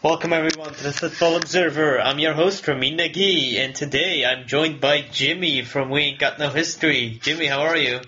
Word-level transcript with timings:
Welcome 0.00 0.32
everyone 0.32 0.72
to 0.74 0.82
the 0.84 0.92
Football 0.92 1.34
Observer. 1.34 2.00
I'm 2.00 2.20
your 2.20 2.32
host 2.32 2.68
Ramin 2.68 2.98
Nagi, 2.98 3.56
and 3.56 3.74
today 3.74 4.24
I'm 4.24 4.46
joined 4.46 4.80
by 4.80 5.00
Jimmy 5.00 5.62
from 5.62 5.90
We 5.90 6.02
Ain't 6.02 6.20
Got 6.20 6.38
No 6.38 6.50
History. 6.50 7.18
Jimmy, 7.20 7.46
how 7.46 7.62
are 7.62 7.76
you? 7.76 7.98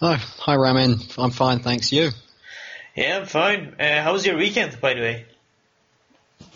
Hi, 0.00 0.16
hi 0.16 0.56
Ramin. 0.56 0.98
I'm 1.16 1.30
fine, 1.30 1.60
thanks. 1.60 1.92
You? 1.92 2.10
Yeah, 2.96 3.18
I'm 3.18 3.26
fine. 3.26 3.76
Uh, 3.78 4.02
how 4.02 4.12
was 4.12 4.26
your 4.26 4.36
weekend, 4.36 4.80
by 4.80 4.94
the 4.94 5.00
way? 5.00 5.26
It 6.40 6.48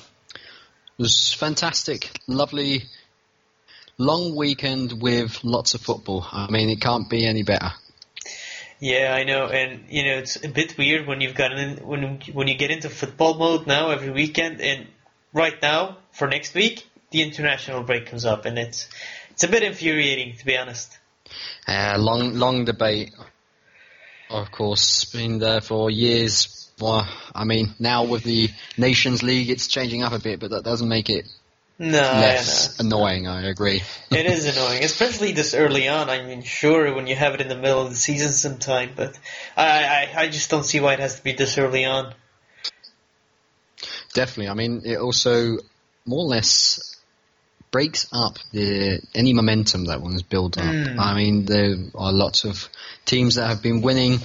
was 0.98 1.32
fantastic, 1.32 2.10
lovely, 2.26 2.82
long 3.96 4.34
weekend 4.34 5.00
with 5.00 5.44
lots 5.44 5.74
of 5.74 5.82
football. 5.82 6.26
I 6.32 6.50
mean, 6.50 6.68
it 6.68 6.80
can't 6.80 7.08
be 7.08 7.24
any 7.24 7.44
better. 7.44 7.70
Yeah, 8.78 9.14
I 9.14 9.24
know, 9.24 9.46
and 9.46 9.84
you 9.88 10.04
know 10.04 10.18
it's 10.18 10.42
a 10.44 10.48
bit 10.48 10.76
weird 10.76 11.06
when 11.06 11.20
you've 11.20 11.34
gotten 11.34 11.58
in, 11.58 11.86
when 11.86 12.20
when 12.32 12.46
you 12.48 12.56
get 12.56 12.70
into 12.70 12.90
football 12.90 13.34
mode 13.34 13.66
now 13.66 13.90
every 13.90 14.10
weekend, 14.10 14.60
and 14.60 14.86
right 15.32 15.60
now 15.62 15.98
for 16.12 16.28
next 16.28 16.54
week 16.54 16.86
the 17.10 17.22
international 17.22 17.82
break 17.82 18.06
comes 18.06 18.26
up, 18.26 18.44
and 18.44 18.58
it's 18.58 18.88
it's 19.30 19.44
a 19.44 19.48
bit 19.48 19.62
infuriating 19.62 20.36
to 20.36 20.44
be 20.44 20.56
honest. 20.56 20.98
Uh, 21.66 21.96
long 21.98 22.34
long 22.34 22.66
debate, 22.66 23.14
of 24.28 24.50
course, 24.52 25.06
been 25.06 25.38
there 25.38 25.62
for 25.62 25.90
years. 25.90 26.70
Well, 26.78 27.08
I 27.34 27.44
mean, 27.44 27.74
now 27.78 28.04
with 28.04 28.24
the 28.24 28.50
Nations 28.76 29.22
League, 29.22 29.48
it's 29.48 29.66
changing 29.66 30.02
up 30.02 30.12
a 30.12 30.18
bit, 30.18 30.40
but 30.40 30.50
that 30.50 30.64
doesn't 30.64 30.88
make 30.88 31.08
it 31.08 31.24
No, 31.78 31.98
less 31.98 32.80
I 32.80 32.84
annoying. 32.84 33.26
I 33.26 33.48
agree. 33.50 33.82
it 34.10 34.26
is 34.26 34.46
annoying, 34.46 34.82
especially 34.82 35.32
this 35.32 35.52
early 35.52 35.88
on. 35.88 36.08
I 36.08 36.22
mean, 36.22 36.42
sure, 36.42 36.94
when 36.94 37.06
you 37.06 37.14
have 37.14 37.34
it 37.34 37.42
in 37.42 37.48
the 37.48 37.56
middle 37.56 37.82
of 37.82 37.90
the 37.90 37.96
season 37.96 38.32
sometime, 38.32 38.92
but 38.96 39.18
I, 39.56 39.84
I, 39.84 40.20
I 40.22 40.28
just 40.28 40.48
don't 40.50 40.64
see 40.64 40.80
why 40.80 40.94
it 40.94 41.00
has 41.00 41.16
to 41.16 41.22
be 41.24 41.32
this 41.32 41.58
early 41.58 41.84
on. 41.84 42.14
Definitely. 44.14 44.48
I 44.48 44.54
mean, 44.54 44.82
it 44.86 44.96
also 44.96 45.58
more 46.06 46.24
or 46.24 46.28
less 46.28 46.96
breaks 47.70 48.08
up 48.10 48.38
the 48.52 49.00
any 49.14 49.34
momentum 49.34 49.84
that 49.86 50.00
one 50.00 50.12
has 50.12 50.22
built 50.22 50.56
up. 50.56 50.64
Mm. 50.64 50.98
I 50.98 51.14
mean, 51.14 51.44
there 51.44 51.74
are 51.94 52.12
lots 52.12 52.44
of 52.44 52.70
teams 53.04 53.34
that 53.34 53.48
have 53.48 53.62
been 53.62 53.82
winning 53.82 54.20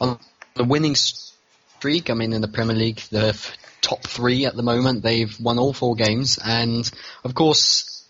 on 0.00 0.18
the 0.54 0.64
winning 0.64 0.96
streak. 0.96 2.10
I 2.10 2.14
mean, 2.14 2.32
in 2.32 2.40
the 2.40 2.48
Premier 2.48 2.74
League, 2.74 3.00
the 3.12 3.28
f- 3.28 3.56
top 3.86 4.02
three 4.02 4.46
at 4.46 4.56
the 4.56 4.62
moment, 4.62 5.02
they've 5.02 5.38
won 5.40 5.58
all 5.58 5.72
four 5.72 5.94
games, 5.94 6.38
and 6.44 6.90
of 7.24 7.34
course, 7.34 8.04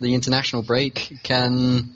the 0.00 0.14
international 0.14 0.62
break 0.62 1.18
can 1.22 1.94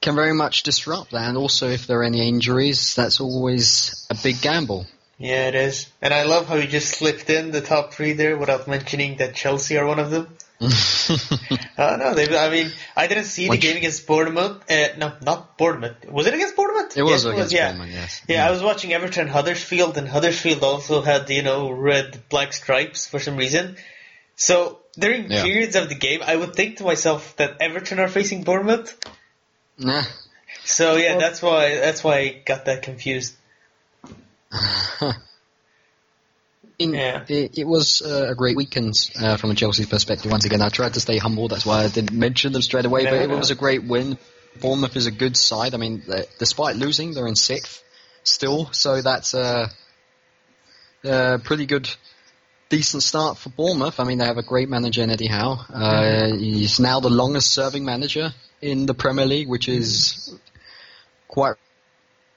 can 0.00 0.14
very 0.16 0.32
much 0.34 0.62
disrupt 0.62 1.12
that. 1.12 1.28
And 1.28 1.36
also, 1.36 1.68
if 1.68 1.86
there 1.86 2.00
are 2.00 2.04
any 2.04 2.26
injuries, 2.26 2.94
that's 2.96 3.20
always 3.20 4.06
a 4.10 4.16
big 4.20 4.40
gamble. 4.40 4.86
Yeah, 5.18 5.46
it 5.48 5.54
is. 5.54 5.86
And 6.00 6.12
I 6.12 6.24
love 6.24 6.48
how 6.48 6.56
you 6.56 6.66
just 6.66 6.88
slipped 6.88 7.30
in 7.30 7.52
the 7.52 7.60
top 7.60 7.92
three 7.92 8.14
there 8.14 8.36
without 8.36 8.66
mentioning 8.66 9.18
that 9.18 9.36
Chelsea 9.36 9.76
are 9.76 9.86
one 9.86 10.00
of 10.00 10.10
them. 10.10 10.36
Uh, 11.76 11.96
no, 11.96 12.14
they, 12.14 12.36
I 12.36 12.50
mean, 12.50 12.70
I 12.94 13.06
didn't 13.08 13.24
see 13.24 13.48
the 13.48 13.56
game 13.56 13.76
against 13.76 14.06
Bournemouth. 14.06 14.70
Uh, 14.70 14.88
no, 14.98 15.12
not 15.22 15.58
Bournemouth. 15.58 16.04
Was 16.08 16.26
it 16.26 16.34
against 16.34 16.54
Bournemouth? 16.54 16.61
It 16.94 17.02
was 17.02 17.24
Yes, 17.24 17.32
against 17.32 17.52
yeah. 17.52 17.72
Bournemouth, 17.72 17.94
yes. 17.94 18.22
Yeah, 18.28 18.46
I 18.46 18.50
was 18.50 18.62
watching 18.62 18.92
Everton 18.92 19.28
Huddersfield, 19.28 19.96
and 19.96 20.08
Huddersfield 20.08 20.62
also 20.62 21.00
had, 21.02 21.28
you 21.30 21.42
know, 21.42 21.70
red, 21.70 22.22
black 22.28 22.52
stripes 22.52 23.06
for 23.06 23.18
some 23.18 23.36
reason. 23.36 23.76
So, 24.36 24.80
during 24.98 25.30
Yeah. 25.30 25.42
periods 25.42 25.76
of 25.76 25.88
the 25.88 25.94
game, 25.94 26.20
I 26.22 26.36
would 26.36 26.54
think 26.54 26.78
to 26.78 26.84
myself 26.84 27.36
that 27.36 27.56
Everton 27.60 27.98
are 27.98 28.08
facing 28.08 28.42
Bournemouth. 28.44 28.96
Nah. 29.78 30.02
So, 30.64 30.96
yeah, 30.96 31.12
Well- 31.12 31.20
that's 31.20 31.40
why, 31.42 31.76
that's 31.76 32.02
why 32.04 32.18
I 32.18 32.28
got 32.44 32.64
that 32.66 32.82
confused. 32.82 33.34
In- 36.78 36.94
Yeah. 36.94 37.24
it, 37.28 37.58
it 37.58 37.66
was 37.66 38.02
uh, 38.02 38.28
a 38.30 38.34
great 38.34 38.56
weekend 38.56 38.94
uh, 39.20 39.36
from 39.36 39.50
a 39.50 39.54
Chelsea 39.54 39.86
perspective. 39.86 40.30
Once 40.30 40.44
again, 40.44 40.62
I 40.62 40.68
tried 40.68 40.94
to 40.94 41.00
stay 41.00 41.18
humble. 41.18 41.48
That's 41.48 41.64
why 41.66 41.84
I 41.84 41.88
didn't 41.88 42.12
mention 42.18 42.52
them 42.52 42.62
straight 42.62 42.84
away. 42.86 43.04
No, 43.04 43.10
but 43.10 43.22
it 43.22 43.28
no. 43.28 43.36
was 43.36 43.50
a 43.50 43.54
great 43.54 43.84
win. 43.84 44.18
Bournemouth 44.60 44.96
is 44.96 45.06
a 45.06 45.10
good 45.10 45.36
side. 45.36 45.74
I 45.74 45.78
mean, 45.78 46.02
despite 46.38 46.76
losing, 46.76 47.14
they're 47.14 47.26
in 47.26 47.36
sixth 47.36 47.82
still. 48.22 48.70
So 48.72 49.00
that's 49.00 49.34
a, 49.34 49.70
a 51.04 51.38
pretty 51.38 51.66
good, 51.66 51.88
decent 52.68 53.02
start 53.02 53.38
for 53.38 53.48
Bournemouth. 53.50 53.98
I 53.98 54.04
mean, 54.04 54.18
they 54.18 54.26
have 54.26 54.38
a 54.38 54.42
great 54.42 54.68
manager 54.68 55.02
in 55.02 55.10
Eddie 55.10 55.26
Howe. 55.26 55.64
Uh, 55.72 56.36
he's 56.36 56.78
now 56.78 57.00
the 57.00 57.10
longest-serving 57.10 57.84
manager 57.84 58.32
in 58.60 58.86
the 58.86 58.94
Premier 58.94 59.26
League, 59.26 59.48
which 59.48 59.68
is 59.68 60.34
quite 61.28 61.56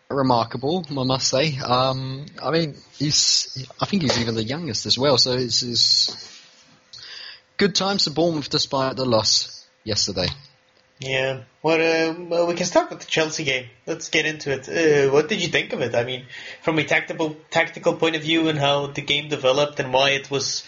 remarkable, 0.09 0.85
I 0.89 1.03
must 1.03 1.27
say. 1.27 1.57
Um, 1.57 2.25
I 2.41 2.51
mean, 2.51 2.75
he's, 2.97 3.67
I 3.81 3.85
think 3.85 4.03
he's 4.03 4.19
even 4.19 4.35
the 4.35 4.43
youngest 4.43 4.85
as 4.85 4.97
well, 4.97 5.17
so 5.17 5.33
it's, 5.33 5.63
it's 5.63 6.41
good 7.57 7.75
times 7.75 8.05
for 8.05 8.11
Bournemouth 8.11 8.49
despite 8.49 8.95
the 8.95 9.05
loss 9.05 9.65
yesterday. 9.83 10.27
Yeah. 10.99 11.41
What? 11.61 11.81
Uh, 11.81 12.13
well, 12.17 12.47
we 12.47 12.55
can 12.55 12.65
start 12.65 12.89
with 12.89 12.99
the 12.99 13.05
Chelsea 13.05 13.43
game. 13.43 13.67
Let's 13.85 14.09
get 14.09 14.25
into 14.25 14.51
it. 14.51 14.69
Uh, 14.69 15.11
what 15.11 15.27
did 15.27 15.41
you 15.41 15.49
think 15.49 15.73
of 15.73 15.81
it? 15.81 15.93
I 15.93 16.03
mean, 16.03 16.25
from 16.61 16.79
a 16.79 16.85
tactical 16.85 17.35
tactical 17.51 17.95
point 17.95 18.15
of 18.15 18.21
view, 18.21 18.47
and 18.47 18.57
how 18.57 18.87
the 18.87 19.01
game 19.01 19.27
developed, 19.27 19.79
and 19.79 19.91
why 19.91 20.11
it 20.11 20.31
was 20.31 20.63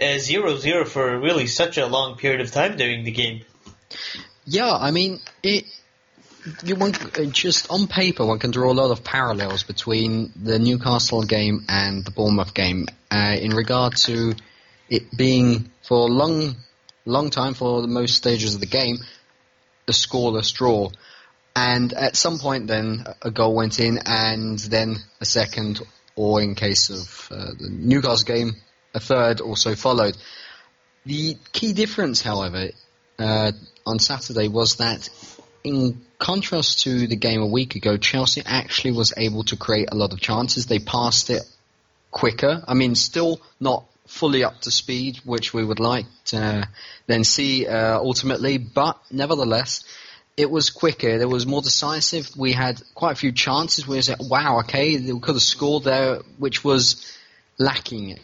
uh, 0.00 0.18
zero 0.18 0.56
zero 0.56 0.84
for 0.84 1.18
really 1.18 1.46
such 1.46 1.78
a 1.78 1.86
long 1.86 2.16
period 2.16 2.40
of 2.40 2.50
time 2.50 2.76
during 2.76 3.04
the 3.04 3.10
game. 3.10 3.42
Yeah, 4.44 4.76
I 4.76 4.90
mean, 4.90 5.20
it. 5.42 5.64
You 6.64 6.74
uh, 6.74 7.24
just 7.26 7.70
on 7.70 7.86
paper, 7.86 8.24
one 8.24 8.38
can 8.38 8.50
draw 8.50 8.72
a 8.72 8.72
lot 8.72 8.90
of 8.90 9.04
parallels 9.04 9.62
between 9.62 10.32
the 10.34 10.58
Newcastle 10.58 11.22
game 11.22 11.66
and 11.68 12.02
the 12.02 12.10
Bournemouth 12.10 12.54
game 12.54 12.86
uh, 13.10 13.36
in 13.38 13.50
regard 13.50 13.96
to 14.08 14.34
it 14.88 15.14
being 15.14 15.70
for 15.82 16.08
a 16.08 16.10
long, 16.10 16.56
long 17.04 17.28
time 17.28 17.52
for 17.52 17.82
the 17.82 17.88
most 17.88 18.14
stages 18.14 18.54
of 18.54 18.60
the 18.60 18.66
game 18.66 18.96
a 19.90 19.92
scoreless 19.92 20.54
draw. 20.54 20.90
And 21.54 21.92
at 21.92 22.16
some 22.16 22.38
point, 22.38 22.68
then 22.68 23.04
a 23.20 23.30
goal 23.30 23.54
went 23.54 23.80
in, 23.80 23.98
and 24.06 24.58
then 24.58 24.96
a 25.20 25.24
second, 25.24 25.82
or 26.16 26.40
in 26.40 26.54
case 26.54 26.88
of 26.90 27.28
uh, 27.30 27.50
the 27.58 27.68
Newcastle 27.68 28.24
game, 28.24 28.54
a 28.94 29.00
third 29.00 29.40
also 29.40 29.74
followed. 29.74 30.16
The 31.04 31.36
key 31.52 31.72
difference, 31.72 32.22
however, 32.22 32.68
uh, 33.18 33.52
on 33.84 33.98
Saturday 33.98 34.48
was 34.48 34.76
that, 34.76 35.08
in 35.64 36.00
contrast 36.18 36.84
to 36.84 37.06
the 37.06 37.16
game 37.16 37.42
a 37.42 37.46
week 37.46 37.74
ago, 37.74 37.96
Chelsea 37.96 38.42
actually 38.46 38.92
was 38.92 39.12
able 39.16 39.44
to 39.44 39.56
create 39.56 39.88
a 39.90 39.96
lot 39.96 40.12
of 40.12 40.20
chances. 40.20 40.66
They 40.66 40.78
passed 40.78 41.30
it 41.30 41.42
quicker. 42.10 42.62
I 42.66 42.74
mean, 42.74 42.94
still 42.94 43.40
not 43.58 43.89
fully 44.10 44.42
up 44.42 44.60
to 44.62 44.70
speed, 44.70 45.20
which 45.24 45.54
we 45.54 45.64
would 45.64 45.80
like 45.80 46.06
to 46.26 46.68
then 47.06 47.22
see 47.24 47.66
uh, 47.66 47.98
ultimately, 47.98 48.58
but 48.58 49.00
nevertheless, 49.10 49.84
it 50.36 50.50
was 50.50 50.70
quicker. 50.70 51.08
It 51.08 51.28
was 51.28 51.46
more 51.46 51.62
decisive. 51.62 52.28
We 52.36 52.52
had 52.52 52.82
quite 52.94 53.12
a 53.12 53.14
few 53.14 53.32
chances 53.32 53.86
we 53.86 54.02
said, 54.02 54.18
wow, 54.20 54.60
okay, 54.60 54.98
we 54.98 55.20
could 55.20 55.36
have 55.36 55.42
scored 55.42 55.84
there, 55.84 56.20
which 56.38 56.64
was 56.64 57.16
lacking 57.58 58.18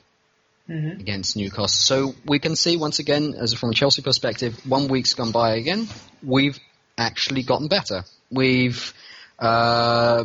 Mm-hmm. 0.68 0.98
against 1.00 1.36
Newcastle. 1.36 1.68
So 1.68 2.14
we 2.24 2.40
can 2.40 2.56
see 2.56 2.76
once 2.76 2.98
again, 2.98 3.34
as 3.38 3.54
from 3.54 3.70
a 3.70 3.72
Chelsea 3.72 4.02
perspective, 4.02 4.58
one 4.66 4.88
week's 4.88 5.14
gone 5.14 5.30
by 5.30 5.54
again, 5.54 5.86
we've 6.24 6.58
actually 6.98 7.44
gotten 7.44 7.68
better. 7.68 8.02
We've 8.32 8.92
uh, 9.38 10.24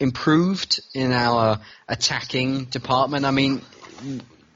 improved 0.00 0.80
in 0.92 1.12
our 1.12 1.60
attacking 1.88 2.64
department. 2.64 3.24
I 3.24 3.30
mean, 3.30 3.62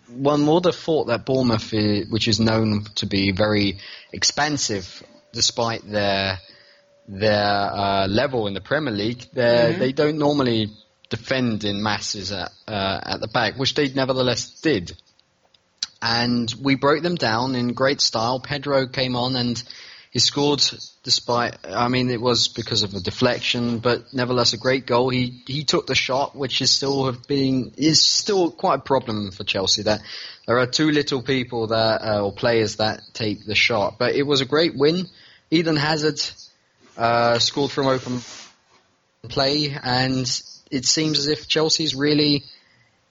one 0.09 0.47
would 0.47 0.65
have 0.65 0.77
thought 0.77 1.07
that 1.09 1.25
Bournemouth, 1.27 1.73
i- 1.75 2.05
which 2.09 2.29
is 2.29 2.41
known 2.41 2.85
to 2.97 3.07
be 3.07 3.33
very 3.33 3.79
expensive, 4.13 5.03
despite 5.33 5.89
their 5.89 6.39
their 7.11 7.73
uh, 7.73 8.07
level 8.07 8.47
in 8.49 8.55
the 8.55 8.61
Premier 8.61 8.93
League, 8.93 9.25
they 9.33 9.43
Mhm. 9.75 9.79
they 9.79 9.93
don't 9.93 10.19
normally 10.19 10.71
defend 11.09 11.65
in 11.65 11.83
masses 11.83 12.33
at 12.33 12.53
uh, 12.67 13.01
at 13.03 13.21
the 13.21 13.29
back, 13.29 13.59
which 13.59 13.75
they 13.75 13.89
nevertheless 13.89 14.51
did. 14.61 14.95
And 16.01 16.53
we 16.63 16.75
broke 16.77 17.03
them 17.03 17.17
down 17.17 17.55
in 17.57 17.73
great 17.73 18.01
style. 18.01 18.41
Pedro 18.41 18.87
came 18.87 19.17
on 19.17 19.37
and 19.37 19.63
he 20.11 20.19
scored 20.21 20.63
despite, 21.03 21.57
I 21.65 21.89
mean, 21.89 22.11
it 22.11 22.21
was 22.21 22.49
because 22.49 22.83
of 22.83 22.95
a 22.95 23.01
deflection, 23.01 23.79
but 23.79 24.15
nevertheless 24.15 24.55
a 24.55 24.59
great 24.59 24.87
goal. 24.87 25.11
He 25.11 25.43
he 25.47 25.65
took 25.65 25.87
the 25.87 25.95
shot, 25.95 26.35
which 26.35 26.63
is 26.63 26.71
still 26.71 27.07
have 27.07 27.27
been 27.27 27.73
is 27.77 28.03
still 28.03 28.51
quite 28.51 28.77
a 28.77 28.83
problem 28.83 29.31
for 29.33 29.45
Chelsea. 29.45 29.83
That 29.83 30.01
there 30.47 30.59
are 30.59 30.67
too 30.67 30.91
little 30.91 31.23
people 31.23 31.69
that 31.69 32.03
uh, 32.03 32.25
or 32.25 32.33
players 32.33 32.77
that 32.77 33.03
take 33.13 33.45
the 33.45 33.55
shot. 33.55 33.99
But 33.99 34.15
it 34.15 34.23
was 34.23 34.41
a 34.41 34.47
great 34.47 34.77
win. 34.77 35.07
Eden 35.51 35.77
Hazard 35.77 36.21
uh, 36.97 37.39
scored 37.39 37.71
from 37.71 37.87
open 37.87 38.23
play, 39.29 39.77
and 39.83 40.27
it 40.71 40.87
seems 40.87 41.19
as 41.19 41.27
if 41.27 41.49
Chelsea's 41.49 41.95
really 41.95 42.45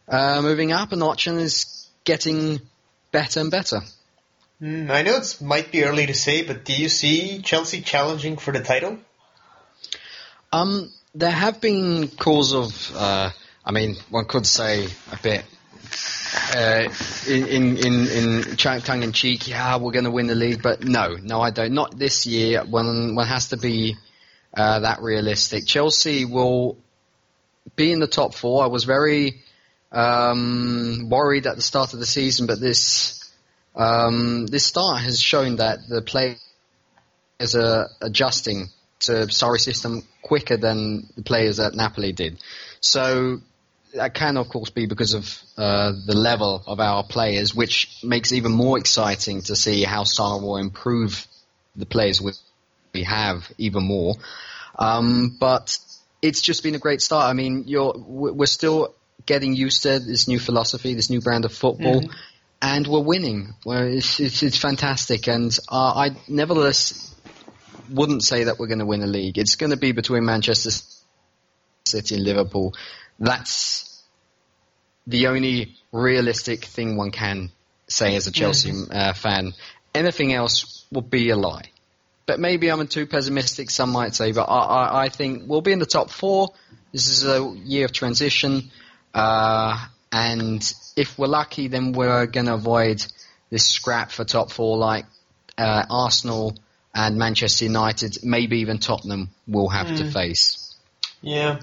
uh, 0.07 0.41
moving 0.41 0.71
up 0.71 0.91
a 0.91 0.95
notch 0.95 1.27
and 1.27 1.39
is 1.39 1.87
getting 2.03 2.59
better 3.11 3.39
and 3.39 3.51
better. 3.51 3.81
Mm, 4.61 4.89
I 4.89 5.03
know 5.03 5.17
it 5.17 5.37
might 5.41 5.71
be 5.71 5.83
early 5.83 6.07
to 6.07 6.13
say, 6.13 6.43
but 6.43 6.65
do 6.65 6.73
you 6.73 6.89
see 6.89 7.41
Chelsea 7.41 7.81
challenging 7.81 8.37
for 8.37 8.51
the 8.51 8.61
title? 8.61 8.97
Um, 10.51 10.91
there 11.13 11.31
have 11.31 11.61
been 11.61 12.07
calls 12.07 12.53
of, 12.53 12.95
uh, 12.95 13.29
I 13.63 13.71
mean, 13.71 13.97
one 14.09 14.25
could 14.25 14.47
say 14.47 14.87
a 15.11 15.17
bit 15.21 15.45
uh, 16.55 16.89
in, 17.27 17.47
in, 17.47 17.77
in, 17.77 18.07
in 18.07 18.57
tongue 18.57 19.03
in 19.03 19.11
cheek, 19.11 19.47
yeah, 19.47 19.77
we're 19.77 19.91
going 19.91 20.05
to 20.05 20.11
win 20.11 20.27
the 20.27 20.35
league, 20.35 20.61
but 20.61 20.83
no, 20.83 21.15
no, 21.21 21.41
I 21.41 21.51
don't. 21.51 21.73
Not 21.73 21.97
this 21.97 22.25
year. 22.25 22.63
One, 22.63 23.15
one 23.15 23.27
has 23.27 23.49
to 23.49 23.57
be 23.57 23.95
uh, 24.53 24.79
that 24.81 25.01
realistic. 25.01 25.65
Chelsea 25.65 26.25
will 26.25 26.77
be 27.75 27.91
in 27.91 27.99
the 27.99 28.07
top 28.07 28.33
four. 28.33 28.63
I 28.63 28.67
was 28.67 28.83
very 28.83 29.43
um, 29.91 31.07
worried 31.09 31.47
at 31.47 31.55
the 31.55 31.61
start 31.61 31.93
of 31.93 31.99
the 31.99 32.05
season, 32.05 32.47
but 32.47 32.59
this 32.59 33.16
um, 33.77 34.47
this 34.47 34.65
start 34.65 35.01
has 35.01 35.21
shown 35.21 35.57
that 35.57 35.87
the 35.87 36.01
players 36.01 36.39
are 37.55 37.89
adjusting 38.01 38.67
to 38.99 39.11
Sarri 39.27 39.59
system 39.59 40.03
quicker 40.21 40.57
than 40.57 41.07
the 41.15 41.23
players 41.23 41.59
at 41.59 41.75
Napoli 41.75 42.11
did. 42.11 42.39
So 42.81 43.39
that 43.93 44.13
can, 44.13 44.37
of 44.37 44.49
course, 44.49 44.71
be 44.71 44.87
because 44.87 45.13
of 45.13 45.39
uh, 45.57 45.93
the 46.05 46.15
level 46.15 46.63
of 46.65 46.79
our 46.79 47.03
players, 47.03 47.53
which 47.53 47.99
makes 48.03 48.31
even 48.31 48.51
more 48.51 48.77
exciting 48.77 49.41
to 49.43 49.55
see 49.55 49.83
how 49.83 50.03
Sarri 50.03 50.41
will 50.41 50.57
improve 50.57 51.27
the 51.75 51.85
players 51.85 52.21
we 52.93 53.03
have 53.03 53.51
even 53.57 53.83
more. 53.83 54.15
Um, 54.77 55.37
but 55.39 55.77
it's 56.21 56.41
just 56.41 56.63
been 56.63 56.75
a 56.75 56.79
great 56.79 57.01
start. 57.01 57.29
I 57.29 57.33
mean, 57.33 57.65
we're 57.67 58.47
still 58.47 58.95
getting 59.25 59.55
used 59.55 59.83
to 59.83 59.99
this 59.99 60.27
new 60.27 60.39
philosophy, 60.39 60.93
this 60.93 61.09
new 61.09 61.21
brand 61.21 61.45
of 61.45 61.53
football, 61.53 62.01
mm-hmm. 62.01 62.11
And 62.61 62.87
we're 62.87 63.03
winning. 63.03 63.53
It's, 63.65 64.19
it's, 64.19 64.43
it's 64.43 64.57
fantastic, 64.57 65.27
and 65.27 65.57
uh, 65.69 65.93
I 65.95 66.15
nevertheless 66.27 67.15
wouldn't 67.89 68.23
say 68.23 68.45
that 68.45 68.59
we're 68.59 68.67
going 68.67 68.79
to 68.79 68.85
win 68.85 69.01
a 69.01 69.07
league. 69.07 69.37
It's 69.37 69.55
going 69.55 69.71
to 69.71 69.77
be 69.77 69.91
between 69.91 70.25
Manchester 70.25 70.71
City 71.85 72.15
and 72.15 72.23
Liverpool. 72.23 72.73
That's 73.19 74.03
the 75.05 75.27
only 75.27 75.75
realistic 75.91 76.65
thing 76.65 76.97
one 76.97 77.11
can 77.11 77.51
say 77.87 78.15
as 78.15 78.27
a 78.27 78.31
Chelsea 78.31 78.73
uh, 78.91 79.13
fan. 79.13 79.53
Anything 79.93 80.33
else 80.33 80.85
would 80.91 81.09
be 81.09 81.29
a 81.29 81.35
lie. 81.35 81.71
But 82.25 82.41
maybe 82.41 82.69
I'm 82.69 82.85
too 82.87 83.07
pessimistic, 83.07 83.69
some 83.69 83.91
might 83.91 84.13
say, 84.13 84.33
but 84.33 84.43
I, 84.43 84.57
I, 84.57 85.03
I 85.05 85.09
think 85.09 85.43
we'll 85.47 85.61
be 85.61 85.71
in 85.71 85.79
the 85.79 85.85
top 85.85 86.09
four. 86.09 86.49
This 86.91 87.07
is 87.07 87.25
a 87.25 87.55
year 87.63 87.85
of 87.85 87.93
transition. 87.93 88.69
Uh, 89.13 89.77
and 90.11 90.73
if 90.97 91.17
we're 91.17 91.27
lucky, 91.27 91.67
then 91.67 91.93
we're 91.93 92.25
going 92.25 92.47
to 92.47 92.55
avoid 92.55 93.05
this 93.49 93.65
scrap 93.65 94.11
for 94.11 94.25
top 94.25 94.51
four 94.51 94.77
like 94.77 95.05
uh, 95.57 95.85
Arsenal 95.89 96.57
and 96.93 97.17
Manchester 97.17 97.65
United, 97.65 98.17
maybe 98.23 98.59
even 98.59 98.79
Tottenham 98.79 99.29
will 99.47 99.69
have 99.69 99.87
mm. 99.87 99.97
to 99.97 100.03
hmm. 100.05 100.09
face. 100.09 100.75
Yeah, 101.21 101.59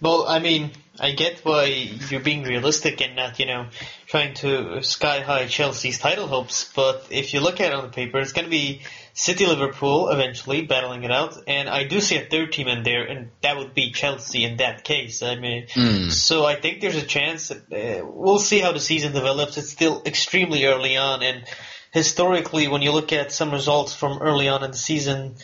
well, 0.00 0.26
I 0.26 0.38
mean, 0.40 0.72
I 0.98 1.12
get 1.12 1.40
why 1.44 1.64
you're 1.64 2.20
being 2.20 2.42
realistic 2.42 3.00
in 3.00 3.14
not, 3.14 3.38
you 3.38 3.46
know, 3.46 3.66
trying 4.06 4.34
to 4.34 4.82
sky 4.82 5.20
high 5.20 5.46
Chelsea's 5.46 5.98
title 5.98 6.26
hopes, 6.26 6.70
but 6.74 7.06
if 7.10 7.32
you 7.32 7.40
look 7.40 7.60
at 7.60 7.72
it 7.72 7.74
on 7.74 7.84
the 7.84 7.92
paper, 7.92 8.18
it's 8.18 8.32
going 8.32 8.46
to 8.46 8.50
be 8.50 8.82
City 9.18 9.46
Liverpool 9.46 10.10
eventually 10.10 10.60
battling 10.60 11.02
it 11.02 11.10
out, 11.10 11.38
and 11.46 11.70
I 11.70 11.84
do 11.84 12.02
see 12.02 12.18
a 12.18 12.26
third 12.26 12.52
team 12.52 12.68
in 12.68 12.82
there, 12.82 13.02
and 13.02 13.30
that 13.40 13.56
would 13.56 13.72
be 13.72 13.90
Chelsea 13.90 14.44
in 14.44 14.58
that 14.58 14.84
case. 14.84 15.22
I 15.22 15.36
mean, 15.36 15.68
mm. 15.68 16.12
so 16.12 16.44
I 16.44 16.54
think 16.54 16.82
there's 16.82 17.02
a 17.02 17.06
chance 17.06 17.48
that 17.48 17.62
uh, 17.72 18.06
we'll 18.06 18.38
see 18.38 18.58
how 18.58 18.72
the 18.72 18.78
season 18.78 19.14
develops. 19.14 19.56
It's 19.56 19.70
still 19.70 20.02
extremely 20.04 20.66
early 20.66 20.98
on, 20.98 21.22
and 21.22 21.44
historically, 21.92 22.68
when 22.68 22.82
you 22.82 22.92
look 22.92 23.10
at 23.14 23.32
some 23.32 23.52
results 23.52 23.94
from 23.94 24.18
early 24.20 24.48
on 24.48 24.62
in 24.62 24.72
the 24.72 24.76
season, 24.76 25.36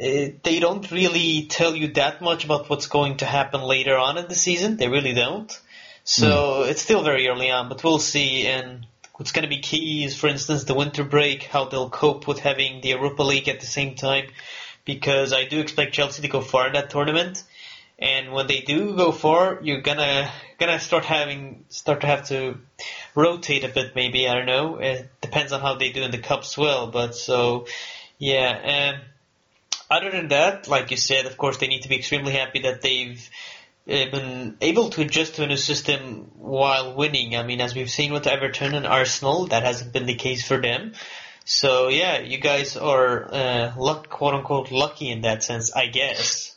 uh, 0.00 0.34
they 0.42 0.58
don't 0.58 0.90
really 0.90 1.46
tell 1.48 1.76
you 1.76 1.92
that 1.92 2.22
much 2.22 2.44
about 2.44 2.68
what's 2.68 2.88
going 2.88 3.18
to 3.18 3.24
happen 3.24 3.62
later 3.62 3.96
on 3.96 4.18
in 4.18 4.26
the 4.26 4.34
season. 4.34 4.78
They 4.78 4.88
really 4.88 5.14
don't. 5.14 5.60
So 6.02 6.64
mm. 6.64 6.70
it's 6.70 6.82
still 6.82 7.04
very 7.04 7.28
early 7.28 7.52
on, 7.52 7.68
but 7.68 7.84
we'll 7.84 8.00
see. 8.00 8.48
And 8.48 8.84
what's 9.14 9.32
going 9.32 9.44
to 9.44 9.48
be 9.48 9.60
key 9.60 10.04
is, 10.04 10.16
for 10.16 10.28
instance, 10.28 10.64
the 10.64 10.74
winter 10.74 11.04
break, 11.04 11.44
how 11.44 11.66
they'll 11.66 11.90
cope 11.90 12.26
with 12.26 12.38
having 12.38 12.80
the 12.80 12.90
Europa 12.90 13.22
League 13.22 13.48
at 13.48 13.60
the 13.60 13.66
same 13.66 13.94
time, 13.94 14.26
because 14.84 15.32
I 15.32 15.44
do 15.44 15.60
expect 15.60 15.94
Chelsea 15.94 16.22
to 16.22 16.28
go 16.28 16.40
far 16.40 16.68
in 16.68 16.72
that 16.74 16.90
tournament. 16.90 17.44
And 17.98 18.32
when 18.32 18.48
they 18.48 18.60
do 18.60 18.96
go 18.96 19.12
far, 19.12 19.60
you're 19.62 19.80
gonna 19.80 20.28
gonna 20.58 20.80
start 20.80 21.04
having 21.04 21.64
start 21.68 22.00
to 22.00 22.06
have 22.08 22.26
to 22.28 22.58
rotate 23.14 23.62
a 23.62 23.68
bit. 23.68 23.94
Maybe 23.94 24.28
I 24.28 24.34
don't 24.34 24.46
know. 24.46 24.76
It 24.78 25.08
depends 25.20 25.52
on 25.52 25.60
how 25.60 25.76
they 25.76 25.92
do 25.92 26.02
in 26.02 26.10
the 26.10 26.18
cups. 26.18 26.58
Well, 26.58 26.88
but 26.88 27.14
so 27.14 27.66
yeah. 28.18 28.94
Um, 28.96 29.00
other 29.88 30.10
than 30.10 30.28
that, 30.28 30.66
like 30.66 30.90
you 30.90 30.96
said, 30.96 31.26
of 31.26 31.36
course 31.36 31.58
they 31.58 31.68
need 31.68 31.82
to 31.82 31.88
be 31.88 31.96
extremely 31.96 32.32
happy 32.32 32.62
that 32.62 32.80
they've 32.80 33.28
been 33.86 34.56
able 34.60 34.90
to 34.90 35.02
adjust 35.02 35.36
to 35.36 35.44
a 35.44 35.46
new 35.46 35.56
system 35.56 36.30
while 36.36 36.94
winning. 36.94 37.36
I 37.36 37.42
mean, 37.42 37.60
as 37.60 37.74
we've 37.74 37.90
seen 37.90 38.12
with 38.12 38.26
Everton 38.26 38.74
and 38.74 38.86
Arsenal, 38.86 39.46
that 39.46 39.64
hasn't 39.64 39.92
been 39.92 40.06
the 40.06 40.14
case 40.14 40.46
for 40.46 40.60
them. 40.60 40.92
So 41.44 41.88
yeah, 41.88 42.20
you 42.20 42.38
guys 42.38 42.76
are 42.76 43.34
uh, 43.34 43.72
luck, 43.76 44.08
quote 44.08 44.34
unquote, 44.34 44.70
lucky 44.70 45.10
in 45.10 45.22
that 45.22 45.42
sense, 45.42 45.74
I 45.74 45.86
guess. 45.86 46.54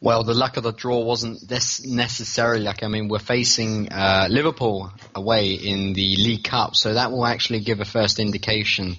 Well, 0.00 0.22
the 0.22 0.34
luck 0.34 0.56
of 0.56 0.62
the 0.62 0.72
draw 0.72 1.00
wasn't 1.00 1.48
this 1.48 1.84
necessarily 1.84 2.62
like. 2.62 2.84
I 2.84 2.88
mean, 2.88 3.08
we're 3.08 3.18
facing 3.18 3.92
uh, 3.92 4.28
Liverpool 4.30 4.92
away 5.14 5.54
in 5.54 5.92
the 5.92 6.16
League 6.16 6.44
Cup, 6.44 6.76
so 6.76 6.94
that 6.94 7.10
will 7.10 7.26
actually 7.26 7.60
give 7.60 7.80
a 7.80 7.84
first 7.84 8.20
indication 8.20 8.96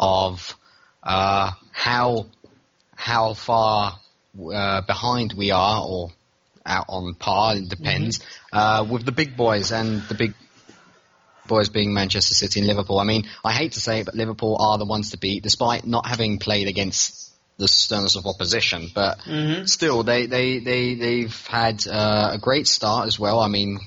of 0.00 0.56
uh, 1.02 1.52
how 1.70 2.26
how 2.96 3.34
far 3.34 4.00
uh, 4.52 4.80
behind 4.80 5.32
we 5.32 5.52
are, 5.52 5.84
or 5.86 6.10
out 6.64 6.86
on 6.88 7.14
par. 7.14 7.56
It 7.56 7.68
depends 7.68 8.18
mm-hmm. 8.18 8.56
Uh, 8.56 8.84
with 8.84 9.04
the 9.04 9.12
big 9.12 9.36
boys 9.36 9.72
and 9.72 10.02
the 10.02 10.14
big 10.14 10.34
boys 11.46 11.68
being 11.68 11.92
Manchester 11.92 12.34
City 12.34 12.60
and 12.60 12.66
Liverpool. 12.66 12.98
I 12.98 13.04
mean, 13.04 13.28
I 13.44 13.52
hate 13.52 13.72
to 13.72 13.80
say 13.80 14.00
it, 14.00 14.06
but 14.06 14.14
Liverpool 14.14 14.56
are 14.60 14.78
the 14.78 14.84
ones 14.84 15.10
to 15.10 15.18
beat, 15.18 15.42
despite 15.42 15.86
not 15.86 16.06
having 16.06 16.38
played 16.38 16.68
against 16.68 17.32
the 17.58 17.68
sternness 17.68 18.16
of 18.16 18.26
opposition. 18.26 18.88
But 18.94 19.18
mm-hmm. 19.20 19.64
still, 19.64 20.02
they 20.02 20.26
they 20.26 20.58
they 20.58 20.94
they've 20.94 21.46
had 21.46 21.86
uh, 21.86 22.30
a 22.34 22.38
great 22.38 22.66
start 22.66 23.06
as 23.06 23.18
well. 23.18 23.40
I 23.40 23.48
mean, 23.48 23.80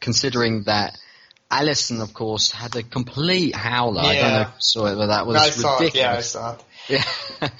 considering 0.00 0.64
that. 0.64 0.98
Alisson, 1.50 2.02
of 2.02 2.12
course, 2.12 2.50
had 2.50 2.76
a 2.76 2.82
complete 2.82 3.54
howler. 3.54 4.02
Yeah. 4.02 4.08
I 4.08 4.14
don't 4.20 4.32
know 4.32 4.40
if 4.42 4.48
you 4.48 4.54
saw 4.58 4.86
it, 4.88 4.96
but 4.96 5.06
that 5.06 5.26
was 5.26 5.36
I 5.36 5.46
ridiculous. 5.46 5.94
It, 5.94 5.98
yeah, 5.98 6.12
I 6.12 6.20
saw 6.20 6.52
it. 6.52 6.64
Yeah. 6.88 7.04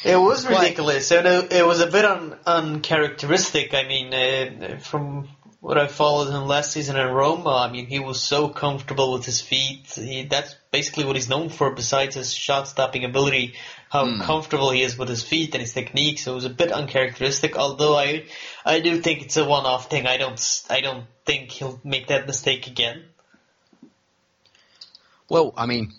it 0.04 0.16
was 0.16 0.46
ridiculous, 0.48 1.10
and 1.12 1.26
it, 1.26 1.52
it, 1.52 1.66
was 1.66 1.80
a 1.80 1.86
bit 1.86 2.04
un, 2.04 2.36
uncharacteristic. 2.46 3.75
I 3.75 3.86
mean, 3.86 4.14
uh, 4.14 4.78
from 4.78 5.28
what 5.60 5.76
I 5.76 5.86
followed 5.86 6.30
him 6.30 6.46
last 6.46 6.72
season 6.72 6.96
in 6.96 7.06
Roma, 7.08 7.50
I 7.50 7.70
mean, 7.70 7.86
he 7.86 7.98
was 7.98 8.22
so 8.22 8.48
comfortable 8.48 9.12
with 9.12 9.25
his 9.25 9.40
feet. 9.40 9.86
He, 9.94 10.25
that's 10.25 10.54
basically 10.70 11.05
what 11.05 11.17
he's 11.17 11.29
known 11.29 11.48
for, 11.48 11.74
besides 11.74 12.14
his 12.14 12.32
shot-stopping 12.32 13.05
ability. 13.05 13.55
How 13.91 14.05
mm. 14.05 14.20
comfortable 14.20 14.70
he 14.70 14.82
is 14.82 14.98
with 14.98 15.08
his 15.08 15.22
feet 15.22 15.55
and 15.55 15.62
his 15.62 15.72
technique. 15.72 16.19
So 16.19 16.32
it 16.32 16.34
was 16.34 16.44
a 16.44 16.50
bit 16.50 16.70
uncharacteristic. 16.70 17.56
Although 17.56 17.96
I, 17.96 18.24
I 18.64 18.81
do 18.81 19.00
think 19.00 19.22
it's 19.22 19.36
a 19.36 19.44
one-off 19.44 19.91
thing. 19.91 20.06
I 20.06 20.19
don't, 20.19 20.62
I 20.69 20.81
don't 20.81 21.06
think 21.24 21.50
he'll 21.50 21.81
make 21.84 22.08
that 22.08 22.26
mistake 22.26 22.67
again. 22.67 23.05
Well, 25.29 25.53
I 25.56 25.67
mean, 25.67 25.93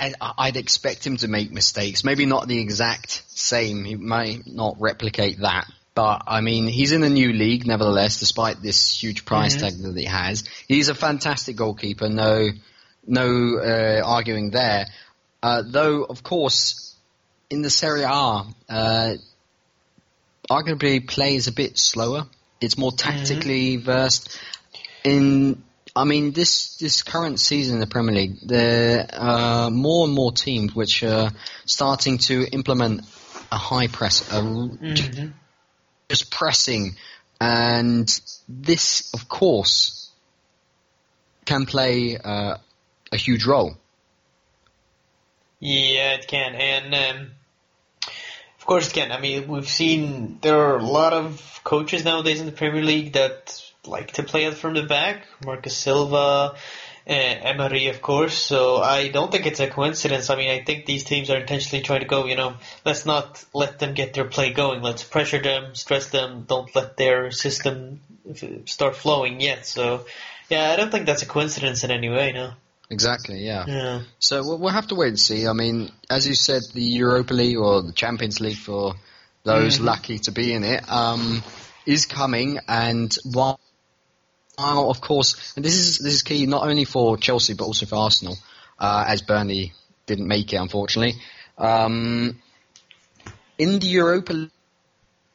I, 0.00 0.32
I'd 0.38 0.56
expect 0.56 1.06
him 1.06 1.16
to 1.18 1.28
make 1.28 1.52
mistakes. 1.52 2.04
Maybe 2.04 2.26
not 2.26 2.48
the 2.48 2.58
exact 2.58 3.22
same. 3.28 3.84
He 3.84 3.96
might 3.96 4.46
not 4.46 4.76
replicate 4.80 5.40
that, 5.40 5.66
but 5.94 6.22
I 6.26 6.40
mean, 6.40 6.66
he's 6.66 6.92
in 6.92 7.02
a 7.02 7.08
new 7.08 7.32
league, 7.32 7.66
nevertheless, 7.66 8.18
despite 8.18 8.62
this 8.62 9.02
huge 9.02 9.24
price 9.24 9.56
mm-hmm. 9.56 9.66
tag 9.66 9.82
that 9.82 9.96
he 9.96 10.06
has. 10.06 10.44
He's 10.68 10.88
a 10.88 10.94
fantastic 10.94 11.56
goalkeeper, 11.56 12.08
no, 12.08 12.48
no 13.06 13.58
uh, 13.58 14.02
arguing 14.04 14.50
there. 14.50 14.86
Uh, 15.42 15.62
though, 15.66 16.04
of 16.04 16.22
course, 16.22 16.94
in 17.48 17.62
the 17.62 17.70
Serie 17.70 18.02
A, 18.02 18.44
uh, 18.68 19.14
arguably 20.50 21.06
plays 21.06 21.46
a 21.46 21.52
bit 21.52 21.78
slower. 21.78 22.26
It's 22.60 22.76
more 22.76 22.92
tactically 22.92 23.76
mm-hmm. 23.76 23.84
versed. 23.84 24.38
In, 25.04 25.62
I 25.94 26.04
mean, 26.04 26.32
this 26.32 26.76
this 26.76 27.02
current 27.02 27.40
season 27.40 27.74
in 27.74 27.80
the 27.80 27.86
Premier 27.86 28.14
League, 28.14 28.38
there 28.42 29.06
are 29.12 29.70
more 29.70 30.06
and 30.06 30.14
more 30.14 30.32
teams 30.32 30.74
which 30.74 31.02
are 31.02 31.30
starting 31.64 32.18
to 32.18 32.46
implement 32.52 33.02
a 33.50 33.56
high 33.56 33.88
press, 33.88 34.30
a 34.30 34.40
mm-hmm 34.40 35.28
just 36.10 36.30
pressing, 36.30 36.96
and 37.40 38.06
this, 38.48 39.14
of 39.14 39.28
course, 39.28 40.10
can 41.44 41.64
play 41.66 42.18
uh, 42.18 42.56
a 43.12 43.16
huge 43.16 43.46
role. 43.46 43.76
Yeah, 45.60 46.14
it 46.14 46.26
can, 46.26 46.54
and 46.54 46.94
um, 46.94 47.30
of 48.58 48.66
course 48.66 48.88
it 48.88 48.94
can. 48.94 49.12
I 49.12 49.20
mean, 49.20 49.46
we've 49.46 49.68
seen 49.68 50.38
there 50.42 50.58
are 50.58 50.78
a 50.78 50.82
lot 50.82 51.12
of 51.12 51.60
coaches 51.62 52.04
nowadays 52.04 52.40
in 52.40 52.46
the 52.46 52.52
Premier 52.52 52.82
League 52.82 53.12
that 53.12 53.62
like 53.86 54.12
to 54.12 54.22
play 54.22 54.44
it 54.44 54.54
from 54.54 54.74
the 54.74 54.82
back. 54.82 55.26
Marco 55.44 55.70
Silva, 55.70 56.16
uh, 56.16 56.52
Emery, 57.06 57.88
of 57.88 58.02
course. 58.02 58.34
So 58.34 58.76
I 58.76 59.08
don't 59.08 59.32
think 59.32 59.46
it's 59.46 59.60
a 59.60 59.68
coincidence. 59.68 60.30
I 60.30 60.36
mean, 60.36 60.50
I 60.50 60.62
think 60.62 60.86
these 60.86 61.04
teams 61.04 61.30
are 61.30 61.38
intentionally 61.38 61.82
trying 61.82 62.00
to 62.00 62.06
go, 62.06 62.26
you 62.26 62.36
know, 62.36 62.56
let's 62.84 63.06
not 63.06 63.44
let 63.54 63.78
them 63.78 63.94
get 63.94 64.14
their 64.14 64.26
play 64.26 64.52
going. 64.52 64.82
Let's 64.82 65.02
pressure 65.02 65.40
them, 65.42 65.74
stress 65.74 66.10
them. 66.10 66.44
Don't 66.46 66.74
let 66.76 66.96
their 66.96 67.30
system 67.30 68.00
start 68.66 68.96
flowing 68.96 69.40
yet. 69.40 69.66
So 69.66 70.04
Yeah, 70.50 70.70
I 70.70 70.76
don't 70.76 70.90
think 70.90 71.06
that's 71.06 71.22
a 71.22 71.26
coincidence 71.26 71.84
in 71.84 71.90
any 71.92 72.08
way. 72.08 72.32
No. 72.32 72.52
Exactly. 72.90 73.44
Yeah. 73.46 73.64
Yeah. 73.68 74.02
So 74.18 74.42
we'll, 74.42 74.58
we'll 74.58 74.72
have 74.72 74.88
to 74.88 74.96
wait 74.96 75.08
and 75.08 75.18
see. 75.20 75.46
I 75.46 75.52
mean, 75.52 75.92
as 76.10 76.26
you 76.26 76.34
said, 76.34 76.62
the 76.74 76.82
Europa 76.82 77.32
League 77.32 77.56
or 77.56 77.82
the 77.82 77.92
Champions 77.92 78.40
League 78.40 78.56
for 78.56 78.94
those 79.44 79.78
Mhm. 79.78 79.84
lucky 79.84 80.18
to 80.18 80.32
be 80.32 80.52
in 80.52 80.64
it 80.64 80.90
um, 80.90 81.42
is 81.86 82.04
coming, 82.04 82.58
and 82.68 83.16
while, 83.24 83.60
of 84.60 85.00
course, 85.00 85.52
and 85.56 85.64
this 85.64 85.74
is 85.76 85.98
this 85.98 86.14
is 86.14 86.22
key 86.22 86.46
not 86.46 86.66
only 86.66 86.84
for 86.84 87.16
Chelsea 87.16 87.54
but 87.54 87.64
also 87.64 87.86
for 87.86 87.96
Arsenal, 87.96 88.36
uh, 88.78 89.04
as 89.06 89.22
Burnley 89.22 89.72
didn't 90.06 90.28
make 90.28 90.52
it 90.52 90.56
unfortunately. 90.56 91.14
Um, 91.58 92.40
in 93.58 93.78
the 93.78 93.86
Europa 93.86 94.48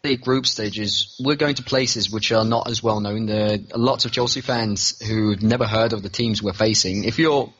League 0.03 0.21
group 0.21 0.45
stages, 0.45 1.19
we're 1.23 1.35
going 1.35 1.55
to 1.55 1.63
places 1.63 2.11
which 2.11 2.31
are 2.31 2.45
not 2.45 2.69
as 2.69 2.81
well 2.81 2.99
known. 2.99 3.25
There 3.25 3.59
are 3.73 3.77
lots 3.77 4.05
of 4.05 4.11
Chelsea 4.11 4.41
fans 4.41 4.99
who've 5.05 5.41
never 5.41 5.65
heard 5.65 5.93
of 5.93 6.01
the 6.03 6.09
teams 6.09 6.41
we're 6.41 6.53
facing. 6.53 7.03
If 7.03 7.19
you're 7.19 7.51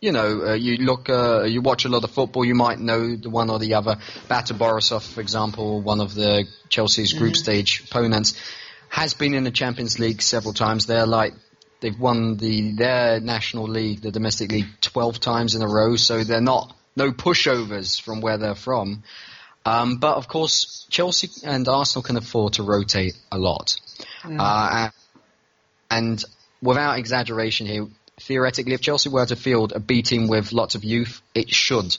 you 0.00 0.12
know, 0.12 0.48
uh, 0.48 0.52
you 0.54 0.76
look, 0.76 1.08
uh, 1.08 1.44
you 1.44 1.62
watch 1.62 1.86
a 1.86 1.88
lot 1.88 2.04
of 2.04 2.10
football, 2.10 2.44
you 2.44 2.54
might 2.54 2.78
know 2.78 3.16
the 3.16 3.30
one 3.30 3.48
or 3.48 3.58
the 3.58 3.74
other. 3.74 3.96
BATE 4.28 4.48
Borisov, 4.48 5.02
for 5.02 5.22
example, 5.22 5.80
one 5.80 6.00
of 6.00 6.14
the 6.14 6.44
Chelsea's 6.68 7.14
group 7.14 7.32
Mhm. 7.32 7.36
stage 7.36 7.82
opponents, 7.86 8.34
has 8.96 9.12
been 9.12 9.34
in 9.34 9.44
the 9.44 9.50
Champions 9.50 9.98
League 9.98 10.22
several 10.22 10.54
times. 10.54 10.86
They're 10.86 11.04
like, 11.04 11.34
they've 11.80 12.00
won 12.00 12.38
the 12.38 12.72
their 12.72 13.20
national 13.20 13.68
league, 13.68 14.00
the 14.00 14.10
domestic 14.10 14.50
league, 14.50 14.68
twelve 14.80 15.20
times 15.20 15.54
in 15.54 15.60
a 15.60 15.68
row. 15.68 15.96
So 15.96 16.24
they're 16.24 16.40
not 16.40 16.74
no 16.96 17.12
pushovers 17.12 18.00
from 18.00 18.22
where 18.22 18.38
they're 18.38 18.54
from. 18.54 19.02
Um, 19.66 19.98
but 19.98 20.16
of 20.16 20.28
course, 20.28 20.86
Chelsea 20.88 21.28
and 21.44 21.68
Arsenal 21.68 22.02
can 22.04 22.16
afford 22.16 22.54
to 22.54 22.62
rotate 22.62 23.12
a 23.30 23.36
lot. 23.36 23.76
Uh, 24.24 24.88
and 25.90 26.24
without 26.62 26.98
exaggeration 26.98 27.66
here, 27.66 27.86
theoretically, 28.20 28.72
if 28.72 28.80
Chelsea 28.80 29.10
were 29.10 29.26
to 29.26 29.36
field 29.36 29.72
a 29.74 29.78
B 29.78 30.00
team 30.00 30.26
with 30.26 30.52
lots 30.52 30.74
of 30.74 30.84
youth, 30.84 31.20
it 31.34 31.50
should 31.50 31.94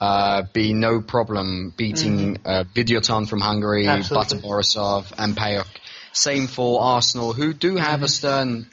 uh, 0.00 0.42
be 0.52 0.72
no 0.72 1.00
problem 1.00 1.72
beating 1.76 2.38
uh, 2.44 2.64
Videoton 2.74 3.28
from 3.28 3.40
Hungary. 3.40 3.86
BATE 3.86 4.42
Borisov, 4.42 5.12
and 5.16 5.36
PAOK. 5.36 5.68
Same 6.16 6.46
for 6.46 6.80
Arsenal, 6.80 7.34
who 7.34 7.52
do 7.52 7.76
have 7.76 8.02
a 8.02 8.08
stern 8.08 8.66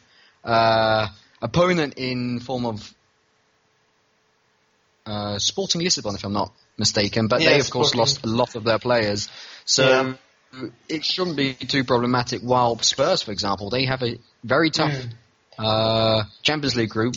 uh, 0.45 1.07
opponent 1.41 1.95
in 1.97 2.39
form 2.39 2.65
of 2.65 2.93
uh, 5.05 5.37
Sporting 5.39 5.81
Lisbon, 5.81 6.15
if 6.15 6.23
I'm 6.23 6.31
not 6.31 6.53
mistaken. 6.77 7.27
But 7.27 7.41
Yeah, 7.41 7.49
they, 7.49 7.59
of 7.59 7.69
course, 7.69 7.95
lost 7.95 8.23
a 8.23 8.27
lot 8.27 8.55
of 8.55 8.63
their 8.63 8.79
players. 8.79 9.27
So 9.65 10.15
it 10.87 11.03
shouldn't 11.03 11.35
be 11.35 11.53
too 11.53 11.83
problematic. 11.83 12.41
While 12.41 12.79
Spurs, 12.79 13.21
for 13.23 13.31
example, 13.31 13.69
they 13.69 13.85
have 13.85 14.03
a 14.03 14.17
very 14.43 14.69
tough 14.69 14.93
Mm. 14.93 15.13
uh, 15.59 16.23
Champions 16.41 16.75
League 16.75 16.89
group, 16.89 17.15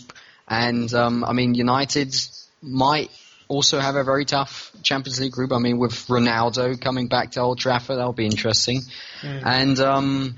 and 0.49 0.93
um, 0.93 1.25
I 1.25 1.33
mean 1.33 1.55
United 1.55 2.15
might 2.61 3.11
also 3.49 3.79
have 3.79 3.97
a 3.97 4.05
very 4.05 4.25
tough 4.25 4.73
Champions 4.83 5.21
League 5.21 5.33
group. 5.33 5.53
I 5.53 5.59
mean 5.59 5.79
with 5.79 5.95
Ronaldo 6.07 6.81
coming 6.81 7.09
back 7.09 7.33
to 7.33 7.41
Old 7.41 7.59
Trafford, 7.59 7.99
that'll 7.99 8.13
be 8.13 8.27
interesting. 8.27 8.83
Mm. 9.23 9.43
And 9.45 9.81
um, 9.81 10.37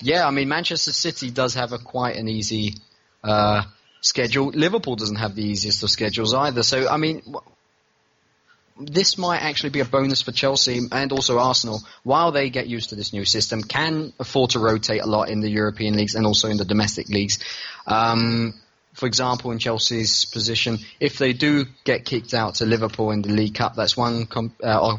yeah, 0.00 0.26
I 0.26 0.30
mean 0.30 0.48
Manchester 0.48 0.92
City 0.92 1.30
does 1.30 1.54
have 1.54 1.72
a 1.72 1.78
quite 1.78 2.16
an 2.16 2.28
easy 2.28 2.74
uh, 3.22 3.62
schedule. 4.00 4.48
Liverpool 4.48 4.96
doesn't 4.96 5.16
have 5.16 5.34
the 5.34 5.44
easiest 5.44 5.82
of 5.82 5.90
schedules 5.90 6.34
either. 6.34 6.62
So 6.62 6.88
I 6.88 6.96
mean. 6.96 7.20
W- 7.20 7.40
this 8.78 9.16
might 9.16 9.38
actually 9.38 9.70
be 9.70 9.80
a 9.80 9.86
bonus 9.86 10.20
for 10.20 10.32
Chelsea 10.32 10.80
and 10.92 11.12
also 11.12 11.38
Arsenal 11.38 11.82
while 12.02 12.30
they 12.30 12.50
get 12.50 12.66
used 12.66 12.90
to 12.90 12.94
this 12.94 13.12
new 13.12 13.24
system. 13.24 13.62
Can 13.62 14.12
afford 14.18 14.50
to 14.50 14.58
rotate 14.58 15.00
a 15.00 15.06
lot 15.06 15.30
in 15.30 15.40
the 15.40 15.48
European 15.48 15.96
leagues 15.96 16.14
and 16.14 16.26
also 16.26 16.48
in 16.48 16.58
the 16.58 16.64
domestic 16.64 17.08
leagues. 17.08 17.38
Um, 17.86 18.52
for 18.96 19.06
example, 19.06 19.50
in 19.50 19.58
Chelsea's 19.58 20.24
position, 20.24 20.78
if 20.98 21.18
they 21.18 21.34
do 21.34 21.66
get 21.84 22.06
kicked 22.06 22.32
out 22.32 22.56
to 22.56 22.66
Liverpool 22.66 23.10
in 23.10 23.20
the 23.20 23.28
League 23.28 23.54
Cup, 23.54 23.74
that's 23.76 23.94
one 23.94 24.24
com- 24.24 24.56
uh, 24.62 24.96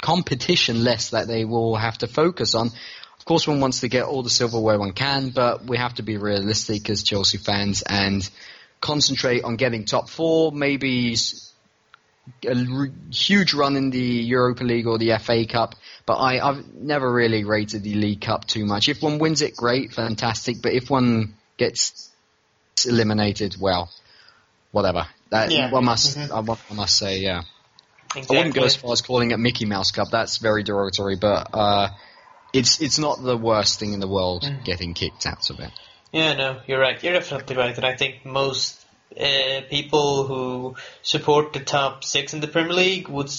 competition 0.00 0.82
less 0.82 1.10
that 1.10 1.28
they 1.28 1.44
will 1.44 1.76
have 1.76 1.98
to 1.98 2.06
focus 2.06 2.54
on. 2.54 2.68
Of 2.68 3.24
course, 3.26 3.46
one 3.46 3.60
wants 3.60 3.80
to 3.80 3.88
get 3.88 4.04
all 4.04 4.22
the 4.22 4.30
silverware 4.30 4.78
one 4.78 4.92
can, 4.92 5.28
but 5.28 5.64
we 5.66 5.76
have 5.76 5.94
to 5.94 6.02
be 6.02 6.16
realistic 6.16 6.88
as 6.88 7.02
Chelsea 7.02 7.36
fans 7.36 7.82
and 7.82 8.28
concentrate 8.80 9.44
on 9.44 9.56
getting 9.56 9.84
top 9.84 10.08
four, 10.08 10.50
maybe 10.50 11.14
a 12.46 12.56
huge 13.12 13.52
run 13.52 13.76
in 13.76 13.90
the 13.90 13.98
Europa 13.98 14.64
League 14.64 14.86
or 14.86 14.96
the 14.96 15.18
FA 15.18 15.44
Cup, 15.46 15.74
but 16.06 16.14
I, 16.14 16.40
I've 16.40 16.72
never 16.74 17.12
really 17.12 17.44
rated 17.44 17.82
the 17.82 17.94
League 17.94 18.22
Cup 18.22 18.46
too 18.46 18.64
much. 18.64 18.88
If 18.88 19.02
one 19.02 19.18
wins 19.18 19.42
it, 19.42 19.56
great, 19.56 19.92
fantastic, 19.92 20.62
but 20.62 20.72
if 20.72 20.88
one 20.88 21.34
gets 21.58 22.11
eliminated, 22.86 23.56
well, 23.60 23.90
whatever. 24.70 25.06
That 25.30 25.50
Yeah. 25.50 25.70
one 25.70 25.84
must, 25.84 26.16
Mhm. 26.16 26.30
I, 26.30 26.40
wa- 26.40 26.56
must 26.72 26.96
say, 26.98 27.18
yeah. 27.18 27.42
Exactly. 28.14 28.36
I 28.36 28.40
wouldn't 28.40 28.54
go 28.54 28.64
as 28.64 28.76
far 28.76 28.92
as 28.92 29.00
calling 29.00 29.30
it 29.30 29.38
Mickey 29.38 29.64
Mouse 29.64 29.90
Cup. 29.90 30.10
That's 30.10 30.36
very 30.36 30.62
derogatory, 30.62 31.16
but 31.16 31.48
uh, 31.54 31.88
it's 32.52 32.80
it's 32.82 32.98
not 32.98 33.22
the 33.22 33.38
worst 33.38 33.78
thing 33.80 33.94
in 33.94 34.00
the 34.00 34.08
world 34.08 34.42
Mm. 34.42 34.64
getting 34.64 34.92
kicked 34.92 35.24
out 35.24 35.48
of 35.48 35.60
it. 35.60 35.70
Yeah, 36.12 36.34
no, 36.34 36.60
you're 36.66 36.78
right. 36.78 37.02
You're 37.02 37.14
definitely 37.14 37.56
right, 37.56 37.74
and 37.74 37.86
I 37.86 37.96
think 37.96 38.26
most 38.26 38.78
uh, 39.18 39.62
people 39.70 40.26
who 40.26 40.76
support 41.02 41.54
the 41.54 41.60
top 41.60 42.04
six 42.04 42.34
in 42.34 42.40
the 42.40 42.48
Premier 42.48 42.74
League 42.74 43.08
would 43.08 43.30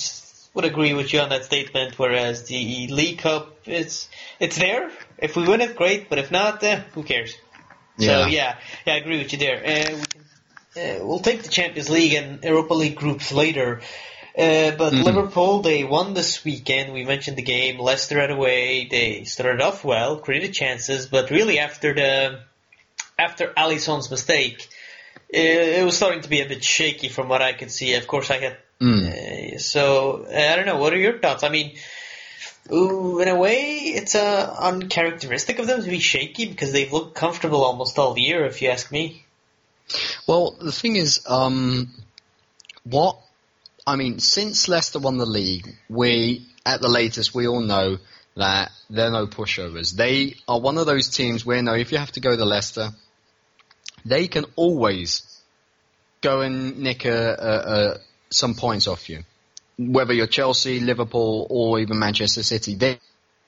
would 0.55 0.65
agree 0.65 0.93
with 0.95 1.13
you 1.13 1.19
on 1.19 1.29
that 1.29 1.45
statement. 1.45 1.97
Whereas 2.00 2.43
the 2.45 2.88
League 2.88 3.19
Cup, 3.19 3.55
it's 3.65 4.09
it's 4.39 4.57
there. 4.57 4.89
If 5.19 5.35
we 5.35 5.47
win 5.47 5.62
it, 5.62 5.75
great. 5.75 6.09
But 6.09 6.17
if 6.17 6.31
not, 6.31 6.63
eh, 6.63 6.81
who 6.95 7.03
cares? 7.03 7.35
So 8.00 8.05
yeah, 8.05 8.57
yeah, 8.85 8.93
I 8.93 8.97
agree 8.97 9.19
with 9.19 9.31
you 9.33 9.39
there. 9.39 9.57
Uh, 9.57 9.97
we 9.97 10.05
can, 10.05 10.21
uh, 11.01 11.05
we'll 11.05 11.19
take 11.19 11.43
the 11.43 11.50
Champions 11.50 11.89
League 11.89 12.13
and 12.13 12.43
Europa 12.43 12.73
League 12.73 12.95
groups 12.95 13.31
later. 13.31 13.81
Uh, 14.35 14.71
but 14.71 14.93
Mhm. 14.93 15.03
Liverpool, 15.03 15.62
they 15.62 15.83
won 15.83 16.15
this 16.15 16.43
weekend. 16.43 16.91
We 16.91 17.05
mentioned 17.05 17.38
the 17.38 17.43
game. 17.43 17.79
Leicester 17.79 18.19
had 18.19 18.31
away. 18.31 18.88
They 18.89 19.25
started 19.25 19.62
off 19.62 19.83
well, 19.83 20.17
created 20.17 20.53
chances, 20.53 21.05
but 21.05 21.29
really 21.29 21.59
after 21.59 21.93
the 21.93 22.39
after 23.19 23.53
Alisson's 23.55 24.09
mistake, 24.09 24.67
it, 25.29 25.79
it 25.79 25.85
was 25.85 25.95
starting 25.95 26.21
to 26.21 26.29
be 26.29 26.41
a 26.41 26.47
bit 26.47 26.63
shaky 26.63 27.09
from 27.09 27.29
what 27.29 27.43
I 27.43 27.53
could 27.53 27.69
see. 27.71 27.93
Of 27.93 28.07
course, 28.07 28.31
I 28.31 28.39
had 28.39 28.57
Mm. 28.81 29.55
uh, 29.55 29.59
so 29.59 30.25
uh, 30.27 30.35
I 30.51 30.55
don't 30.55 30.65
know. 30.65 30.77
What 30.77 30.93
are 30.93 30.97
your 30.97 31.19
thoughts? 31.19 31.43
I 31.43 31.50
mean, 31.50 31.77
ooh, 32.72 33.20
in 33.20 33.27
a 33.27 33.36
way, 33.36 33.77
it's 33.77 34.15
uh, 34.15 34.55
uncharacteristic 34.60 35.60
of 35.60 35.67
them 35.67 35.84
to 35.84 35.89
be 35.89 36.00
shaky 36.00 36.48
because 36.48 36.72
they've 36.72 36.91
looked 36.91 37.15
comfortable 37.15 37.63
almost 37.63 37.98
all 38.00 38.17
year, 38.17 38.46
if 38.46 38.62
you 38.62 38.70
ask 38.70 38.91
me. 38.91 39.25
Well, 40.27 40.51
the 40.51 40.72
thing 40.72 40.96
is, 40.96 41.22
um, 41.27 41.91
what 42.84 43.17
I 43.86 43.96
mean, 43.96 44.20
since 44.20 44.70
Leicester 44.70 45.00
won 45.00 45.17
the 45.17 45.25
league, 45.25 45.75
we 45.89 46.48
at 46.65 46.82
the 46.82 46.88
latest 46.88 47.36
we 47.36 47.48
all 47.48 47.60
know 47.60 47.98
that 48.36 48.72
they're 48.89 49.12
no 49.12 49.27
pushovers. 49.27 49.93
They 49.93 50.36
are 50.48 50.60
one 50.60 50.77
of 50.77 50.86
those 50.86 51.10
teams 51.10 51.46
where 51.46 51.62
no, 51.62 51.74
if 51.74 51.91
you 51.91 51.98
have 51.98 52.13
to 52.13 52.20
go 52.20 52.36
to 52.36 52.46
Leicester, 52.46 52.91
they 54.05 54.27
can 54.27 54.46
always 54.55 55.41
go 56.22 56.41
and 56.41 56.79
nick 56.79 57.05
a, 57.05 57.12
a, 57.12 57.74
a, 57.74 57.98
some 58.29 58.55
points 58.55 58.88
off 58.88 59.10
you. 59.10 59.24
Whether 59.77 60.13
you're 60.13 60.27
Chelsea, 60.27 60.80
Liverpool, 60.80 61.48
or 61.50 61.80
even 61.80 62.00
Manchester 62.00 62.44
City, 62.44 62.75
they, 62.75 63.00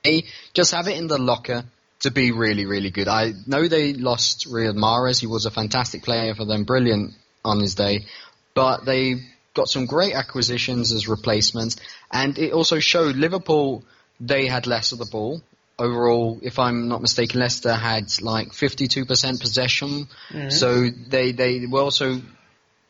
they 0.03 0.25
just 0.53 0.73
have 0.73 0.87
it 0.87 0.97
in 0.97 1.07
the 1.07 1.17
locker 1.19 1.65
to 2.01 2.11
be 2.11 2.31
really, 2.31 2.65
really 2.65 2.89
good. 2.91 3.07
I 3.07 3.33
know 3.47 3.67
they 3.67 3.93
lost 3.93 4.47
Riyad 4.47 4.75
Mahrez. 4.75 5.19
He 5.19 5.27
was 5.27 5.45
a 5.45 5.51
fantastic 5.51 6.03
player 6.03 6.35
for 6.35 6.45
them, 6.45 6.63
brilliant 6.63 7.13
on 7.43 7.59
his 7.59 7.75
day. 7.75 8.05
But 8.53 8.85
they 8.85 9.15
got 9.53 9.69
some 9.69 9.85
great 9.85 10.13
acquisitions 10.13 10.91
as 10.91 11.07
replacements. 11.07 11.77
And 12.11 12.37
it 12.37 12.53
also 12.53 12.79
showed 12.79 13.15
Liverpool, 13.15 13.83
they 14.19 14.47
had 14.47 14.67
less 14.67 14.91
of 14.91 14.99
the 14.99 15.05
ball. 15.05 15.41
Overall, 15.77 16.39
if 16.41 16.59
I'm 16.59 16.87
not 16.87 17.01
mistaken, 17.01 17.39
Leicester 17.39 17.73
had 17.73 18.05
like 18.21 18.49
52% 18.49 19.41
possession. 19.41 20.07
Mm-hmm. 20.29 20.49
So 20.49 20.89
they, 20.89 21.31
they 21.31 21.65
were 21.65 21.81
also 21.81 22.21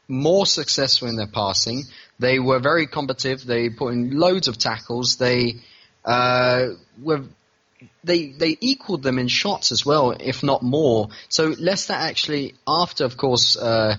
more 0.07 0.45
successful 0.45 1.07
in 1.07 1.15
their 1.15 1.27
passing. 1.27 1.83
They 2.19 2.39
were 2.39 2.59
very 2.59 2.88
combative. 2.88 3.43
They 3.43 3.69
put 3.69 3.93
in 3.93 4.17
loads 4.17 4.47
of 4.47 4.57
tackles. 4.57 5.17
They 5.17 5.55
uh, 6.03 6.67
were 7.01 7.24
they 8.03 8.27
they 8.27 8.57
equaled 8.62 9.03
them 9.03 9.19
in 9.19 9.27
shots 9.27 9.71
as 9.71 9.85
well, 9.85 10.12
if 10.12 10.43
not 10.43 10.63
more. 10.63 11.09
So 11.29 11.53
Leicester 11.57 11.93
actually, 11.93 12.53
after 12.67 13.05
of 13.05 13.17
course 13.17 13.57
uh, 13.57 13.97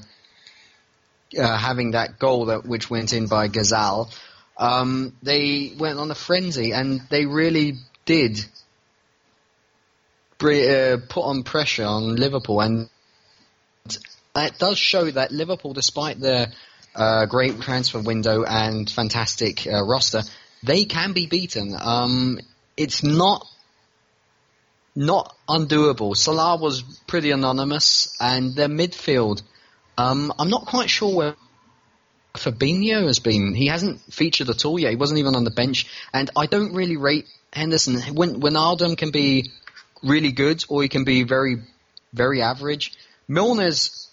uh, 1.39 1.59
having 1.59 1.93
that 1.93 2.19
goal 2.19 2.47
that 2.47 2.65
which 2.67 2.89
went 2.91 3.13
in 3.13 3.27
by 3.27 3.49
Ghezzal, 3.49 4.15
um, 4.57 5.17
they 5.23 5.73
went 5.79 5.99
on 5.99 6.11
a 6.11 6.15
frenzy 6.15 6.73
and 6.73 7.03
they 7.11 7.27
really 7.27 7.75
did 8.05 8.39
uh, 10.41 10.99
put 11.09 11.23
on 11.23 11.43
pressure 11.43 11.85
on 11.85 12.17
Liverpool 12.17 12.61
and 12.61 12.89
it 14.37 14.59
does 14.59 14.79
show 14.79 15.11
that 15.11 15.33
Liverpool, 15.33 15.73
despite 15.73 16.21
their 16.21 16.49
uh, 16.95 17.27
great 17.27 17.61
transfer 17.61 18.01
window 18.01 18.45
and 18.45 18.89
fantastic 18.89 19.67
uh, 19.67 19.83
roster, 19.83 20.23
they 20.63 20.85
can 20.85 21.13
be 21.13 21.27
beaten. 21.27 21.75
Um, 21.79 22.39
it's 22.77 23.03
not 23.03 23.47
not 24.95 25.37
undoable. 25.47 26.17
Salah 26.17 26.57
was 26.57 26.83
pretty 27.07 27.31
anonymous, 27.31 28.17
and 28.19 28.55
their 28.55 28.69
midfield, 28.69 29.43
um, 29.99 30.33
I'm 30.39 30.49
not 30.49 30.65
quite 30.65 30.89
sure 30.89 31.15
where 31.15 31.37
Fabinho 32.35 33.07
has 33.07 33.19
been. 33.19 33.55
He 33.55 33.67
hasn't 33.67 34.01
featured 34.13 34.49
at 34.49 34.65
all 34.65 34.79
yet. 34.79 34.91
He 34.91 34.97
wasn't 34.97 35.19
even 35.19 35.37
on 35.37 35.45
the 35.45 35.51
bench, 35.51 35.87
and 36.15 36.31
I 36.35 36.47
don't 36.47 36.75
really 36.75 36.97
rate 36.97 37.27
Henderson. 37.53 38.01
When 38.15 38.41
Wijnaldum 38.41 38.97
can 38.97 39.11
be 39.11 39.51
really 40.03 40.33
good, 40.33 40.65
or 40.69 40.83
he 40.83 40.89
can 40.89 41.05
be 41.05 41.25
very, 41.25 41.57
very 42.13 42.41
average. 42.41 42.93
Milner's 43.29 44.06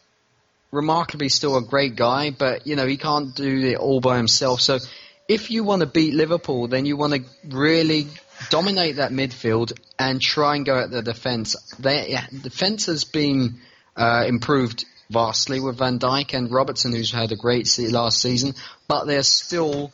remarkably 0.74 1.30
still 1.30 1.56
a 1.56 1.62
great 1.62 1.96
guy, 1.96 2.32
but 2.32 2.65
you 2.65 2.75
know 2.75 2.88
he 2.88 2.98
can't 2.98 3.36
do 3.36 3.68
it 3.68 3.77
all 3.77 4.01
by 4.01 4.18
himself. 4.18 4.60
So 4.60 4.80
if 5.27 5.51
you 5.51 5.63
want 5.63 5.82
to 5.82 5.86
beat 5.86 6.13
Liverpool, 6.13 6.68
then 6.68 6.86
you 6.86 6.98
want 6.98 7.13
to 7.13 7.24
really 7.48 8.08
dominate 8.50 8.98
that 8.98 9.12
midfield 9.12 9.72
and 9.98 10.20
try 10.20 10.56
and 10.56 10.65
go 10.65 10.80
at 10.80 10.89
the 10.89 11.01
defence. 11.01 11.56
The 11.80 12.06
yeah, 12.10 12.25
defence 12.42 12.88
has 12.88 13.03
been 13.03 13.62
uh, 13.96 14.25
improved 14.27 14.86
vastly 15.10 15.60
with 15.60 15.77
Van 15.77 16.00
Dijk 16.00 16.34
and 16.34 16.51
Robertson, 16.51 16.92
who's 16.92 17.12
had 17.12 17.32
a 17.32 17.36
great 17.36 17.70
last 17.92 18.20
season, 18.20 18.56
but 18.88 19.06
they're 19.06 19.24
still 19.24 19.92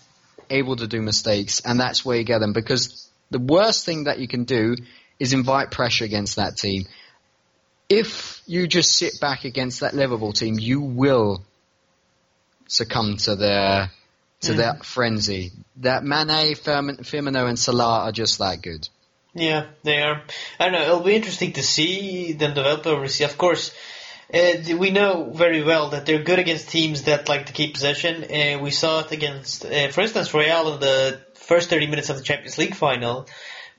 able 0.50 0.78
to 0.78 0.88
do 0.88 1.02
mistakes, 1.02 1.60
and 1.60 1.80
that's 1.80 2.06
where 2.06 2.18
you 2.18 2.24
get 2.24 2.40
them. 2.40 2.54
Because 2.54 3.10
the 3.30 3.40
worst 3.40 3.86
thing 3.86 4.06
that 4.06 4.20
you 4.20 4.28
can 4.28 4.46
do 4.46 4.76
is 5.20 5.34
invite 5.34 5.72
pressure 5.72 6.06
against 6.06 6.38
that 6.38 6.56
team. 6.56 6.86
If 7.90 8.42
you 8.46 8.68
just 8.68 8.96
sit 8.96 9.20
back 9.20 9.46
against 9.46 9.80
that 9.80 9.96
Liverpool 9.96 10.32
team, 10.32 10.60
you 10.60 10.82
will 10.82 11.44
succumb 12.68 13.18
to 13.18 13.36
their 13.36 13.92
to 14.42 14.54
mm. 14.54 14.58
that 14.58 14.86
frenzy. 14.86 15.52
That 15.78 16.04
Mane, 16.04 16.56
Firmino, 16.56 17.48
and 17.48 17.60
Salah 17.60 18.06
are 18.06 18.12
just 18.12 18.40
that 18.40 18.62
good. 18.62 18.88
Yeah, 19.34 19.68
they 19.84 20.02
are. 20.02 20.24
I 20.60 20.66
don't 20.66 20.74
know. 20.74 20.84
It'll 20.84 21.00
be 21.02 21.16
interesting 21.16 21.54
to 21.54 21.64
see 21.64 22.34
them 22.34 22.54
develop 22.54 22.86
overseas. 22.88 23.30
Of 23.30 23.38
course, 23.38 23.74
uh, 24.34 24.78
we 24.78 24.92
know 24.92 25.32
very 25.34 25.64
well 25.64 25.90
that 25.90 26.06
they're 26.06 26.24
good 26.24 26.40
against 26.40 26.70
teams 26.70 27.04
that 27.04 27.30
like 27.30 27.48
to 27.48 27.54
keep 27.54 27.74
possession. 27.74 28.24
Uh, 28.24 28.60
we 28.60 28.72
saw 28.72 29.02
it 29.02 29.12
against, 29.12 29.66
uh, 29.66 29.90
for 29.90 30.02
instance, 30.02 30.34
Real 30.34 30.74
in 30.74 30.80
the 30.80 31.22
first 31.36 31.70
30 31.70 31.88
minutes 31.88 32.10
of 32.10 32.18
the 32.18 32.24
Champions 32.24 32.58
League 32.58 32.76
final. 32.76 33.28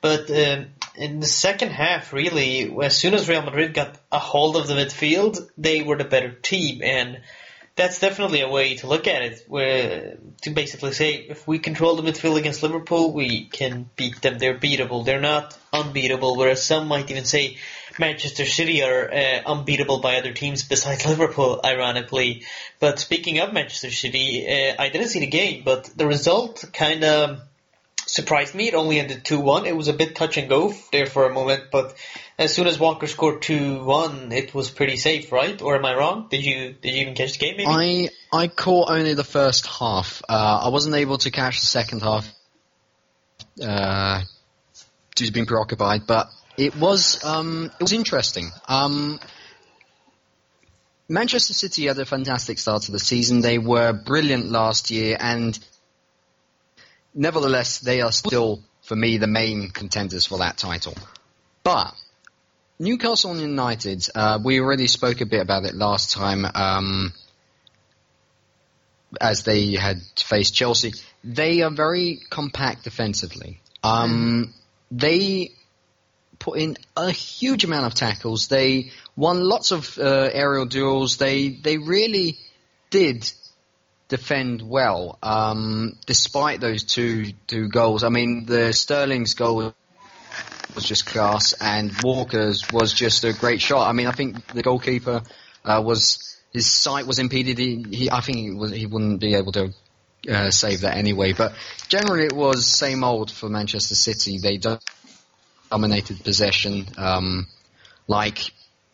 But 0.00 0.30
um, 0.30 0.66
in 0.96 1.20
the 1.20 1.26
second 1.26 1.70
half, 1.70 2.12
really, 2.12 2.74
as 2.82 2.96
soon 2.96 3.14
as 3.14 3.28
Real 3.28 3.42
Madrid 3.42 3.74
got 3.74 3.96
a 4.10 4.18
hold 4.18 4.56
of 4.56 4.66
the 4.66 4.74
midfield, 4.74 5.48
they 5.56 5.82
were 5.82 5.96
the 5.96 6.04
better 6.04 6.30
team, 6.30 6.82
and 6.82 7.20
that's 7.76 8.00
definitely 8.00 8.42
a 8.42 8.48
way 8.48 8.74
to 8.76 8.86
look 8.86 9.06
at 9.06 9.22
it. 9.22 9.44
Where 9.48 10.18
to 10.42 10.50
basically 10.50 10.92
say, 10.92 11.14
if 11.14 11.46
we 11.46 11.58
control 11.58 11.96
the 11.96 12.02
midfield 12.02 12.38
against 12.38 12.62
Liverpool, 12.62 13.12
we 13.12 13.46
can 13.46 13.88
beat 13.96 14.20
them. 14.20 14.38
They're 14.38 14.58
beatable. 14.58 15.04
They're 15.04 15.20
not 15.20 15.56
unbeatable. 15.72 16.36
Whereas 16.36 16.62
some 16.62 16.88
might 16.88 17.10
even 17.10 17.24
say 17.24 17.56
Manchester 17.98 18.44
City 18.44 18.82
are 18.82 19.10
uh, 19.12 19.42
unbeatable 19.46 20.00
by 20.00 20.16
other 20.16 20.32
teams 20.32 20.62
besides 20.62 21.06
Liverpool, 21.12 21.60
ironically. 21.64 22.44
But 22.80 22.98
speaking 22.98 23.38
of 23.38 23.52
Manchester 23.52 23.90
City, 23.90 24.46
uh, 24.46 24.74
I 24.78 24.88
didn't 24.88 25.08
see 25.08 25.20
the 25.20 25.26
game, 25.26 25.62
but 25.64 25.84
the 25.96 26.06
result 26.06 26.64
kind 26.72 27.04
of 27.04 27.40
surprised 28.10 28.54
me. 28.54 28.68
It 28.68 28.74
only 28.74 28.98
ended 28.98 29.24
2-1. 29.24 29.66
It 29.66 29.76
was 29.76 29.88
a 29.88 29.92
bit 29.92 30.14
touch 30.14 30.36
and 30.36 30.48
go 30.48 30.74
there 30.92 31.06
for 31.06 31.26
a 31.26 31.32
moment, 31.32 31.64
but 31.70 31.94
as 32.38 32.54
soon 32.54 32.66
as 32.66 32.78
Walker 32.78 33.06
scored 33.06 33.42
2-1, 33.42 34.32
it 34.32 34.54
was 34.54 34.70
pretty 34.70 34.96
safe, 34.96 35.32
right? 35.32 35.60
Or 35.62 35.76
am 35.76 35.84
I 35.84 35.94
wrong? 35.94 36.26
Did 36.30 36.44
you 36.44 36.72
did 36.72 36.94
you 36.94 37.02
even 37.02 37.14
catch 37.14 37.34
the 37.34 37.38
game 37.38 37.56
maybe? 37.56 38.10
I 38.32 38.42
I 38.44 38.48
caught 38.48 38.90
only 38.90 39.14
the 39.14 39.24
first 39.24 39.66
half. 39.66 40.22
Uh, 40.28 40.62
I 40.64 40.68
wasn't 40.68 40.96
able 40.96 41.18
to 41.18 41.30
catch 41.30 41.60
the 41.60 41.66
second 41.66 42.02
half 42.02 42.28
uh, 43.62 44.22
due 45.14 45.26
to 45.26 45.32
being 45.32 45.46
preoccupied, 45.46 46.06
but 46.06 46.28
it 46.56 46.76
was 46.76 47.22
um, 47.24 47.70
it 47.78 47.82
was 47.82 47.92
interesting. 47.92 48.50
Um, 48.68 49.20
Manchester 51.08 51.54
City 51.54 51.86
had 51.86 51.98
a 51.98 52.06
fantastic 52.06 52.58
start 52.58 52.82
to 52.82 52.92
the 52.92 53.00
season. 53.00 53.40
They 53.40 53.58
were 53.58 53.92
brilliant 53.92 54.50
last 54.50 54.90
year, 54.90 55.16
and 55.18 55.58
nevertheless, 57.14 57.78
they 57.78 58.00
are 58.00 58.12
still, 58.12 58.62
for 58.82 58.96
me, 58.96 59.18
the 59.18 59.26
main 59.26 59.70
contenders 59.70 60.26
for 60.26 60.38
that 60.38 60.56
title. 60.56 60.94
But 61.62 61.94
Newcastle 62.78 63.38
United, 63.38 64.06
uh, 64.14 64.38
we 64.42 64.60
already 64.60 64.86
spoke 64.86 65.20
a 65.20 65.26
bit 65.26 65.40
about 65.40 65.64
it 65.64 65.74
last 65.74 66.12
time, 66.12 66.46
um, 66.54 67.12
as 69.20 69.42
they 69.42 69.72
had 69.74 70.00
faced 70.16 70.54
Chelsea. 70.54 70.92
They 71.22 71.62
are 71.62 71.70
very 71.70 72.20
compact 72.30 72.84
defensively. 72.84 73.60
Um, 73.82 74.54
they 74.90 75.52
put 76.38 76.58
in 76.58 76.76
a 76.96 77.10
huge 77.10 77.64
amount 77.64 77.86
of 77.86 77.94
tackles. 77.94 78.48
They 78.48 78.92
won 79.16 79.42
lots 79.42 79.72
of 79.72 79.98
uh, 79.98 80.30
aerial 80.32 80.66
duels. 80.66 81.18
They 81.18 81.50
they 81.50 81.76
really 81.76 82.38
did 82.88 83.30
defend 84.10 84.60
well, 84.60 85.18
um, 85.22 85.96
despite 86.04 86.60
those 86.60 86.84
two 86.84 87.32
two 87.46 87.68
goals. 87.68 88.04
I 88.04 88.10
mean, 88.10 88.44
the 88.44 88.72
Sterling's 88.72 89.34
goal 89.34 89.72
was 90.74 90.84
just 90.84 91.06
class, 91.06 91.54
and 91.54 91.92
Walker's 92.02 92.70
was 92.70 92.92
just 92.92 93.24
a 93.24 93.32
great 93.32 93.62
shot. 93.62 93.88
I 93.88 93.92
mean, 93.92 94.06
I 94.06 94.12
think 94.12 94.46
the 94.48 94.62
goalkeeper 94.62 95.22
uh, 95.64 95.82
was 95.84 96.36
his 96.52 96.66
sight 96.66 97.06
was 97.06 97.18
impeded. 97.18 97.56
He, 97.58 97.84
he 97.90 98.10
I 98.10 98.20
think 98.20 98.38
he, 98.38 98.50
was, 98.50 98.72
he 98.72 98.86
wouldn't 98.86 99.20
be 99.20 99.34
able 99.34 99.52
to 99.52 99.72
uh, 100.28 100.50
save 100.50 100.82
that 100.82 100.96
anyway. 100.96 101.32
But 101.32 101.54
generally, 101.88 102.24
it 102.24 102.34
was 102.34 102.66
same 102.66 103.04
old 103.04 103.30
for 103.30 103.48
Manchester 103.48 103.94
City. 103.94 104.38
They 104.38 104.60
dominated 105.70 106.24
possession, 106.24 106.86
um, 106.98 107.46
like 108.08 108.50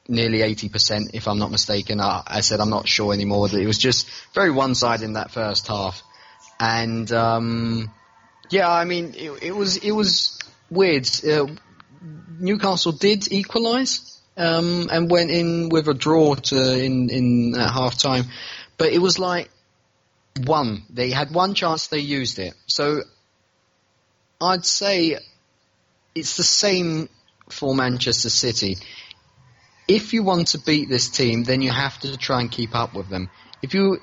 nearly 0.08 0.38
80%, 0.38 1.10
if 1.14 1.28
I'm 1.28 1.38
not 1.38 1.50
mistaken. 1.50 2.00
I, 2.00 2.22
I, 2.26 2.40
said 2.40 2.60
I'm 2.60 2.70
not 2.70 2.88
sure 2.88 3.12
anymore. 3.12 3.48
That 3.48 3.60
it 3.60 3.66
was 3.66 3.78
just 3.78 4.08
very 4.34 4.50
one-sided 4.50 5.04
in 5.04 5.14
that 5.14 5.30
first 5.30 5.66
half, 5.68 6.02
and 6.60 7.10
um, 7.12 7.92
yeah, 8.50 8.70
I 8.70 8.84
mean, 8.84 9.14
it, 9.16 9.42
it, 9.42 9.52
was 9.52 9.76
it 9.78 9.92
was 9.92 10.38
weird. 10.70 11.08
Uh, 11.24 11.46
Newcastle 12.38 12.92
did 12.92 13.32
equalise 13.32 14.20
um, 14.36 14.88
and 14.92 15.10
went 15.10 15.30
in 15.30 15.68
with 15.68 15.88
a 15.88 15.94
draw 15.94 16.34
to 16.34 16.78
in 16.78 17.10
in 17.10 17.54
at 17.56 17.70
half 17.70 17.98
time, 17.98 18.24
but 18.76 18.92
it 18.92 18.98
was 18.98 19.18
like 19.18 19.50
one. 20.44 20.82
They 20.90 21.10
had 21.10 21.30
one 21.32 21.54
chance, 21.54 21.86
they 21.86 21.98
used 21.98 22.38
it. 22.38 22.54
So 22.66 23.02
I'd 24.40 24.66
say 24.66 25.18
it's 26.14 26.36
the 26.36 26.44
same 26.44 27.08
for 27.48 27.74
Manchester 27.74 28.30
City 28.30 28.76
if 29.88 30.12
you 30.12 30.22
want 30.22 30.49
to 30.49 30.59
beat 30.59 30.88
this 30.88 31.09
team, 31.11 31.44
then 31.44 31.62
you 31.62 31.70
have 31.70 31.99
to 32.01 32.16
try 32.16 32.40
and 32.40 32.51
keep 32.51 32.75
up 32.75 32.94
with 32.94 33.09
them. 33.09 33.31
If 33.62 33.75
you 33.75 34.01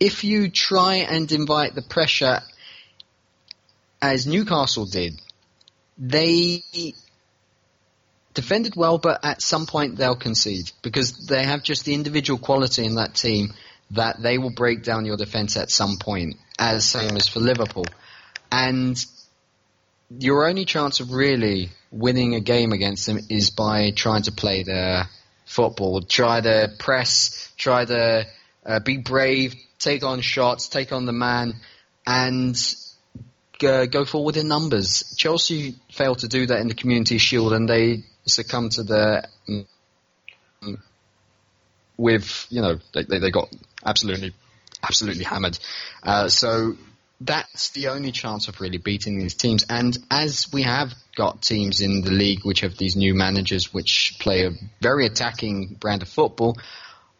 if 0.00 0.24
you 0.24 0.50
try 0.50 0.96
and 0.96 1.30
invite 1.30 1.74
the 1.74 1.82
pressure 1.82 2.40
as 4.02 4.26
Newcastle 4.26 4.86
did, 4.86 5.20
they 5.96 6.62
defended 8.34 8.74
well, 8.76 8.98
but 8.98 9.24
at 9.24 9.40
some 9.40 9.66
point 9.66 9.96
they'll 9.96 10.16
concede 10.16 10.72
because 10.82 11.26
they 11.26 11.44
have 11.44 11.62
just 11.62 11.84
the 11.84 11.94
individual 11.94 12.38
quality 12.38 12.84
in 12.84 12.96
that 12.96 13.14
team 13.14 13.54
that 13.92 14.20
they 14.20 14.38
will 14.38 14.50
break 14.50 14.82
down 14.82 15.04
your 15.04 15.16
defence 15.16 15.56
at 15.56 15.70
some 15.70 15.96
point, 15.98 16.36
as 16.58 16.84
same 16.84 17.16
as 17.16 17.28
for 17.28 17.38
Liverpool. 17.38 17.86
And 18.50 19.02
your 20.18 20.48
only 20.48 20.64
chance 20.64 21.00
of 21.00 21.12
really 21.12 21.70
winning 21.94 22.34
a 22.34 22.40
game 22.40 22.72
against 22.72 23.06
them 23.06 23.20
is 23.30 23.50
by 23.50 23.92
trying 23.92 24.22
to 24.22 24.32
play 24.32 24.64
their 24.64 25.08
football, 25.46 26.02
try 26.02 26.40
to 26.40 26.72
press, 26.78 27.52
try 27.56 27.84
to 27.84 28.26
uh, 28.66 28.80
be 28.80 28.96
brave, 28.96 29.54
take 29.78 30.02
on 30.02 30.20
shots, 30.20 30.68
take 30.68 30.92
on 30.92 31.06
the 31.06 31.12
man, 31.12 31.54
and 32.06 32.56
go, 33.58 34.04
forward 34.04 34.36
in 34.36 34.48
numbers. 34.48 35.14
Chelsea 35.16 35.76
failed 35.92 36.18
to 36.18 36.28
do 36.28 36.46
that 36.46 36.60
in 36.60 36.68
the 36.68 36.74
Community 36.74 37.18
Shield, 37.18 37.52
and 37.52 37.68
they 37.68 38.02
succumbed 38.26 38.72
to 38.72 38.82
the 38.82 39.28
mm, 39.48 40.78
with 41.96 42.46
you 42.50 42.60
know 42.60 42.78
they, 42.92 43.04
they 43.04 43.30
got 43.30 43.48
absolutely 43.84 44.32
absolutely 44.82 45.24
hammered. 45.24 45.58
Uh, 46.02 46.28
so 46.28 46.76
that's 47.20 47.70
the 47.70 47.88
only 47.88 48.12
chance 48.12 48.48
of 48.48 48.60
really 48.60 48.78
beating 48.78 49.18
these 49.18 49.34
teams. 49.34 49.64
And 49.68 49.96
as 50.10 50.52
we 50.52 50.62
have 50.62 50.92
got 51.16 51.42
teams 51.42 51.80
in 51.80 52.02
the 52.02 52.10
league 52.10 52.44
which 52.44 52.60
have 52.60 52.76
these 52.76 52.96
new 52.96 53.14
managers 53.14 53.72
which 53.72 54.16
play 54.18 54.46
a 54.46 54.50
very 54.80 55.06
attacking 55.06 55.76
brand 55.80 56.02
of 56.02 56.08
football, 56.08 56.56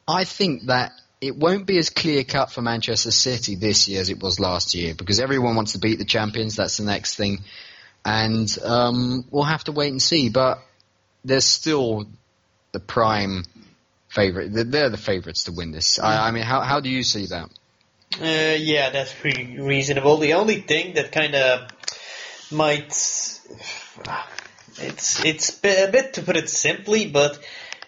I 0.07 0.24
think 0.24 0.66
that 0.66 0.92
it 1.20 1.37
won't 1.37 1.66
be 1.66 1.78
as 1.78 1.90
clear 1.90 2.24
cut 2.24 2.50
for 2.50 2.61
Manchester 2.61 3.11
City 3.11 3.54
this 3.54 3.88
year 3.88 4.00
as 4.00 4.11
it 4.11 4.22
was 4.22 4.38
last 4.38 4.74
year 4.74 4.94
because 4.94 5.20
everyone 5.20 5.57
wants 5.57 5.72
to 5.72 5.78
beat 5.78 5.98
the 5.98 6.04
champions. 6.04 6.57
That's 6.57 6.76
the 6.76 6.85
next 6.85 7.14
thing. 7.14 7.44
And 8.04 8.54
um, 8.62 9.24
we'll 9.30 9.44
have 9.44 9.64
to 9.64 9.72
wait 9.72 9.90
and 9.90 10.02
see. 10.02 10.28
But 10.28 10.59
there's 11.24 11.46
still 11.46 12.07
the 12.72 12.80
prime 12.80 13.44
favorite. 14.09 14.50
They're 14.52 14.90
the 14.90 14.98
favorites 14.98 15.44
to 15.44 15.52
win 15.52 15.72
this. 15.72 15.98
I, 15.98 16.28
I 16.28 16.30
mean, 16.30 16.42
how, 16.42 16.61
how 16.61 16.80
do 16.80 16.90
you 16.90 17.02
see 17.02 17.26
that? 17.26 17.48
Uh, 18.20 18.57
yeah, 18.59 18.90
that's 18.90 19.12
pretty 19.12 19.59
reasonable. 19.59 20.18
The 20.18 20.35
only 20.35 20.61
thing 20.61 20.94
that 20.94 21.11
kind 21.11 21.35
of 21.35 21.68
might 22.50 22.92
it's 24.79 25.24
it's 25.24 25.50
a 25.64 25.90
bit 25.90 26.14
to 26.14 26.22
put 26.22 26.37
it 26.37 26.48
simply, 26.48 27.07
but 27.07 27.38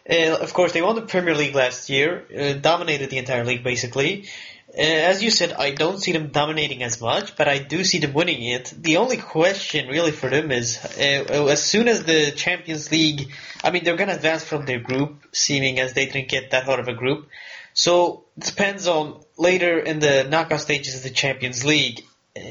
uh, 0.09 0.37
of 0.37 0.53
course 0.53 0.73
they 0.73 0.83
won 0.83 0.95
the 0.95 1.03
Premier 1.03 1.35
League 1.35 1.55
last 1.55 1.91
year, 1.91 2.25
uh, 2.37 2.53
dominated 2.55 3.11
the 3.11 3.19
entire 3.19 3.45
league 3.45 3.65
basically. 3.65 4.29
Uh, 4.77 4.83
as 4.83 5.23
you 5.23 5.31
said, 5.31 5.53
I 5.53 5.71
don't 5.71 5.99
see 5.99 6.13
them 6.13 6.29
dominating 6.29 6.83
as 6.83 7.01
much, 7.01 7.35
but 7.37 7.49
I 7.49 7.59
do 7.59 7.83
see 7.83 7.99
them 7.99 8.13
winning 8.13 8.43
it. 8.43 8.75
The 8.77 8.99
only 8.99 9.17
question 9.17 9.89
really 9.89 10.11
for 10.11 10.29
them 10.29 10.51
is, 10.51 10.79
uh, 10.85 11.49
as 11.49 11.65
soon 11.65 11.89
as 11.89 12.05
the 12.05 12.31
Champions 12.33 12.93
League, 12.93 13.33
I 13.65 13.71
mean, 13.71 13.85
they're 13.85 13.97
going 13.97 14.11
to 14.11 14.17
advance 14.17 14.45
from 14.45 14.67
their 14.67 14.81
group, 14.81 15.25
seeming 15.33 15.81
as 15.81 15.95
they 15.95 16.07
didn't 16.07 16.29
get 16.29 16.51
that 16.51 16.65
hard 16.65 16.81
of 16.81 16.89
a 16.89 16.95
group. 16.95 17.29
So 17.73 18.26
depends 18.39 18.87
on 18.87 19.21
later 19.37 19.79
in 19.79 19.99
the 19.99 20.25
knockout 20.25 20.61
stages 20.61 20.97
of 20.97 21.03
the 21.03 21.11
Champions 21.11 21.65
League. 21.65 22.05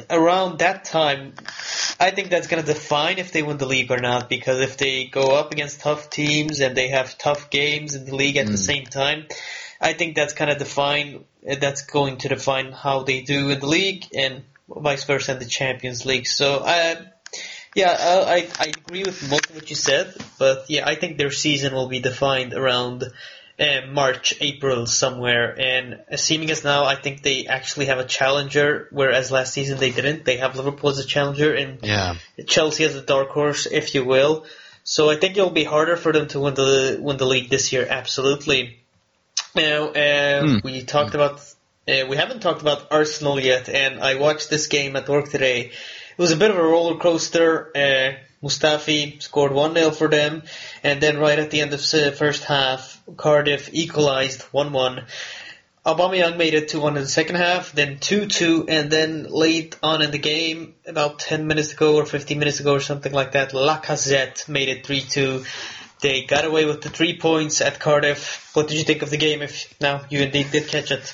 Around 0.10 0.60
that 0.60 0.86
time, 0.86 1.34
I 2.00 2.10
think 2.10 2.32
that's 2.32 2.48
going 2.48 2.64
to 2.64 2.74
define 2.74 3.20
if 3.20 3.32
they 3.32 3.44
win 3.44 3.58
the 3.58 3.68
league 3.68 3.92
or 3.92 4.00
not. 4.00 4.30
Because 4.30 4.60
if 4.60 4.78
they 4.78 5.06
go 5.06 5.36
up 5.36 5.52
against 5.52 5.82
tough 5.82 6.10
teams 6.10 6.60
and 6.60 6.76
they 6.76 6.88
have 6.88 7.18
tough 7.20 7.52
games 7.52 7.94
in 7.94 8.06
the 8.06 8.16
league 8.16 8.38
at 8.38 8.48
mm. 8.48 8.52
the 8.52 8.58
same 8.58 8.86
time, 8.86 9.28
I 9.80 9.94
think 9.94 10.16
that's 10.16 10.34
kind 10.34 10.50
of 10.50 10.58
define 10.58 11.26
that's 11.44 11.84
going 11.84 12.18
to 12.18 12.30
define 12.30 12.72
how 12.72 13.04
they 13.04 13.22
do 13.22 13.52
in 13.52 13.60
the 13.60 13.68
league 13.68 14.08
and 14.16 14.44
vice 14.68 15.04
versa 15.04 15.34
in 15.34 15.40
the 15.40 15.46
Champions 15.46 16.06
League. 16.06 16.26
So, 16.26 16.58
uh, 16.58 16.96
yeah, 17.76 17.96
I, 18.00 18.48
I 18.58 18.72
agree 18.78 19.04
with 19.04 19.30
most 19.30 19.50
of 19.50 19.56
what 19.56 19.70
you 19.70 19.76
said, 19.76 20.16
but 20.40 20.70
yeah, 20.70 20.88
I 20.88 20.96
think 20.96 21.18
their 21.18 21.32
season 21.32 21.74
will 21.74 21.90
be 21.90 22.00
defined 22.00 22.54
around 22.54 23.04
uh, 23.60 23.88
March, 23.90 24.34
April 24.42 24.86
somewhere. 24.86 25.56
And 25.58 26.20
seeming 26.20 26.52
as 26.52 26.64
now, 26.64 26.86
I 26.86 26.96
think 26.96 27.22
they 27.22 27.48
actually 27.48 27.88
have 27.88 28.00
a 28.00 28.06
challenger, 28.06 28.88
whereas 28.92 29.32
last 29.32 29.54
season 29.54 29.78
they 29.78 29.92
didn't. 29.92 30.26
They 30.26 30.38
have 30.38 30.56
Liverpool 30.56 30.90
as 30.90 31.00
a 31.00 31.06
challenger 31.06 31.54
and 31.54 31.80
yeah. 31.82 32.16
Chelsea 32.48 32.84
as 32.84 32.96
a 32.96 33.02
dark 33.02 33.30
horse, 33.30 33.66
if 33.66 33.96
you 33.96 34.04
will. 34.04 34.46
So 34.84 35.10
I 35.10 35.16
think 35.16 35.38
it'll 35.38 35.50
be 35.50 35.64
harder 35.64 35.98
for 35.98 36.12
them 36.12 36.28
to 36.30 36.40
win 36.40 36.54
the 36.54 37.00
win 37.02 37.18
the 37.18 37.26
league 37.26 37.50
this 37.50 37.74
year. 37.74 37.88
Absolutely. 37.90 38.78
Now, 39.56 39.88
uh, 39.88 40.44
mm. 40.44 40.64
we 40.64 40.84
talked 40.84 41.12
mm. 41.12 41.16
about, 41.16 41.40
uh, 41.88 42.08
we 42.08 42.18
haven't 42.18 42.42
talked 42.42 42.62
about 42.62 42.92
Arsenal 42.92 43.40
yet, 43.40 43.70
and 43.70 44.02
I 44.02 44.16
watched 44.16 44.50
this 44.50 44.68
game 44.68 44.96
at 44.96 45.08
work 45.10 45.30
today. 45.30 45.72
It 46.18 46.22
was 46.22 46.32
a 46.32 46.38
bit 46.38 46.52
of 46.52 46.58
a 46.58 46.64
roller 46.64 46.98
coaster. 46.98 47.72
Mustafi 48.44 49.22
scored 49.22 49.52
1-0 49.52 49.96
for 49.96 50.08
them, 50.08 50.44
and 50.84 51.02
then 51.02 51.18
right 51.18 51.40
at 51.40 51.52
the 51.52 51.62
end 51.62 51.74
of 51.74 51.80
the 51.80 52.16
first 52.16 52.44
half, 52.44 53.02
Cardiff 53.18 53.70
equalized 53.74 54.42
1-1. 54.52 55.06
Aubameyang 55.86 56.38
made 56.38 56.56
it 56.56 56.70
2-1 56.70 56.88
in 56.90 56.94
the 56.96 57.08
second 57.08 57.36
half, 57.36 57.72
then 57.72 57.98
2-2, 57.98 58.66
and 58.70 58.92
then 58.92 59.28
late 59.30 59.78
on 59.84 60.02
in 60.02 60.10
the 60.10 60.18
game, 60.18 60.74
about 60.88 61.20
10 61.20 61.46
minutes 61.46 61.74
ago 61.74 61.96
or 61.96 62.06
15 62.06 62.40
minutes 62.40 62.60
ago 62.60 62.74
or 62.74 62.80
something 62.80 63.14
like 63.14 63.34
that, 63.34 63.52
Lacazette 63.52 64.50
made 64.50 64.70
it 64.70 64.84
3-2. 64.84 65.46
They 66.02 66.24
got 66.24 66.44
away 66.44 66.66
with 66.66 66.82
the 66.82 66.90
three 66.90 67.18
points 67.18 67.62
at 67.62 67.80
Cardiff. 67.80 68.52
What 68.54 68.68
did 68.68 68.78
you 68.78 68.84
think 68.84 69.02
of 69.02 69.10
the 69.10 69.18
game? 69.18 69.42
If 69.42 69.80
now 69.80 70.02
you 70.10 70.22
indeed 70.22 70.52
did 70.52 70.68
catch 70.68 70.92
it. 70.92 71.14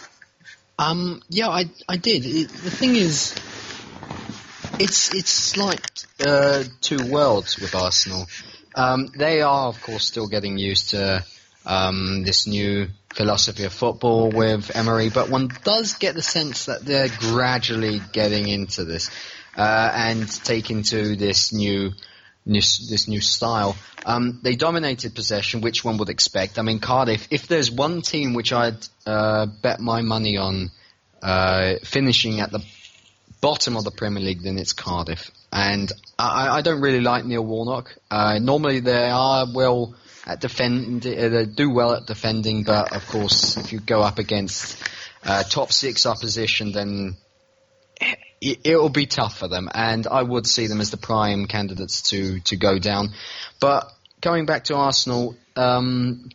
Um, 0.79 1.21
yeah, 1.29 1.49
I 1.49 1.65
I 1.87 1.97
did. 1.97 2.25
It, 2.25 2.49
the 2.49 2.71
thing 2.71 2.95
is, 2.95 3.35
it's 4.81 5.13
it's 5.13 5.57
like 5.57 5.85
uh, 6.25 6.63
two 6.81 7.05
worlds 7.07 7.59
with 7.59 7.75
Arsenal. 7.75 8.25
Um, 8.73 9.11
they 9.15 9.41
are, 9.41 9.67
of 9.67 9.81
course, 9.81 10.05
still 10.05 10.27
getting 10.27 10.57
used 10.57 10.91
to 10.91 11.23
um, 11.65 12.23
this 12.23 12.47
new 12.47 12.87
philosophy 13.13 13.65
of 13.65 13.73
football 13.73 14.31
with 14.31 14.75
Emery, 14.75 15.09
but 15.09 15.29
one 15.29 15.49
does 15.63 15.95
get 15.95 16.15
the 16.15 16.21
sense 16.21 16.65
that 16.65 16.83
they're 16.83 17.09
gradually 17.19 18.01
getting 18.11 18.47
into 18.47 18.83
this 18.83 19.11
uh, 19.55 19.91
and 19.93 20.27
taking 20.43 20.83
to 20.83 21.15
this 21.15 21.53
new 21.53 21.91
this, 22.43 22.89
this 22.89 23.07
new 23.07 23.21
style. 23.21 23.75
Um, 24.03 24.39
they 24.41 24.55
dominated 24.55 25.13
possession, 25.13 25.61
which 25.61 25.83
one 25.83 25.97
would 25.97 26.09
expect. 26.09 26.57
I 26.57 26.63
mean, 26.63 26.79
Cardiff. 26.79 27.27
If 27.29 27.47
there's 27.47 27.69
one 27.69 28.01
team 28.01 28.33
which 28.33 28.51
I'd 28.51 28.83
uh, 29.05 29.45
bet 29.45 29.79
my 29.79 30.01
money 30.01 30.37
on 30.37 30.71
uh, 31.21 31.75
finishing 31.83 32.39
at 32.39 32.51
the 32.51 32.63
bottom 33.41 33.75
of 33.75 33.83
the 33.83 33.91
Premier 33.91 34.23
League, 34.23 34.43
then 34.43 34.57
it's 34.57 34.73
Cardiff. 34.73 35.31
And 35.51 35.91
I, 36.17 36.57
I 36.57 36.61
don't 36.61 36.81
really 36.81 37.01
like 37.01 37.25
Neil 37.25 37.45
Warnock. 37.45 37.95
Uh, 38.09 38.39
normally 38.39 38.79
they 38.79 39.09
are 39.09 39.47
well 39.53 39.95
at 40.25 40.39
defend, 40.39 41.01
they 41.01 41.45
do 41.45 41.69
well 41.69 41.95
at 41.95 42.05
defending, 42.05 42.63
but 42.63 42.95
of 42.95 43.05
course, 43.07 43.57
if 43.57 43.73
you 43.73 43.79
go 43.79 44.01
up 44.01 44.19
against 44.19 44.81
uh, 45.23 45.43
top 45.43 45.71
six 45.71 46.05
opposition, 46.05 46.71
then 46.71 47.17
it 48.41 48.75
will 48.75 48.89
be 48.89 49.05
tough 49.05 49.37
for 49.37 49.47
them, 49.47 49.69
and 49.71 50.07
I 50.07 50.23
would 50.23 50.47
see 50.47 50.65
them 50.65 50.81
as 50.81 50.89
the 50.89 50.97
prime 50.97 51.45
candidates 51.45 52.01
to 52.09 52.39
to 52.41 52.55
go 52.55 52.79
down. 52.79 53.09
But 53.59 53.91
going 54.19 54.47
back 54.47 54.65
to 54.65 54.75
Arsenal, 54.75 55.35
um, 55.55 56.29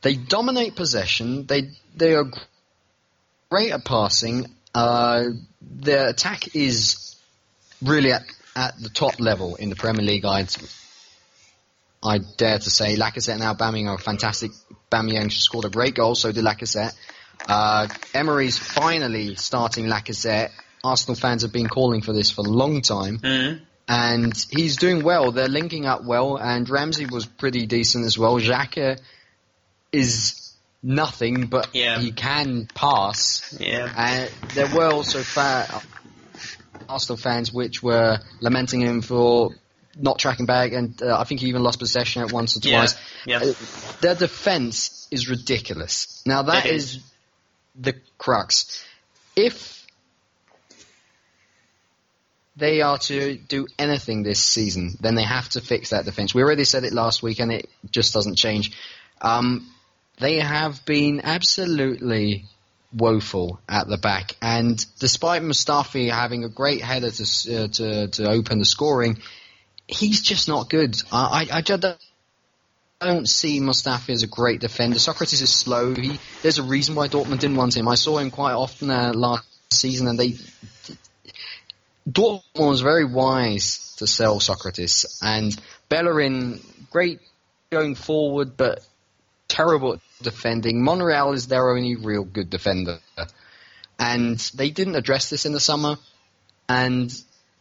they 0.00 0.14
dominate 0.14 0.74
possession. 0.74 1.44
They 1.46 1.70
they 1.94 2.14
are 2.14 2.24
great 3.50 3.72
at 3.72 3.84
passing. 3.84 4.46
Uh, 4.74 5.24
their 5.60 6.08
attack 6.08 6.54
is 6.54 7.16
really 7.82 8.12
at 8.12 8.22
at 8.54 8.78
the 8.78 8.88
top 8.88 9.18
level 9.18 9.56
in 9.56 9.70
the 9.70 9.76
Premier 9.76 10.04
League. 10.04 10.24
I'd 10.24 10.50
I 12.02 12.18
dare 12.18 12.58
to 12.58 12.70
say 12.70 12.96
Lacazette 12.96 13.34
and 13.34 13.42
Aubameyang 13.42 13.88
are 13.88 13.98
fantastic. 13.98 14.50
Aubameyang 14.90 15.30
scored 15.30 15.66
a 15.66 15.70
great 15.70 15.94
goal, 15.94 16.14
so 16.14 16.32
did 16.32 16.44
Lacazette. 16.44 16.94
Uh, 17.48 17.88
Emery's 18.12 18.58
finally 18.58 19.36
starting 19.36 19.86
Lacazette. 19.86 20.50
Arsenal 20.82 21.14
fans 21.14 21.42
have 21.42 21.52
been 21.52 21.68
calling 21.68 22.02
for 22.02 22.12
this 22.12 22.30
for 22.30 22.40
a 22.40 22.50
long 22.50 22.82
time. 22.82 23.18
Mm-hmm. 23.18 23.64
And 23.88 24.46
he's 24.50 24.76
doing 24.76 25.04
well. 25.04 25.32
They're 25.32 25.48
linking 25.48 25.86
up 25.86 26.04
well, 26.04 26.36
and 26.36 26.68
Ramsey 26.68 27.06
was 27.06 27.26
pretty 27.26 27.66
decent 27.66 28.04
as 28.04 28.18
well. 28.18 28.38
Xhaka 28.38 29.00
is 29.92 30.51
nothing, 30.82 31.46
but 31.46 31.74
yeah. 31.74 31.98
he 31.98 32.12
can 32.12 32.66
pass. 32.74 33.56
Yeah. 33.60 33.92
And 33.96 34.30
there 34.54 34.74
were 34.74 34.90
also 34.92 35.20
fa- 35.20 35.82
Arsenal 36.88 37.16
fans 37.16 37.52
which 37.52 37.82
were 37.82 38.18
lamenting 38.40 38.80
him 38.80 39.02
for 39.02 39.54
not 39.96 40.18
tracking 40.18 40.46
back, 40.46 40.72
and 40.72 41.00
uh, 41.02 41.18
I 41.18 41.24
think 41.24 41.40
he 41.40 41.48
even 41.48 41.62
lost 41.62 41.78
possession 41.78 42.22
at 42.22 42.32
once 42.32 42.56
or 42.56 42.60
twice. 42.60 42.94
Yeah. 43.26 43.42
yeah. 43.42 43.50
Uh, 43.50 43.54
their 44.00 44.14
defense 44.14 45.06
is 45.10 45.28
ridiculous. 45.28 46.22
Now 46.26 46.42
that 46.42 46.66
is. 46.66 46.96
is 46.96 47.04
the 47.78 47.94
crux. 48.18 48.84
If 49.36 49.86
they 52.56 52.82
are 52.82 52.98
to 52.98 53.36
do 53.36 53.66
anything 53.78 54.22
this 54.22 54.42
season, 54.42 54.96
then 55.00 55.14
they 55.14 55.22
have 55.22 55.48
to 55.50 55.60
fix 55.60 55.90
that 55.90 56.04
defense. 56.04 56.34
We 56.34 56.42
already 56.42 56.64
said 56.64 56.84
it 56.84 56.92
last 56.92 57.22
week, 57.22 57.40
and 57.40 57.50
it 57.52 57.68
just 57.90 58.12
doesn't 58.12 58.36
change. 58.36 58.72
Um, 59.20 59.72
they 60.22 60.40
have 60.40 60.84
been 60.84 61.20
absolutely 61.22 62.44
woeful 62.94 63.60
at 63.68 63.88
the 63.88 63.96
back, 63.96 64.36
and 64.40 64.84
despite 64.98 65.42
Mustafi 65.42 66.10
having 66.10 66.44
a 66.44 66.48
great 66.48 66.82
header 66.82 67.10
to 67.10 67.22
uh, 67.22 67.68
to, 67.68 68.08
to 68.08 68.30
open 68.30 68.58
the 68.58 68.64
scoring, 68.64 69.18
he's 69.86 70.22
just 70.22 70.48
not 70.48 70.70
good. 70.70 71.00
I, 71.10 71.46
I, 71.50 71.58
I 71.58 71.60
just 71.62 71.84
don't 73.00 73.28
see 73.28 73.60
Mustafi 73.60 74.10
as 74.10 74.22
a 74.22 74.26
great 74.28 74.60
defender. 74.60 74.98
Sokratis 74.98 75.42
is 75.42 75.52
slow. 75.52 75.94
He, 75.94 76.18
there's 76.42 76.58
a 76.58 76.62
reason 76.62 76.94
why 76.94 77.08
Dortmund 77.08 77.40
didn't 77.40 77.56
want 77.56 77.76
him. 77.76 77.88
I 77.88 77.96
saw 77.96 78.18
him 78.18 78.30
quite 78.30 78.54
often 78.54 78.90
uh, 78.90 79.12
last 79.14 79.44
season, 79.70 80.06
and 80.06 80.18
they 80.18 80.36
Dortmund 82.08 82.42
was 82.54 82.80
very 82.80 83.04
wise 83.04 83.94
to 83.98 84.06
sell 84.06 84.38
Sokratis 84.40 85.18
and 85.22 85.56
Bellerin. 85.88 86.60
Great 86.90 87.20
going 87.70 87.94
forward, 87.94 88.56
but 88.56 88.84
terrible 89.48 89.98
defending. 90.22 90.84
Monreal 90.84 91.32
is 91.32 91.46
their 91.46 91.70
only 91.70 91.96
real 91.96 92.24
good 92.24 92.50
defender, 92.50 92.98
and 93.98 94.38
they 94.54 94.70
didn't 94.70 94.96
address 94.96 95.30
this 95.30 95.46
in 95.46 95.52
the 95.52 95.60
summer. 95.60 95.96
And 96.68 97.12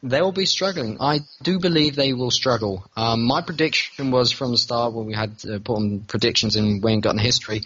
they'll 0.03 0.31
be 0.31 0.45
struggling. 0.45 0.97
I 0.99 1.19
do 1.41 1.59
believe 1.59 1.95
they 1.95 2.13
will 2.13 2.31
struggle. 2.31 2.85
Um, 2.95 3.23
my 3.23 3.41
prediction 3.41 4.11
was 4.11 4.31
from 4.31 4.51
the 4.51 4.57
start 4.57 4.93
when 4.93 5.05
we 5.05 5.13
had 5.13 5.31
uh, 5.45 5.59
put 5.59 5.77
on 5.77 6.01
predictions 6.01 6.55
in 6.55 6.81
We 6.81 6.91
Ain't 6.91 7.03
Got 7.03 7.15
No 7.15 7.21
History. 7.21 7.63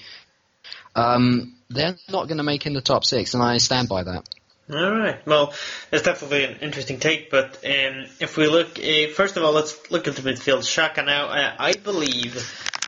Um, 0.96 1.56
they're 1.70 1.96
not 2.10 2.28
going 2.28 2.38
to 2.38 2.44
make 2.44 2.66
in 2.66 2.74
the 2.74 2.82
top 2.82 3.06
six, 3.06 3.34
and 3.34 3.44
I 3.44 3.58
stand 3.58 3.90
by 3.90 4.04
that. 4.04 4.28
All 4.68 4.98
right. 4.98 5.26
Well, 5.28 5.54
it's 5.92 6.04
definitely 6.04 6.46
an 6.46 6.58
interesting 6.62 7.00
take. 7.00 7.30
But 7.30 7.58
um, 7.64 8.06
if 8.20 8.36
we 8.36 8.48
look, 8.48 8.80
uh, 8.80 9.14
first 9.14 9.38
of 9.38 9.44
all, 9.44 9.52
let's 9.52 9.92
look 9.92 10.08
at 10.08 10.16
the 10.16 10.24
midfield. 10.24 10.60
Xhaka 10.60 11.06
now, 11.06 11.28
uh, 11.28 11.56
I 11.60 11.74
believe 11.74 12.36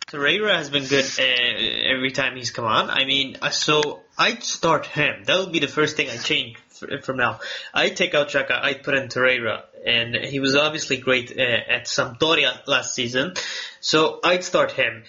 Torreira 0.08 0.56
has 0.56 0.70
been 0.70 0.86
good 0.86 1.06
uh, 1.20 1.94
every 1.94 2.12
time 2.12 2.38
he's 2.38 2.52
come 2.52 2.64
on. 2.64 2.90
I 2.90 3.04
mean, 3.04 3.38
so 3.52 4.04
I'd 4.18 4.42
start 4.42 4.86
him. 4.86 5.26
That 5.26 5.40
would 5.40 5.52
be 5.52 5.60
the 5.60 5.68
first 5.68 5.98
thing 5.98 6.10
I 6.10 6.16
change 6.16 6.58
from 7.04 7.18
now. 7.18 7.42
I'd 7.74 7.98
take 7.98 8.16
out 8.16 8.30
Xhaka, 8.30 8.52
I'd 8.52 8.84
put 8.84 8.96
in 8.96 9.10
Torreira, 9.10 9.64
and 9.86 10.16
he 10.16 10.40
was 10.40 10.56
obviously 10.56 10.98
great 10.98 11.38
uh, 11.38 11.42
at 11.42 11.86
Sampdoria 11.86 12.66
last 12.68 12.96
season, 12.96 13.34
so 13.82 14.20
I'd 14.24 14.46
start 14.46 14.72
him. 14.72 15.04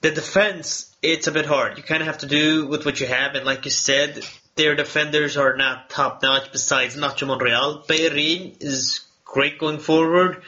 The 0.00 0.10
defense, 0.10 0.92
it's 1.02 1.28
a 1.28 1.32
bit 1.32 1.46
hard. 1.46 1.76
You 1.76 1.84
kind 1.84 2.02
of 2.02 2.08
have 2.08 2.18
to 2.18 2.26
do 2.26 2.66
with 2.66 2.84
what 2.84 3.00
you 3.00 3.06
have, 3.06 3.36
and 3.36 3.44
like 3.44 3.64
you 3.64 3.70
said, 3.70 4.24
their 4.56 4.74
defenders 4.74 5.36
are 5.36 5.56
not 5.56 5.88
top 5.88 6.20
notch. 6.22 6.50
Besides 6.50 6.96
Nacho 6.96 7.28
Monreal, 7.28 7.84
Bellerin 7.86 8.56
is 8.60 9.04
great 9.24 9.58
going 9.58 9.78
forward. 9.78 10.42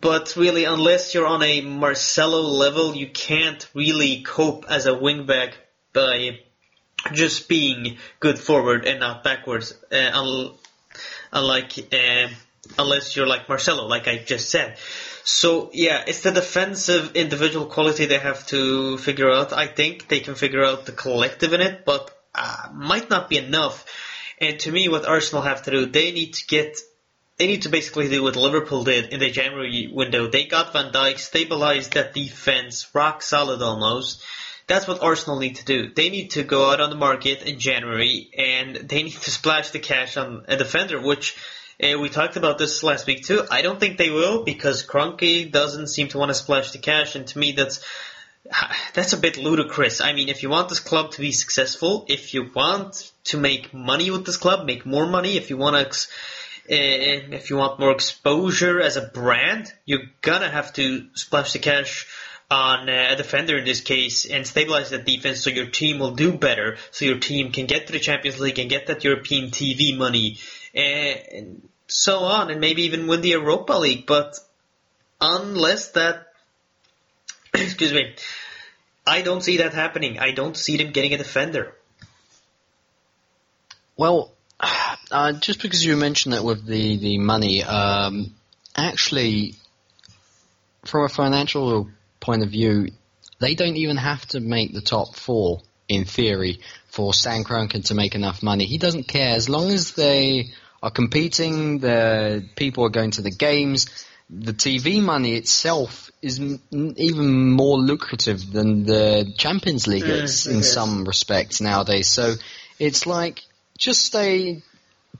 But 0.00 0.36
really, 0.36 0.64
unless 0.64 1.12
you're 1.12 1.26
on 1.26 1.42
a 1.42 1.60
Marcelo 1.60 2.40
level, 2.40 2.94
you 2.94 3.08
can't 3.08 3.68
really 3.74 4.22
cope 4.22 4.64
as 4.70 4.86
a 4.86 4.92
wingback 4.92 5.52
by 5.92 6.38
just 7.12 7.46
being 7.48 7.98
good 8.18 8.38
forward 8.38 8.86
and 8.86 9.00
not 9.00 9.22
backwards. 9.22 9.74
Uh, 9.90 10.54
unlike 11.30 11.78
uh, 11.92 12.28
unless 12.78 13.16
you're 13.16 13.26
like 13.26 13.50
Marcelo, 13.50 13.86
like 13.86 14.08
I 14.08 14.18
just 14.18 14.48
said. 14.48 14.78
So 15.24 15.70
yeah, 15.74 16.04
it's 16.06 16.22
the 16.22 16.30
defensive 16.30 17.14
individual 17.14 17.66
quality 17.66 18.06
they 18.06 18.18
have 18.18 18.46
to 18.46 18.96
figure 18.96 19.30
out. 19.30 19.52
I 19.52 19.66
think 19.66 20.08
they 20.08 20.20
can 20.20 20.36
figure 20.36 20.64
out 20.64 20.86
the 20.86 20.92
collective 20.92 21.52
in 21.52 21.60
it, 21.60 21.84
but 21.84 22.10
uh, 22.34 22.68
might 22.72 23.10
not 23.10 23.28
be 23.28 23.36
enough. 23.36 23.84
And 24.40 24.58
to 24.60 24.72
me, 24.72 24.88
what 24.88 25.06
Arsenal 25.06 25.42
have 25.42 25.64
to 25.64 25.70
do, 25.70 25.86
they 25.86 26.12
need 26.12 26.32
to 26.34 26.46
get 26.46 26.78
they 27.38 27.46
need 27.46 27.62
to 27.62 27.68
basically 27.68 28.08
do 28.08 28.22
what 28.22 28.36
Liverpool 28.36 28.84
did 28.84 29.12
in 29.12 29.20
the 29.20 29.30
January 29.30 29.90
window. 29.92 30.26
They 30.28 30.44
got 30.44 30.72
Van 30.72 30.92
Dijk, 30.92 31.18
stabilized 31.18 31.94
that 31.94 32.14
defense, 32.14 32.88
rock 32.94 33.22
solid 33.22 33.62
almost. 33.62 34.22
That's 34.66 34.86
what 34.86 35.02
Arsenal 35.02 35.38
need 35.38 35.56
to 35.56 35.64
do. 35.64 35.92
They 35.92 36.08
need 36.08 36.30
to 36.32 36.44
go 36.44 36.70
out 36.70 36.80
on 36.80 36.90
the 36.90 36.96
market 36.96 37.42
in 37.42 37.58
January 37.58 38.30
and 38.36 38.76
they 38.76 39.02
need 39.04 39.12
to 39.12 39.30
splash 39.30 39.70
the 39.70 39.78
cash 39.78 40.16
on 40.16 40.44
a 40.48 40.56
defender, 40.56 41.00
which 41.00 41.36
uh, 41.82 41.98
we 41.98 42.08
talked 42.08 42.36
about 42.36 42.58
this 42.58 42.82
last 42.82 43.06
week 43.06 43.24
too. 43.24 43.44
I 43.50 43.62
don't 43.62 43.80
think 43.80 43.98
they 43.98 44.10
will 44.10 44.44
because 44.44 44.86
Kroenke 44.86 45.50
doesn't 45.50 45.88
seem 45.88 46.08
to 46.08 46.18
want 46.18 46.30
to 46.30 46.34
splash 46.34 46.70
the 46.70 46.78
cash, 46.78 47.16
and 47.16 47.26
to 47.26 47.38
me 47.38 47.52
that's 47.52 47.84
that's 48.94 49.12
a 49.12 49.16
bit 49.16 49.36
ludicrous. 49.36 50.00
I 50.00 50.12
mean, 50.12 50.28
if 50.28 50.42
you 50.42 50.50
want 50.50 50.68
this 50.68 50.80
club 50.80 51.12
to 51.12 51.20
be 51.20 51.32
successful, 51.32 52.04
if 52.08 52.34
you 52.34 52.50
want 52.54 53.10
to 53.24 53.38
make 53.38 53.74
money 53.74 54.10
with 54.10 54.26
this 54.26 54.36
club, 54.36 54.66
make 54.66 54.86
more 54.86 55.06
money, 55.06 55.36
if 55.36 55.50
you 55.50 55.56
want 55.56 55.92
to 55.92 56.08
if 56.74 57.50
you 57.50 57.56
want 57.56 57.78
more 57.78 57.92
exposure 57.92 58.80
as 58.80 58.96
a 58.96 59.02
brand, 59.02 59.72
you're 59.84 60.10
gonna 60.20 60.48
have 60.48 60.72
to 60.74 61.06
splash 61.14 61.52
the 61.52 61.58
cash 61.58 62.06
on 62.50 62.88
uh, 62.88 63.08
a 63.10 63.16
defender 63.16 63.56
in 63.58 63.64
this 63.64 63.80
case 63.80 64.26
and 64.26 64.46
stabilize 64.46 64.90
that 64.90 65.06
defense 65.06 65.42
so 65.42 65.50
your 65.50 65.66
team 65.66 65.98
will 65.98 66.14
do 66.14 66.32
better, 66.32 66.76
so 66.90 67.04
your 67.04 67.18
team 67.18 67.52
can 67.52 67.66
get 67.66 67.86
to 67.86 67.92
the 67.92 67.98
Champions 67.98 68.40
League 68.40 68.58
and 68.58 68.70
get 68.70 68.86
that 68.86 69.04
European 69.04 69.50
TV 69.50 69.96
money 69.96 70.38
and 70.74 71.68
so 71.86 72.20
on, 72.20 72.50
and 72.50 72.60
maybe 72.60 72.82
even 72.82 73.06
win 73.06 73.20
the 73.20 73.30
Europa 73.30 73.74
League. 73.74 74.06
But 74.06 74.38
unless 75.20 75.92
that, 75.92 76.28
excuse 77.54 77.92
me, 77.92 78.14
I 79.06 79.22
don't 79.22 79.42
see 79.42 79.58
that 79.58 79.74
happening. 79.74 80.18
I 80.18 80.32
don't 80.32 80.56
see 80.56 80.76
them 80.76 80.92
getting 80.92 81.12
a 81.12 81.18
defender. 81.18 81.74
Well, 83.96 84.32
uh, 85.12 85.32
just 85.32 85.62
because 85.62 85.84
you 85.84 85.96
mentioned 85.96 86.34
that 86.34 86.44
with 86.44 86.64
the 86.66 86.96
the 86.96 87.18
money, 87.18 87.62
um, 87.62 88.34
actually, 88.76 89.54
from 90.84 91.04
a 91.04 91.08
financial 91.08 91.90
point 92.20 92.42
of 92.42 92.50
view, 92.50 92.88
they 93.40 93.54
don't 93.54 93.76
even 93.76 93.96
have 93.96 94.24
to 94.28 94.40
make 94.40 94.72
the 94.72 94.80
top 94.80 95.14
four 95.14 95.60
in 95.88 96.04
theory 96.04 96.60
for 96.88 97.12
Stan 97.12 97.44
Kroenke 97.44 97.84
to 97.86 97.94
make 97.94 98.14
enough 98.14 98.42
money. 98.42 98.64
He 98.64 98.78
doesn't 98.78 99.08
care 99.08 99.34
as 99.36 99.48
long 99.48 99.70
as 99.70 99.92
they 99.92 100.50
are 100.82 100.90
competing, 100.90 101.78
the 101.78 102.48
people 102.56 102.84
are 102.84 102.90
going 102.90 103.12
to 103.12 103.22
the 103.22 103.30
games. 103.30 103.86
The 104.30 104.52
TV 104.52 105.02
money 105.02 105.34
itself 105.34 106.10
is 106.22 106.40
m- 106.40 106.94
even 106.96 107.50
more 107.50 107.78
lucrative 107.78 108.50
than 108.50 108.84
the 108.84 109.32
Champions 109.36 109.86
League 109.86 110.04
mm, 110.04 110.22
is 110.22 110.46
in 110.46 110.60
is. 110.60 110.72
some 110.72 111.04
respects 111.04 111.60
nowadays. 111.60 112.08
So 112.08 112.34
it's 112.78 113.06
like 113.06 113.42
just 113.76 114.02
stay 114.02 114.62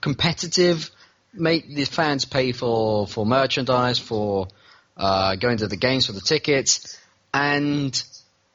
competitive, 0.01 0.89
make 1.33 1.73
the 1.73 1.85
fans 1.85 2.25
pay 2.25 2.51
for, 2.51 3.07
for 3.07 3.25
merchandise, 3.25 3.99
for 3.99 4.47
uh, 4.97 5.35
going 5.35 5.57
to 5.57 5.67
the 5.67 5.77
games, 5.77 6.05
for 6.05 6.11
the 6.13 6.21
tickets, 6.21 6.99
and 7.33 8.03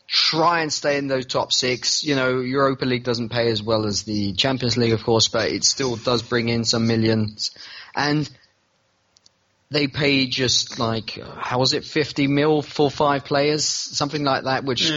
try 0.06 0.62
and 0.62 0.72
stay 0.72 0.96
in 0.96 1.06
those 1.06 1.26
top 1.26 1.52
six. 1.52 2.02
You 2.04 2.16
know, 2.16 2.40
Europa 2.40 2.84
League 2.84 3.04
doesn't 3.04 3.28
pay 3.28 3.50
as 3.50 3.62
well 3.62 3.86
as 3.86 4.02
the 4.02 4.32
Champions 4.32 4.76
League, 4.76 4.92
of 4.92 5.02
course, 5.02 5.28
but 5.28 5.50
it 5.50 5.64
still 5.64 5.96
does 5.96 6.22
bring 6.22 6.48
in 6.48 6.64
some 6.64 6.86
millions. 6.86 7.50
And 7.94 8.28
they 9.70 9.86
pay 9.86 10.26
just 10.26 10.78
like, 10.78 11.18
how 11.36 11.58
was 11.58 11.74
it, 11.74 11.84
50 11.84 12.26
mil 12.26 12.62
for 12.62 12.90
five 12.90 13.24
players? 13.24 13.64
Something 13.64 14.24
like 14.24 14.44
that, 14.44 14.64
which. 14.64 14.90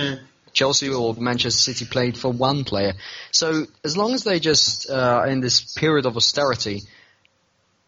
Chelsea 0.53 0.89
or 0.89 1.13
Manchester 1.15 1.73
City 1.73 1.85
played 1.85 2.17
for 2.17 2.31
one 2.31 2.63
player. 2.63 2.93
So 3.31 3.65
as 3.83 3.97
long 3.97 4.13
as 4.13 4.23
they 4.23 4.39
just 4.39 4.89
uh, 4.89 5.25
in 5.27 5.41
this 5.41 5.73
period 5.73 6.05
of 6.05 6.17
austerity, 6.17 6.81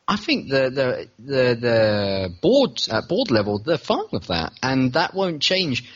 I 0.07 0.15
think 0.15 0.49
the 0.49 0.69
the 0.69 1.09
the, 1.19 1.55
the 1.55 2.33
board 2.41 2.81
at 2.89 3.07
board 3.07 3.31
level 3.31 3.59
they're 3.59 3.77
fine 3.77 4.05
with 4.11 4.27
that, 4.27 4.53
and 4.61 4.93
that 4.93 5.13
won't 5.13 5.41
change. 5.41 5.89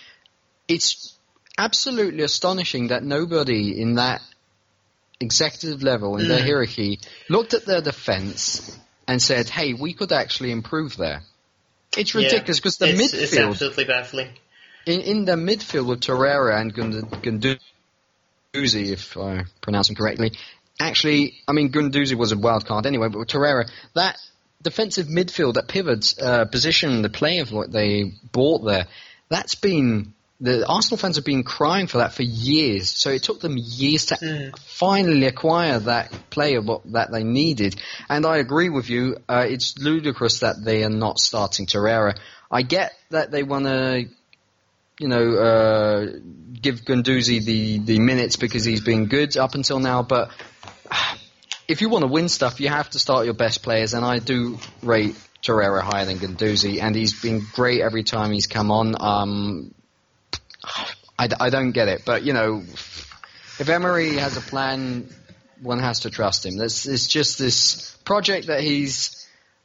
It's 0.68 1.18
absolutely 1.58 2.24
astonishing 2.24 2.88
that 2.88 3.04
nobody 3.04 3.82
in 3.82 3.96
that 3.96 4.22
executive 5.20 5.82
level 5.82 6.18
in 6.18 6.28
their 6.28 6.44
hierarchy 6.44 7.00
looked 7.30 7.54
at 7.54 7.66
their 7.66 7.82
defense 7.82 8.78
and 9.08 9.22
said, 9.22 9.50
"Hey, 9.50 9.74
we 9.74 9.94
could 9.94 10.12
actually 10.12 10.52
improve 10.52 10.98
there." 10.98 11.24
It's 11.96 12.14
ridiculous 12.14 12.60
because 12.60 12.80
yeah, 12.80 12.88
the 12.88 12.94
it's, 12.94 13.14
midfield. 13.14 13.24
It's 13.24 13.38
absolutely 13.38 13.86
baffling 13.86 14.30
in, 14.88 15.02
in 15.02 15.26
the 15.26 15.34
midfield 15.34 15.88
with 15.88 16.02
Torreira 16.02 16.60
and 16.60 16.74
Guendouzi, 16.74 17.60
if 18.54 19.18
I 19.18 19.44
pronounce 19.62 19.90
him 19.90 19.96
correctly, 19.96 20.32
actually, 20.80 21.36
I 21.48 21.54
mean, 21.54 21.72
Guendouzi 21.72 22.16
was 22.16 22.32
a 22.32 22.38
wild 22.38 22.66
card 22.66 22.86
anyway, 22.86 23.10
but 23.10 23.20
with 23.20 23.30
Torreira, 23.30 23.70
that 23.96 24.18
defensive 24.62 25.08
midfield, 25.08 25.56
that 25.56 25.68
pivot 25.68 26.14
uh, 26.22 26.46
position, 26.46 27.02
the 27.02 27.10
play 27.10 27.40
of 27.40 27.52
what 27.52 27.72
they 27.72 28.14
bought 28.32 28.66
there, 28.66 28.88
that's 29.30 29.56
been 29.56 30.14
the 30.40 30.68
Arsenal 30.68 30.98
fans 30.98 31.16
have 31.16 31.26
been 31.26 31.44
crying 31.44 31.88
for 31.88 31.98
that 31.98 32.14
for 32.14 32.22
years. 32.22 32.90
So 32.90 33.10
it 33.10 33.24
took 33.24 33.40
them 33.40 33.56
years 33.58 34.06
to 34.08 34.16
mm. 34.16 34.60
finally 34.60 35.26
acquire 35.26 35.80
that 35.80 36.12
player 36.30 36.62
what, 36.62 36.92
that 36.92 37.12
they 37.12 37.24
needed. 37.24 37.76
And 38.08 38.24
I 38.26 38.38
agree 38.38 38.70
with 38.70 38.88
you. 38.88 39.18
Uh, 39.28 39.46
it's 39.50 39.80
ludicrous 39.80 40.42
that 40.42 40.64
they 40.64 40.84
are 40.84 40.92
not 40.92 41.18
starting 41.18 41.66
Torreira. 41.66 42.18
I 42.52 42.62
get 42.62 42.94
that 43.10 43.32
they 43.32 43.42
want 43.42 43.66
to 43.66 44.06
you 45.00 45.08
know, 45.08 45.36
uh, 45.36 46.06
give 46.60 46.82
Guendouzi 46.82 47.44
the, 47.44 47.80
the 47.80 48.00
minutes 48.00 48.36
because 48.36 48.66
he's 48.66 48.82
been 48.82 49.06
good 49.06 49.38
up 49.38 49.56
until 49.56 49.80
now. 49.80 50.04
But 50.04 50.32
if 51.68 51.82
you 51.82 51.90
want 51.90 52.04
to 52.04 52.08
win 52.08 52.30
stuff, 52.30 52.60
you 52.60 52.70
have 52.70 52.90
to 52.92 53.00
start 53.00 53.26
your 53.26 53.34
best 53.34 53.64
players, 53.64 53.94
and 53.94 54.06
I 54.06 54.20
do 54.20 54.58
rate 54.82 55.16
Torreira 55.44 55.82
higher 55.82 56.06
than 56.06 56.18
Guendouzi, 56.18 56.82
and 56.82 56.96
he's 56.96 57.22
been 57.22 57.42
great 57.54 57.82
every 57.82 58.04
time 58.04 58.32
he's 58.32 58.48
come 58.48 58.72
on. 58.72 58.96
Um, 59.00 59.74
I, 61.18 61.30
I 61.40 61.50
don't 61.50 61.72
get 61.72 61.88
it, 61.88 62.04
but 62.06 62.24
you 62.24 62.34
know, 62.34 62.64
if 63.60 63.70
Emery 63.70 64.18
has 64.18 64.38
a 64.38 64.42
plan, 64.42 65.10
one 65.62 65.80
has 65.80 66.02
to 66.02 66.10
trust 66.10 66.46
him. 66.46 66.60
It's, 66.62 66.88
it's 66.88 67.08
just 67.08 67.40
this 67.40 67.96
project 68.04 68.48
that 68.48 68.62
he's 68.62 69.17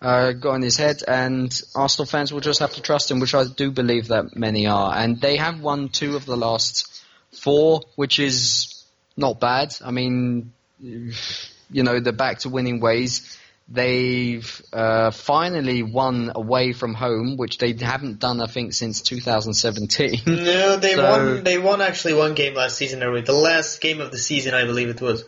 uh, 0.03 0.33
got 0.33 0.55
in 0.55 0.63
his 0.63 0.77
head, 0.77 1.03
and 1.07 1.59
Arsenal 1.75 2.07
fans 2.07 2.33
will 2.33 2.41
just 2.41 2.61
have 2.61 2.75
to 2.75 2.83
trust 2.83 3.11
him, 3.11 3.21
which 3.21 3.35
I 3.35 3.45
do 3.45 3.71
believe 3.71 4.09
that 4.09 4.37
many 4.37 4.67
are. 4.67 4.93
And 4.95 5.21
they 5.21 5.37
have 5.37 5.61
won 5.61 5.89
two 5.89 6.17
of 6.17 6.27
the 6.27 6.37
last 6.37 7.05
four, 7.33 7.83
which 7.95 8.19
is 8.19 8.85
not 9.17 9.39
bad. 9.39 9.77
I 9.85 9.93
mean, 9.93 10.53
you 10.81 11.83
know, 11.83 12.01
they're 12.01 12.13
back 12.13 12.41
to 12.41 12.49
winning 12.49 12.81
ways. 12.81 13.39
They've 13.69 14.63
uh, 14.73 15.13
finally 15.13 15.85
won 15.85 16.33
away 16.35 16.73
from 16.73 16.95
home, 16.95 17.37
which 17.37 17.59
they 17.59 17.73
haven't 17.73 18.19
done, 18.19 18.43
I 18.43 18.47
think, 18.47 18.73
since 18.75 19.03
2017. 19.03 20.23
No, 20.27 20.77
they 20.77 20.95
so, 20.97 21.11
won. 21.11 21.45
They 21.45 21.59
won 21.59 21.81
actually 21.81 22.15
one 22.15 22.35
game 22.35 22.55
last 22.55 22.77
season. 22.77 22.99
The 22.99 23.33
last 23.33 23.81
game 23.81 24.01
of 24.01 24.11
the 24.11 24.19
season, 24.19 24.53
I 24.53 24.65
believe 24.65 24.89
it 24.89 25.01
was. 25.01 25.25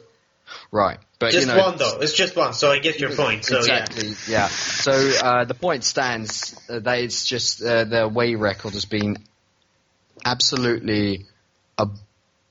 Right. 0.73 0.99
But, 1.25 1.33
just 1.33 1.47
you 1.47 1.55
know, 1.55 1.63
one 1.63 1.79
though. 1.79 2.01
It's 2.01 2.13
just 2.13 2.37
one, 2.37 2.53
so 2.53 2.71
I 2.71 2.81
get 2.81 3.01
your 3.01 3.17
point. 3.17 3.47
So 3.47 3.57
exactly, 3.57 4.09
yeah. 4.09 4.15
yeah. 4.29 4.49
So 4.49 4.93
uh, 4.93 5.45
the 5.47 5.55
point 5.55 5.83
stands 5.85 6.55
uh, 6.69 6.81
that 6.81 6.99
it's 6.99 7.25
just 7.25 7.63
uh, 7.63 7.85
their 7.85 8.03
away 8.03 8.35
record 8.35 8.75
has 8.75 8.85
been 8.85 9.17
absolutely 10.23 11.25
a, 11.79 11.89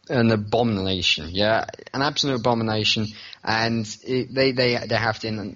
an 0.09 0.31
abomination. 0.31 1.29
Yeah, 1.29 1.65
an 1.93 2.01
absolute 2.01 2.39
abomination, 2.39 3.09
and 3.43 3.85
it, 4.03 4.33
they 4.33 4.53
they 4.53 4.77
they 4.87 4.95
have 4.95 5.19
to 5.19 5.55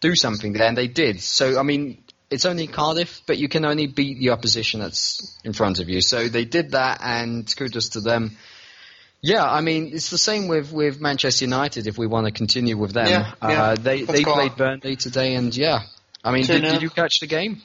do 0.00 0.16
something 0.16 0.52
there, 0.52 0.66
and 0.66 0.76
they 0.76 0.88
did. 0.88 1.20
So 1.20 1.60
I 1.60 1.62
mean, 1.62 2.02
it's 2.30 2.46
only 2.46 2.66
Cardiff, 2.66 3.22
but 3.28 3.38
you 3.38 3.48
can 3.48 3.64
only 3.64 3.86
beat 3.86 4.18
the 4.18 4.30
opposition 4.30 4.80
that's 4.80 5.38
in 5.44 5.52
front 5.52 5.78
of 5.78 5.88
you. 5.88 6.00
So 6.00 6.26
they 6.26 6.44
did 6.44 6.72
that, 6.72 7.00
and 7.00 7.46
kudos 7.56 7.90
to 7.90 8.00
them. 8.00 8.36
Yeah, 9.20 9.44
I 9.44 9.60
mean 9.60 9.90
it's 9.92 10.10
the 10.10 10.18
same 10.18 10.48
with, 10.48 10.72
with 10.72 11.00
Manchester 11.00 11.44
United. 11.44 11.86
If 11.86 11.98
we 11.98 12.06
want 12.06 12.26
to 12.26 12.32
continue 12.32 12.76
with 12.76 12.92
them, 12.92 13.06
yeah, 13.06 13.32
yeah. 13.42 13.62
Uh, 13.62 13.74
they 13.76 14.04
Let's 14.04 14.12
they 14.12 14.24
played. 14.24 14.56
Burnley 14.56 14.96
today, 14.96 15.34
and 15.34 15.56
yeah, 15.56 15.82
I 16.22 16.32
mean, 16.32 16.44
did, 16.46 16.62
did, 16.62 16.82
you 16.82 16.90
catch 16.90 17.20
the 17.20 17.26
game? 17.26 17.62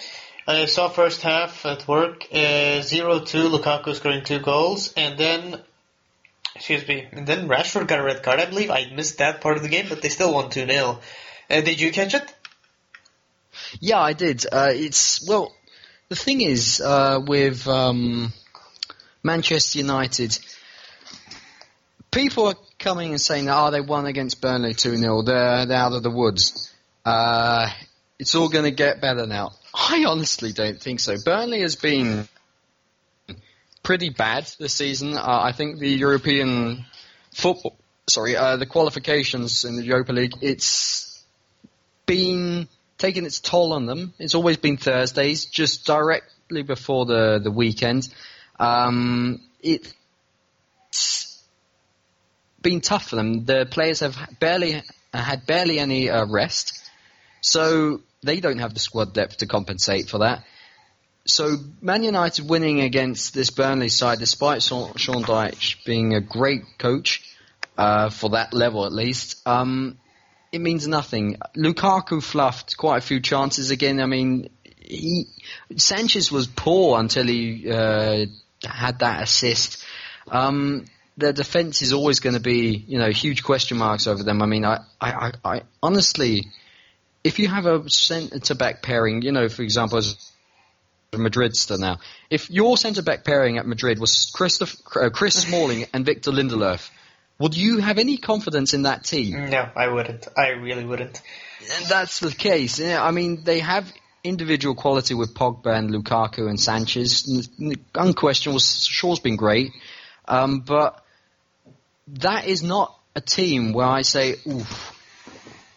I 0.48 0.66
saw 0.66 0.90
first 0.90 1.22
half 1.22 1.66
at 1.66 1.88
work, 1.88 2.26
uh, 2.34 2.82
zero 2.82 3.20
two. 3.20 3.50
Lukaku 3.50 3.94
scoring 3.96 4.24
two 4.24 4.40
goals, 4.40 4.94
and 4.98 5.18
then 5.18 5.62
excuse 6.56 6.88
me, 6.88 7.08
and 7.12 7.26
then 7.28 7.48
Rashford 7.48 7.88
got 7.88 8.00
a 8.00 8.04
red 8.04 8.24
card. 8.24 8.40
I 8.40 8.46
believe 8.46 8.70
I 8.70 8.92
missed 8.94 9.18
that 9.18 9.42
part 9.42 9.58
of 9.58 9.64
the 9.64 9.70
game, 9.70 9.88
but 9.90 10.02
they 10.02 10.10
still 10.10 10.34
won 10.34 10.50
two 10.50 10.66
0 10.66 11.00
uh, 11.50 11.62
Did 11.62 11.80
you 11.80 11.92
catch 11.92 12.14
it? 12.14 12.34
Yeah, 13.80 14.00
I 14.00 14.14
did. 14.14 14.46
Uh, 14.52 14.72
it's 14.72 15.28
well, 15.28 15.54
the 16.10 16.16
thing 16.16 16.42
is 16.42 16.82
uh, 16.82 17.20
with 17.26 17.68
um, 17.68 18.34
Manchester 19.24 19.80
United, 19.80 20.38
people 22.12 22.48
are 22.48 22.56
coming 22.78 23.12
and 23.12 23.22
saying, 23.22 23.46
that, 23.46 23.58
"Oh, 23.58 23.72
they 23.72 23.82
won 23.82 24.06
against 24.06 24.42
Burnley 24.42 24.74
two 24.74 24.96
0 24.96 25.24
They're 25.24 25.66
they're 25.66 25.78
out 25.78 25.94
of 25.94 26.04
the 26.04 26.12
woods. 26.12 26.72
Uh, 27.04 27.70
it's 28.20 28.36
all 28.36 28.50
going 28.50 28.66
to 28.66 28.72
get 28.72 29.02
better 29.02 29.26
now." 29.26 29.52
I 29.74 30.04
honestly 30.06 30.52
don't 30.52 30.80
think 30.80 31.00
so. 31.00 31.16
Burnley 31.24 31.62
has 31.62 31.76
been 31.76 32.28
pretty 33.84 34.10
bad 34.10 34.50
this 34.60 34.76
season. 34.76 35.18
Uh, 35.18 35.40
I 35.42 35.54
think 35.54 35.80
the 35.80 35.90
European 35.90 36.86
football, 37.34 37.78
sorry, 38.08 38.36
uh, 38.36 38.58
the 38.58 38.66
qualifications 38.66 39.64
in 39.64 39.78
the 39.78 39.84
Europa 39.84 40.12
League, 40.12 40.34
it's 40.42 41.24
been 42.06 42.68
taking 42.98 43.26
its 43.26 43.40
toll 43.40 43.74
on 43.74 43.86
them. 43.86 44.14
It's 44.20 44.36
always 44.36 44.58
been 44.58 44.78
Thursdays, 44.78 45.46
just 45.46 45.86
directly 45.86 46.64
before 46.64 47.06
the 47.06 47.40
the 47.42 47.52
weekend. 47.52 48.08
Um, 48.60 49.42
it's 49.62 49.94
been 52.62 52.82
tough 52.82 53.10
for 53.10 53.16
them. 53.16 53.46
The 53.46 53.68
players 53.70 54.02
have 54.02 54.18
barely 54.40 54.82
had 55.14 55.46
barely 55.46 55.80
any 55.80 56.10
uh, 56.10 56.26
rest, 56.26 56.90
so 57.42 58.02
they 58.24 58.40
don't 58.40 58.60
have 58.60 58.74
the 58.74 58.80
squad 58.80 59.14
depth 59.14 59.38
to 59.38 59.48
compensate 59.48 60.10
for 60.10 60.20
that. 60.20 60.44
So 61.26 61.56
Man 61.82 62.04
United 62.04 62.50
winning 62.50 62.82
against 62.82 63.34
this 63.34 63.52
Burnley 63.52 63.90
side, 63.90 64.20
despite 64.20 64.64
Sean 64.64 64.94
Dyche 64.96 65.84
being 65.86 66.16
a 66.16 66.22
great 66.22 66.64
coach 66.80 67.24
uh, 67.78 68.10
for 68.10 68.32
that 68.32 68.54
level 68.54 68.86
at 68.86 68.92
least, 68.92 69.46
um, 69.48 69.98
it 70.52 70.60
means 70.60 70.88
nothing. 70.88 71.38
Lukaku 71.56 72.24
fluffed 72.24 72.76
quite 72.76 72.98
a 72.98 73.02
few 73.02 73.20
chances 73.22 73.72
again. 73.72 74.02
I 74.02 74.08
mean, 74.08 74.50
he, 74.76 75.28
Sanchez 75.78 76.32
was 76.32 76.48
poor 76.48 77.00
until 77.00 77.28
he 77.28 77.70
uh, 77.72 78.26
had 78.66 79.00
that 79.00 79.24
assist. 79.24 79.84
Um, 80.28 80.86
their 81.18 81.34
defense 81.34 81.82
is 81.82 81.94
always 81.94 82.20
going 82.20 82.36
to 82.36 82.42
be, 82.42 82.84
you 82.88 82.98
know, 82.98 83.10
huge 83.10 83.44
question 83.44 83.78
marks 83.78 84.08
over 84.08 84.24
them. 84.24 84.42
I 84.42 84.46
mean, 84.46 84.66
I, 84.66 84.80
I, 85.00 85.32
I 85.44 85.62
honestly, 85.84 86.48
if 87.24 87.40
you 87.40 87.48
have 87.48 87.66
a 87.66 87.90
centre 87.90 88.56
back 88.56 88.82
pairing, 88.82 89.22
you 89.22 89.32
know, 89.32 89.50
for 89.50 89.62
example, 89.62 89.98
as 89.98 90.32
Madridista 91.12 91.78
now, 91.78 92.00
if 92.30 92.50
your 92.50 92.78
centre 92.78 93.02
back 93.02 93.24
pairing 93.24 93.58
at 93.58 93.68
Madrid 93.68 94.00
was 94.00 94.32
uh, 94.40 95.10
Chris 95.10 95.36
Smalling 95.48 95.86
and 95.94 96.06
Victor 96.06 96.32
Lindelof, 96.32 96.90
would 97.40 97.58
you 97.58 97.80
have 97.80 97.98
any 97.98 98.18
confidence 98.18 98.74
in 98.74 98.84
that 98.84 99.04
team? 99.04 99.50
No, 99.50 99.70
I 99.76 99.88
wouldn't. 99.88 100.28
I 100.38 100.50
really 100.50 100.86
wouldn't. 100.86 101.22
And 101.60 101.86
that's 101.88 102.20
the 102.20 102.32
case. 102.32 102.80
Yeah, 102.80 103.04
I 103.04 103.12
mean, 103.12 103.44
they 103.44 103.60
have 103.60 103.92
individual 104.24 104.76
quality 104.76 105.16
with 105.16 105.34
Pogba 105.34 105.76
and 105.76 105.90
Lukaku 105.90 106.48
and 106.48 106.60
Sanchez. 106.60 107.50
Unquestionable, 107.96 108.60
Shaw's 108.60 109.20
been 109.20 109.36
great, 109.36 109.72
um, 110.32 110.62
but 110.62 111.04
that 112.08 112.48
is 112.48 112.64
not 112.64 112.98
a 113.16 113.22
team 113.22 113.74
where 113.74 113.88
I 113.88 114.02
say, 114.02 114.36
oof, 114.48 114.98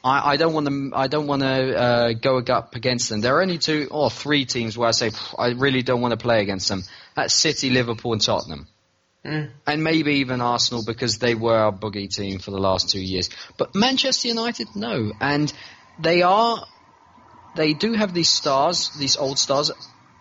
I, 0.04 0.32
I 0.32 0.36
don't 0.36 0.52
want 0.52 0.66
to. 0.68 0.90
I 0.94 1.08
don't 1.08 1.26
want 1.26 1.42
to 1.42 1.76
uh, 1.76 2.12
go 2.12 2.38
up 2.38 2.76
against 2.76 3.08
them. 3.08 3.20
There 3.20 3.36
are 3.36 3.42
only 3.42 3.58
two 3.58 3.88
or 3.90 4.10
three 4.10 4.44
teams 4.44 4.78
where 4.78 4.88
I 4.88 4.92
say 4.92 5.10
I 5.36 5.48
really 5.48 5.82
don't 5.82 6.00
want 6.00 6.12
to 6.12 6.18
play 6.18 6.40
against 6.40 6.68
them. 6.68 6.82
That's 7.16 7.34
City, 7.34 7.70
Liverpool, 7.70 8.12
and 8.12 8.22
Tottenham. 8.22 8.68
Mm. 9.24 9.50
And 9.66 9.82
maybe 9.82 10.16
even 10.16 10.40
Arsenal 10.40 10.84
because 10.84 11.18
they 11.18 11.34
were 11.34 11.56
our 11.56 11.72
boogie 11.72 12.14
team 12.14 12.38
for 12.38 12.50
the 12.50 12.58
last 12.58 12.90
two 12.90 13.00
years. 13.00 13.30
But 13.56 13.74
Manchester 13.74 14.28
United, 14.28 14.68
no. 14.76 15.12
And 15.20 15.52
they 15.98 16.22
are, 16.22 16.66
they 17.56 17.72
do 17.72 17.94
have 17.94 18.12
these 18.12 18.28
stars, 18.28 18.90
these 18.98 19.16
old 19.16 19.38
stars. 19.38 19.72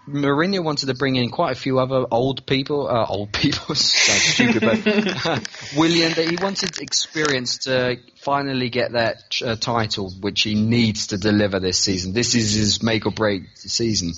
Mourinho 0.08 0.62
wanted 0.62 0.88
to 0.88 0.94
bring 0.96 1.16
in 1.16 1.30
quite 1.30 1.54
a 1.54 1.60
few 1.60 1.80
other 1.80 2.06
old 2.12 2.46
people, 2.46 2.90
uh, 2.90 3.06
old 3.08 3.32
people, 3.32 3.74
sounds 3.76 4.22
stupid, 4.22 4.62
but 4.62 5.50
Willian, 5.78 6.12
he 6.14 6.36
wanted 6.36 6.82
experience 6.82 7.60
to 7.60 7.98
finally 8.18 8.70
get 8.70 8.94
that 8.94 9.24
uh, 9.44 9.56
title, 9.56 10.12
which 10.20 10.42
he 10.42 10.56
needs 10.56 11.08
to 11.08 11.18
deliver 11.18 11.60
this 11.60 11.78
season. 11.78 12.14
This 12.14 12.36
is 12.36 12.54
his 12.54 12.84
make 12.84 13.06
or 13.06 13.12
break 13.12 13.44
season. 13.56 14.14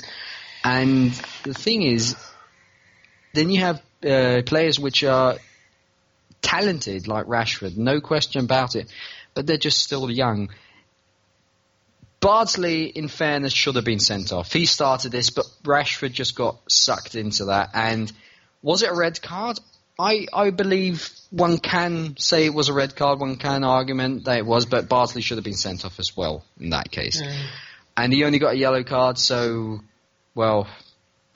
And 0.63 1.11
the 1.43 1.53
thing 1.53 1.83
is, 1.83 2.15
then 3.33 3.51
you 3.51 3.59
have 3.59 3.81
uh, 4.03 4.41
players 4.43 4.79
which 4.79 5.03
are 5.03 5.37
talented, 6.41 7.07
like 7.07 7.27
Rashford, 7.27 7.77
no 7.77 8.01
question 8.01 8.43
about 8.43 8.75
it, 8.75 8.89
but 9.35 9.45
they're 9.45 9.57
just 9.57 9.83
still 9.83 10.09
young. 10.09 10.49
Bardsley, 12.25 12.85
in 12.85 13.07
fairness, 13.07 13.53
should 13.53 13.75
have 13.75 13.85
been 13.85 13.99
sent 13.99 14.33
off. 14.33 14.51
He 14.51 14.65
started 14.65 15.11
this, 15.11 15.29
but 15.29 15.45
Rashford 15.63 16.11
just 16.11 16.35
got 16.35 16.57
sucked 16.67 17.13
into 17.13 17.45
that. 17.45 17.69
And 17.75 18.11
was 18.63 18.81
it 18.81 18.89
a 18.89 18.95
red 18.95 19.21
card? 19.21 19.59
I, 19.99 20.25
I 20.33 20.49
believe 20.49 21.07
one 21.29 21.59
can 21.59 22.15
say 22.17 22.47
it 22.47 22.53
was 22.53 22.67
a 22.67 22.73
red 22.73 22.95
card, 22.95 23.19
one 23.19 23.35
can 23.35 23.63
argument 23.63 24.25
that 24.25 24.39
it 24.39 24.45
was, 24.45 24.65
but 24.65 24.89
Bardsley 24.89 25.21
should 25.21 25.38
have 25.38 25.45
been 25.45 25.53
sent 25.53 25.85
off 25.85 25.99
as 25.99 26.17
well 26.17 26.43
in 26.59 26.71
that 26.71 26.89
case. 26.89 27.21
Mm. 27.21 27.45
And 27.95 28.11
he 28.11 28.23
only 28.23 28.39
got 28.39 28.55
a 28.55 28.57
yellow 28.57 28.83
card, 28.83 29.19
so, 29.19 29.81
well, 30.33 30.67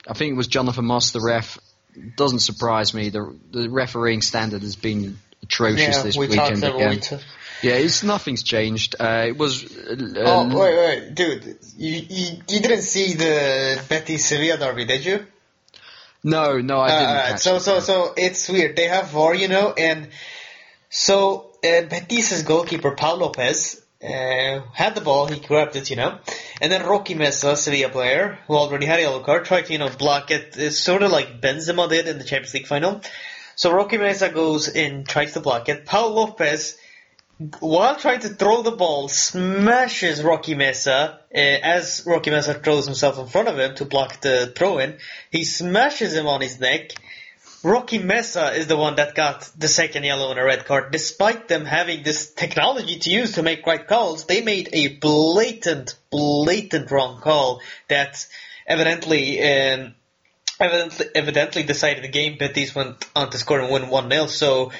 I 0.08 0.14
think 0.14 0.32
it 0.32 0.36
was 0.36 0.48
Jonathan 0.48 0.86
Moss, 0.86 1.12
the 1.12 1.20
ref. 1.20 1.58
Doesn't 2.16 2.40
surprise 2.40 2.94
me. 2.94 3.10
The, 3.10 3.32
the 3.52 3.70
refereeing 3.70 4.22
standard 4.22 4.62
has 4.62 4.74
been 4.74 5.18
atrocious 5.42 5.96
yeah, 5.96 6.02
this 6.02 6.16
we 6.16 6.26
weekend 6.26 6.64
again. 6.64 7.00
Yeah, 7.62 7.74
it's 7.74 8.02
nothing's 8.02 8.42
changed. 8.42 8.96
Uh, 8.98 9.26
it 9.28 9.36
was. 9.36 9.64
Uh, 9.64 9.96
oh 10.16 10.48
wait, 10.48 10.76
wait, 10.76 11.14
dude! 11.14 11.58
You, 11.76 12.06
you, 12.08 12.26
you 12.48 12.60
didn't 12.60 12.82
see 12.82 13.14
the 13.14 13.82
Betis 13.88 14.26
Sevilla 14.26 14.56
derby, 14.56 14.84
did 14.86 15.04
you? 15.04 15.26
No, 16.22 16.58
no, 16.58 16.80
I 16.80 16.88
didn't. 16.88 17.34
Uh, 17.34 17.36
so, 17.36 17.58
so, 17.58 17.80
so 17.80 18.14
it's 18.16 18.48
weird. 18.48 18.76
They 18.76 18.88
have 18.88 19.10
VAR, 19.10 19.34
you 19.34 19.48
know, 19.48 19.72
and 19.72 20.08
so 20.90 21.50
uh, 21.64 21.82
Betis' 21.82 22.42
goalkeeper 22.42 22.92
Pau 22.92 23.16
López 23.16 23.80
uh, 24.02 24.62
had 24.72 24.94
the 24.94 25.00
ball, 25.00 25.26
he 25.26 25.40
grabbed 25.40 25.76
it, 25.76 25.90
you 25.90 25.96
know, 25.96 26.18
and 26.60 26.72
then 26.72 26.86
Roque 26.86 27.14
Mesa, 27.14 27.56
Sevilla 27.56 27.90
player, 27.90 28.38
who 28.46 28.54
already 28.54 28.86
had 28.86 28.98
a 28.98 29.02
yellow 29.02 29.22
card, 29.22 29.44
tried 29.44 29.66
to, 29.66 29.72
you 29.72 29.78
know, 29.78 29.88
block 29.88 30.30
it. 30.30 30.54
It's 30.56 30.78
sort 30.78 31.02
of 31.02 31.10
like 31.10 31.40
Benzema 31.40 31.88
did 31.88 32.08
in 32.08 32.18
the 32.18 32.24
Champions 32.24 32.54
League 32.54 32.66
final. 32.66 33.02
So 33.56 33.72
Roque 33.72 33.92
Mesa 33.92 34.30
goes 34.30 34.68
and 34.68 35.06
tries 35.06 35.34
to 35.34 35.40
block 35.40 35.68
it. 35.68 35.84
Pau 35.84 36.08
López 36.10 36.76
while 37.60 37.96
trying 37.96 38.20
to 38.20 38.28
throw 38.28 38.60
the 38.62 38.72
ball, 38.72 39.08
smashes 39.08 40.22
Roque 40.22 40.48
Mesa 40.48 41.20
uh, 41.34 41.38
as 41.38 42.02
Roque 42.06 42.26
Mesa 42.26 42.52
throws 42.52 42.84
himself 42.84 43.18
in 43.18 43.28
front 43.28 43.48
of 43.48 43.58
him 43.58 43.74
to 43.76 43.86
block 43.86 44.20
the 44.20 44.52
throw 44.54 44.78
in. 44.78 44.98
He 45.30 45.44
smashes 45.44 46.14
him 46.14 46.26
on 46.26 46.42
his 46.42 46.60
neck. 46.60 46.90
Roque 47.62 47.94
Mesa 47.94 48.52
is 48.52 48.66
the 48.66 48.76
one 48.76 48.96
that 48.96 49.14
got 49.14 49.50
the 49.56 49.68
second 49.68 50.04
yellow 50.04 50.30
and 50.30 50.38
a 50.38 50.44
red 50.44 50.66
card. 50.66 50.92
Despite 50.92 51.48
them 51.48 51.64
having 51.64 52.02
this 52.02 52.30
technology 52.30 52.98
to 52.98 53.10
use 53.10 53.32
to 53.32 53.42
make 53.42 53.66
right 53.66 53.86
calls, 53.86 54.26
they 54.26 54.42
made 54.42 54.68
a 54.74 54.96
blatant, 54.96 55.94
blatant 56.10 56.90
wrong 56.90 57.22
call 57.22 57.62
that 57.88 58.26
evidently, 58.66 59.40
um, 59.40 59.94
evidently, 60.60 61.06
evidently 61.14 61.62
decided 61.62 62.04
the 62.04 62.08
game. 62.08 62.36
Betis 62.38 62.74
went 62.74 63.02
on 63.16 63.30
to 63.30 63.38
score 63.38 63.60
and 63.60 63.70
win 63.72 63.84
1-0. 63.84 64.28
So 64.28 64.72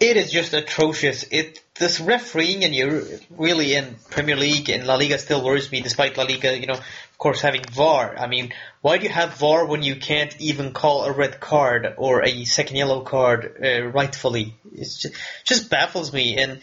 it 0.00 0.16
is 0.18 0.30
just 0.30 0.52
atrocious. 0.52 1.24
It 1.30 1.61
this 1.74 2.00
refereeing 2.00 2.64
and 2.64 2.74
you're 2.74 3.02
really 3.30 3.74
in 3.74 3.96
Premier 4.10 4.36
League 4.36 4.68
and 4.68 4.86
La 4.86 4.96
Liga 4.96 5.18
still 5.18 5.42
worries 5.42 5.72
me, 5.72 5.80
despite 5.80 6.16
La 6.16 6.24
Liga, 6.24 6.58
you 6.58 6.66
know, 6.66 6.74
of 6.74 7.18
course 7.18 7.40
having 7.40 7.64
VAR. 7.64 8.16
I 8.18 8.26
mean, 8.26 8.52
why 8.82 8.98
do 8.98 9.04
you 9.04 9.10
have 9.10 9.34
VAR 9.34 9.66
when 9.66 9.82
you 9.82 9.96
can't 9.96 10.38
even 10.40 10.72
call 10.72 11.04
a 11.04 11.12
red 11.12 11.40
card 11.40 11.94
or 11.96 12.24
a 12.24 12.44
second 12.44 12.76
yellow 12.76 13.00
card 13.00 13.56
uh, 13.64 13.82
rightfully? 13.86 14.54
It 14.72 14.80
just, 14.80 15.06
just 15.44 15.70
baffles 15.70 16.12
me. 16.12 16.36
And 16.36 16.60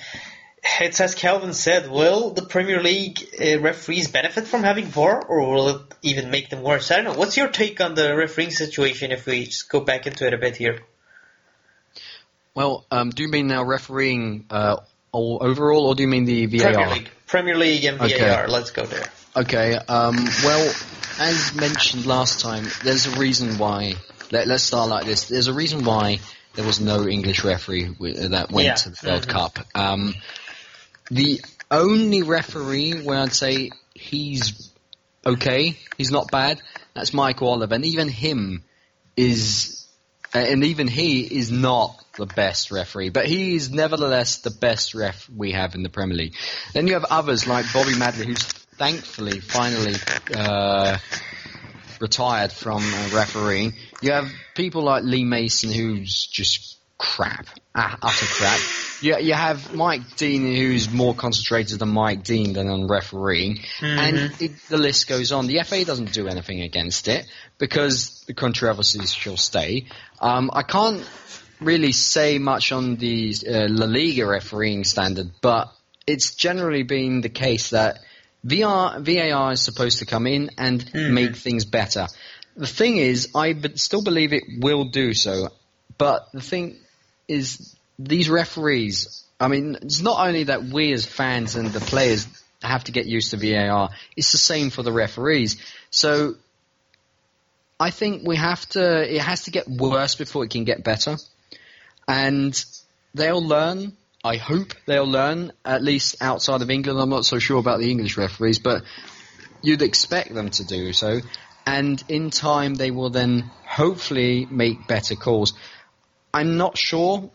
it's 0.79 1.01
as 1.01 1.15
Calvin 1.15 1.53
said, 1.53 1.89
will 1.89 2.31
the 2.31 2.43
Premier 2.43 2.81
League 2.81 3.19
uh, 3.41 3.59
referees 3.59 4.09
benefit 4.09 4.45
from 4.45 4.61
having 4.61 4.85
VAR, 4.85 5.25
or 5.25 5.51
will 5.51 5.69
it 5.69 5.81
even 6.03 6.29
make 6.29 6.49
them 6.49 6.61
worse? 6.61 6.91
I 6.91 6.97
don't 6.97 7.05
know. 7.05 7.19
What's 7.19 7.35
your 7.35 7.47
take 7.47 7.81
on 7.81 7.95
the 7.95 8.15
refereeing 8.15 8.51
situation? 8.51 9.11
If 9.11 9.25
we 9.25 9.45
just 9.45 9.69
go 9.69 9.79
back 9.79 10.05
into 10.05 10.27
it 10.27 10.33
a 10.33 10.37
bit 10.37 10.55
here. 10.55 10.79
Well, 12.53 12.85
um, 12.91 13.09
do 13.09 13.23
you 13.23 13.29
mean 13.29 13.47
now 13.47 13.63
refereeing 13.63 14.45
uh, 14.49 14.77
overall, 15.13 15.87
or 15.87 15.95
do 15.95 16.03
you 16.03 16.09
mean 16.09 16.25
the 16.25 16.45
VAR? 16.45 16.73
Premier 16.73 16.93
League, 16.93 17.09
Premier 17.27 17.57
League 17.57 17.85
and 17.85 17.97
VAR. 17.97 18.07
Okay. 18.07 18.47
Let's 18.47 18.71
go 18.71 18.85
there. 18.85 19.05
Okay. 19.35 19.75
Um, 19.75 20.15
well, 20.43 20.73
as 21.19 21.53
mentioned 21.55 22.05
last 22.05 22.39
time, 22.39 22.65
there's 22.83 23.07
a 23.07 23.19
reason 23.19 23.57
why. 23.57 23.93
Let, 24.31 24.47
us 24.47 24.63
start 24.63 24.89
like 24.89 25.05
this. 25.05 25.27
There's 25.27 25.47
a 25.47 25.53
reason 25.53 25.83
why 25.83 26.19
there 26.53 26.63
was 26.63 26.79
no 26.79 27.07
English 27.07 27.43
referee 27.43 27.95
that 27.99 28.51
went 28.51 28.67
yeah. 28.67 28.73
to 28.75 28.89
the 28.91 29.07
World 29.07 29.21
mm-hmm. 29.23 29.31
Cup. 29.31 29.59
Um, 29.73 30.13
the 31.09 31.41
only 31.71 32.21
referee 32.21 33.01
where 33.01 33.19
I'd 33.19 33.33
say 33.33 33.71
he's 33.95 34.71
okay, 35.25 35.77
he's 35.97 36.11
not 36.11 36.31
bad. 36.31 36.61
That's 36.93 37.13
Michael 37.13 37.49
Oliver, 37.49 37.75
and 37.75 37.85
even 37.85 38.07
him 38.07 38.63
is, 39.15 39.87
and 40.33 40.63
even 40.63 40.87
he 40.87 41.21
is 41.21 41.51
not 41.51 42.03
the 42.19 42.27
best 42.27 42.69
referee, 42.71 43.09
but 43.09 43.25
he's 43.25 43.71
nevertheless 43.71 44.37
the 44.39 44.51
best 44.51 44.93
ref 44.93 45.27
we 45.29 45.53
have 45.53 45.73
in 45.73 45.81
the 45.83 45.89
Premier 45.89 46.15
League. 46.17 46.35
Then 46.73 46.85
you 46.87 46.93
have 46.93 47.05
others 47.09 47.47
like 47.47 47.65
Bobby 47.73 47.95
Madley, 47.97 48.27
who's 48.27 48.43
thankfully 48.43 49.39
finally 49.39 49.95
uh, 50.35 50.97
retired 51.99 52.51
from 52.51 52.83
refereeing. 53.13 53.73
You 54.01 54.11
have 54.13 54.29
people 54.55 54.83
like 54.83 55.03
Lee 55.03 55.23
Mason, 55.25 55.71
who's 55.71 56.25
just 56.27 56.77
crap, 56.97 57.47
uh, 57.75 57.95
utter 58.01 58.25
crap. 58.25 58.59
You, 59.01 59.17
you 59.19 59.33
have 59.33 59.73
Mike 59.73 60.17
Dean, 60.17 60.41
who's 60.55 60.89
more 60.91 61.13
concentrated 61.15 61.79
than 61.79 61.89
Mike 61.89 62.23
Dean 62.23 62.51
than 62.53 62.67
on 62.69 62.87
refereeing, 62.87 63.55
Mm-hmm. 63.79 63.85
and 63.99 64.41
it, 64.41 64.51
the 64.67 64.77
list 64.77 65.07
goes 65.07 65.31
on. 65.31 65.47
The 65.47 65.61
FA 65.63 65.85
doesn't 65.85 66.11
do 66.11 66.27
anything 66.27 66.61
against 66.61 67.07
it 67.07 67.25
because 67.57 68.23
the 68.27 68.33
controversies 68.33 69.13
shall 69.13 69.37
stay. 69.37 69.85
Um, 70.19 70.49
I 70.53 70.63
can't 70.63 71.01
really 71.59 71.91
say 71.91 72.37
much 72.39 72.71
on 72.71 72.95
the 72.95 73.33
uh, 73.47 73.67
La 73.69 73.85
Liga 73.85 74.25
refereeing 74.25 74.83
standard, 74.83 75.31
but 75.41 75.71
it's 76.07 76.35
generally 76.35 76.83
been 76.83 77.21
the 77.21 77.29
case 77.29 77.71
that 77.71 77.99
VR, 78.45 78.99
VAR 79.01 79.51
is 79.51 79.61
supposed 79.61 79.99
to 79.99 80.05
come 80.05 80.25
in 80.25 80.49
and 80.57 80.85
Mhm. 80.91 81.11
make 81.11 81.35
things 81.35 81.65
better. 81.65 82.07
The 82.55 82.67
thing 82.67 82.97
is, 82.97 83.29
I 83.35 83.53
b- 83.53 83.75
still 83.75 84.01
believe 84.01 84.33
it 84.33 84.43
will 84.59 84.85
do 84.85 85.13
so, 85.13 85.49
but 85.97 86.27
the 86.33 86.41
thing 86.41 86.77
is, 87.27 87.75
these 87.97 88.29
referees. 88.29 89.23
I 89.39 89.47
mean, 89.49 89.77
it's 89.81 90.01
not 90.01 90.25
only 90.25 90.45
that 90.45 90.63
we 90.65 90.91
as 90.93 91.05
fans 91.05 91.55
and 91.55 91.71
the 91.71 91.79
players 91.81 92.27
have 92.61 92.83
to 92.85 92.91
get 92.91 93.05
used 93.05 93.31
to 93.31 93.37
VAR. 93.37 93.89
It's 94.17 94.31
the 94.31 94.37
same 94.37 94.69
for 94.69 94.83
the 94.83 94.91
referees. 94.91 95.57
So 95.91 96.35
I 97.79 97.91
think 97.91 98.27
we 98.27 98.35
have 98.35 98.67
to. 98.69 99.15
It 99.15 99.21
has 99.21 99.43
to 99.43 99.51
get 99.51 99.67
worse 99.69 100.15
before 100.15 100.43
it 100.43 100.49
can 100.51 100.65
get 100.65 100.83
better, 100.83 101.17
and 102.09 102.65
they'll 103.13 103.41
learn. 103.41 103.93
I 104.23 104.35
hope 104.37 104.73
they'll 104.85 105.07
learn 105.07 105.53
at 105.63 105.81
least 105.83 106.17
outside 106.21 106.61
of 106.61 106.69
England. 106.69 106.99
I'm 106.99 107.09
not 107.09 107.23
so 107.23 107.39
sure 107.39 107.59
about 107.59 107.79
the 107.79 107.89
English 107.89 108.17
referees, 108.17 108.59
but 108.59 108.83
you'd 109.61 109.83
expect 109.83 110.33
them 110.33 110.49
to 110.49 110.65
do 110.65 110.91
so. 110.91 111.21
And 111.65 112.03
in 112.09 112.31
time, 112.31 112.73
they 112.73 112.89
will 112.89 113.11
then 113.11 113.51
hopefully 113.63 114.47
make 114.49 114.87
better 114.87 115.15
calls. 115.15 115.53
I'm 116.33 116.57
not 116.57 116.77
sure 116.77 117.29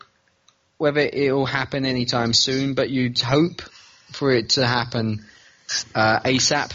whether 0.77 0.99
it 0.99 1.31
will 1.31 1.45
happen 1.45 1.85
anytime 1.85 2.33
soon, 2.33 2.73
but 2.73 2.89
you'd 2.89 3.19
hope 3.21 3.61
for 4.11 4.31
it 4.31 4.49
to 4.49 4.67
happen 4.67 5.25
uh, 5.95 6.19
ASAP 6.19 6.73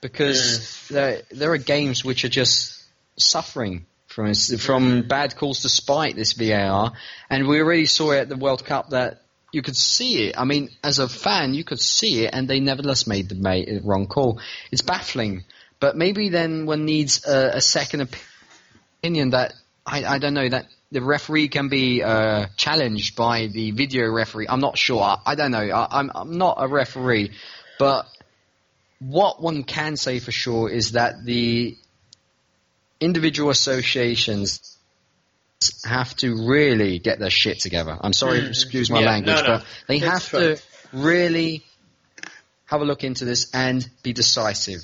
because 0.00 0.86
there 0.88 1.22
there 1.30 1.52
are 1.52 1.58
games 1.58 2.04
which 2.04 2.24
are 2.24 2.28
just 2.28 2.82
suffering 3.18 3.86
from 4.58 5.02
bad 5.02 5.36
calls 5.36 5.62
despite 5.62 6.16
this 6.16 6.32
VAR, 6.32 6.92
and 7.28 7.46
we 7.46 7.60
already 7.60 7.86
saw 7.86 8.12
it 8.12 8.20
at 8.20 8.28
the 8.28 8.36
World 8.36 8.64
Cup 8.64 8.90
that 8.90 9.22
you 9.52 9.62
could 9.62 9.76
see 9.76 10.28
it. 10.28 10.38
I 10.38 10.44
mean, 10.44 10.70
as 10.82 10.98
a 10.98 11.08
fan, 11.08 11.54
you 11.54 11.64
could 11.64 11.80
see 11.80 12.24
it, 12.24 12.30
and 12.32 12.48
they 12.48 12.60
nevertheless 12.60 13.06
made 13.06 13.28
the 13.28 13.80
wrong 13.84 14.06
call. 14.06 14.40
It's 14.70 14.82
baffling, 14.82 15.44
but 15.80 15.96
maybe 15.96 16.28
then 16.28 16.66
one 16.66 16.84
needs 16.84 17.26
a, 17.26 17.56
a 17.56 17.60
second 17.60 18.08
opinion 19.02 19.30
that 19.30 19.54
I, 19.86 20.04
I 20.04 20.18
don't 20.18 20.34
know 20.34 20.48
that 20.48 20.66
the 20.92 21.02
referee 21.02 21.48
can 21.48 21.68
be 21.68 22.02
uh, 22.02 22.46
challenged 22.56 23.16
by 23.16 23.46
the 23.46 23.70
video 23.70 24.10
referee. 24.10 24.46
I'm 24.48 24.60
not 24.60 24.76
sure. 24.76 25.02
I, 25.02 25.18
I 25.26 25.34
don't 25.34 25.50
know. 25.50 25.58
I, 25.58 25.98
I'm 25.98 26.10
I'm 26.14 26.38
not 26.38 26.56
a 26.60 26.68
referee, 26.68 27.32
but 27.78 28.06
what 28.98 29.40
one 29.40 29.64
can 29.64 29.96
say 29.96 30.18
for 30.18 30.30
sure 30.30 30.68
is 30.68 30.92
that 30.92 31.24
the 31.24 31.76
individual 33.00 33.50
associations 33.50 34.76
have 35.84 36.14
to 36.16 36.46
really 36.48 36.98
get 36.98 37.18
their 37.18 37.30
shit 37.30 37.60
together. 37.60 37.96
I'm 38.00 38.12
sorry, 38.12 38.40
Mm. 38.40 38.48
excuse 38.48 38.90
my 38.90 39.00
Yeah, 39.00 39.10
language, 39.10 39.36
no, 39.36 39.42
no. 39.42 39.46
but 39.58 39.66
they 39.88 39.98
That's 40.00 40.28
have 40.28 40.40
to 40.40 40.62
really 40.92 41.64
have 42.66 42.80
a 42.80 42.84
look 42.84 43.04
into 43.04 43.24
this 43.24 43.50
and 43.52 43.88
be 44.02 44.12
decisive. 44.12 44.80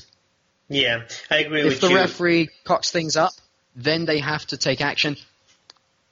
Yeah, 0.68 1.02
I 1.30 1.38
agree 1.38 1.60
If 1.60 1.64
with 1.66 1.82
you. 1.82 1.88
If 1.88 1.92
the 1.92 1.94
referee 1.94 2.48
cocks 2.64 2.90
things 2.90 3.16
up, 3.16 3.32
then 3.76 4.04
they 4.04 4.18
have 4.18 4.44
to 4.48 4.56
take 4.56 4.80
action. 4.80 5.16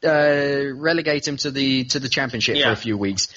Uh, 0.03 0.73
relegate 0.75 1.27
him 1.27 1.37
to 1.39 1.51
the 1.51 1.85
to 1.85 1.99
the 1.99 2.09
championship 2.11 2.59
for 2.63 2.71
a 2.71 2.77
few 2.77 2.97
weeks, 2.97 3.29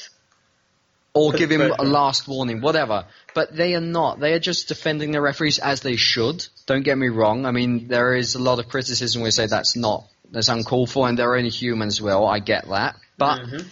or 1.17 1.31
give 1.31 1.51
him 1.51 1.61
a 1.61 1.83
last 1.83 2.27
warning, 2.27 2.61
whatever. 2.61 3.05
But 3.33 3.55
they 3.55 3.75
are 3.75 3.81
not. 3.81 4.19
They 4.19 4.33
are 4.33 4.39
just 4.39 4.67
defending 4.67 5.11
the 5.11 5.21
referees 5.21 5.59
as 5.59 5.81
they 5.81 5.95
should. 5.95 6.45
Don't 6.65 6.83
get 6.83 6.97
me 6.97 7.07
wrong. 7.07 7.45
I 7.45 7.51
mean, 7.51 7.87
there 7.87 8.15
is 8.15 8.35
a 8.35 8.39
lot 8.39 8.59
of 8.59 8.69
criticism. 8.69 9.21
We 9.21 9.31
say 9.31 9.47
that's 9.47 9.75
not 9.75 10.07
that's 10.31 10.49
uncalled 10.49 10.89
for, 10.89 11.07
and 11.07 11.17
they're 11.17 11.35
only 11.35 11.49
human 11.49 11.87
as 11.87 12.01
well. 12.01 12.25
I 12.25 12.39
get 12.39 12.67
that, 12.67 12.97
but 13.17 13.39
Mhm. 13.39 13.65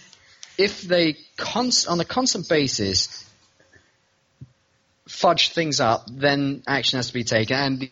if 0.56 0.82
they 0.82 1.18
const- 1.36 1.86
on 1.86 2.00
a 2.00 2.04
constant 2.04 2.48
basis 2.48 3.24
fudge 5.06 5.50
things 5.50 5.80
up, 5.80 6.06
then 6.10 6.62
action 6.66 6.98
has 6.98 7.08
to 7.08 7.14
be 7.14 7.24
taken. 7.24 7.56
And 7.56 7.90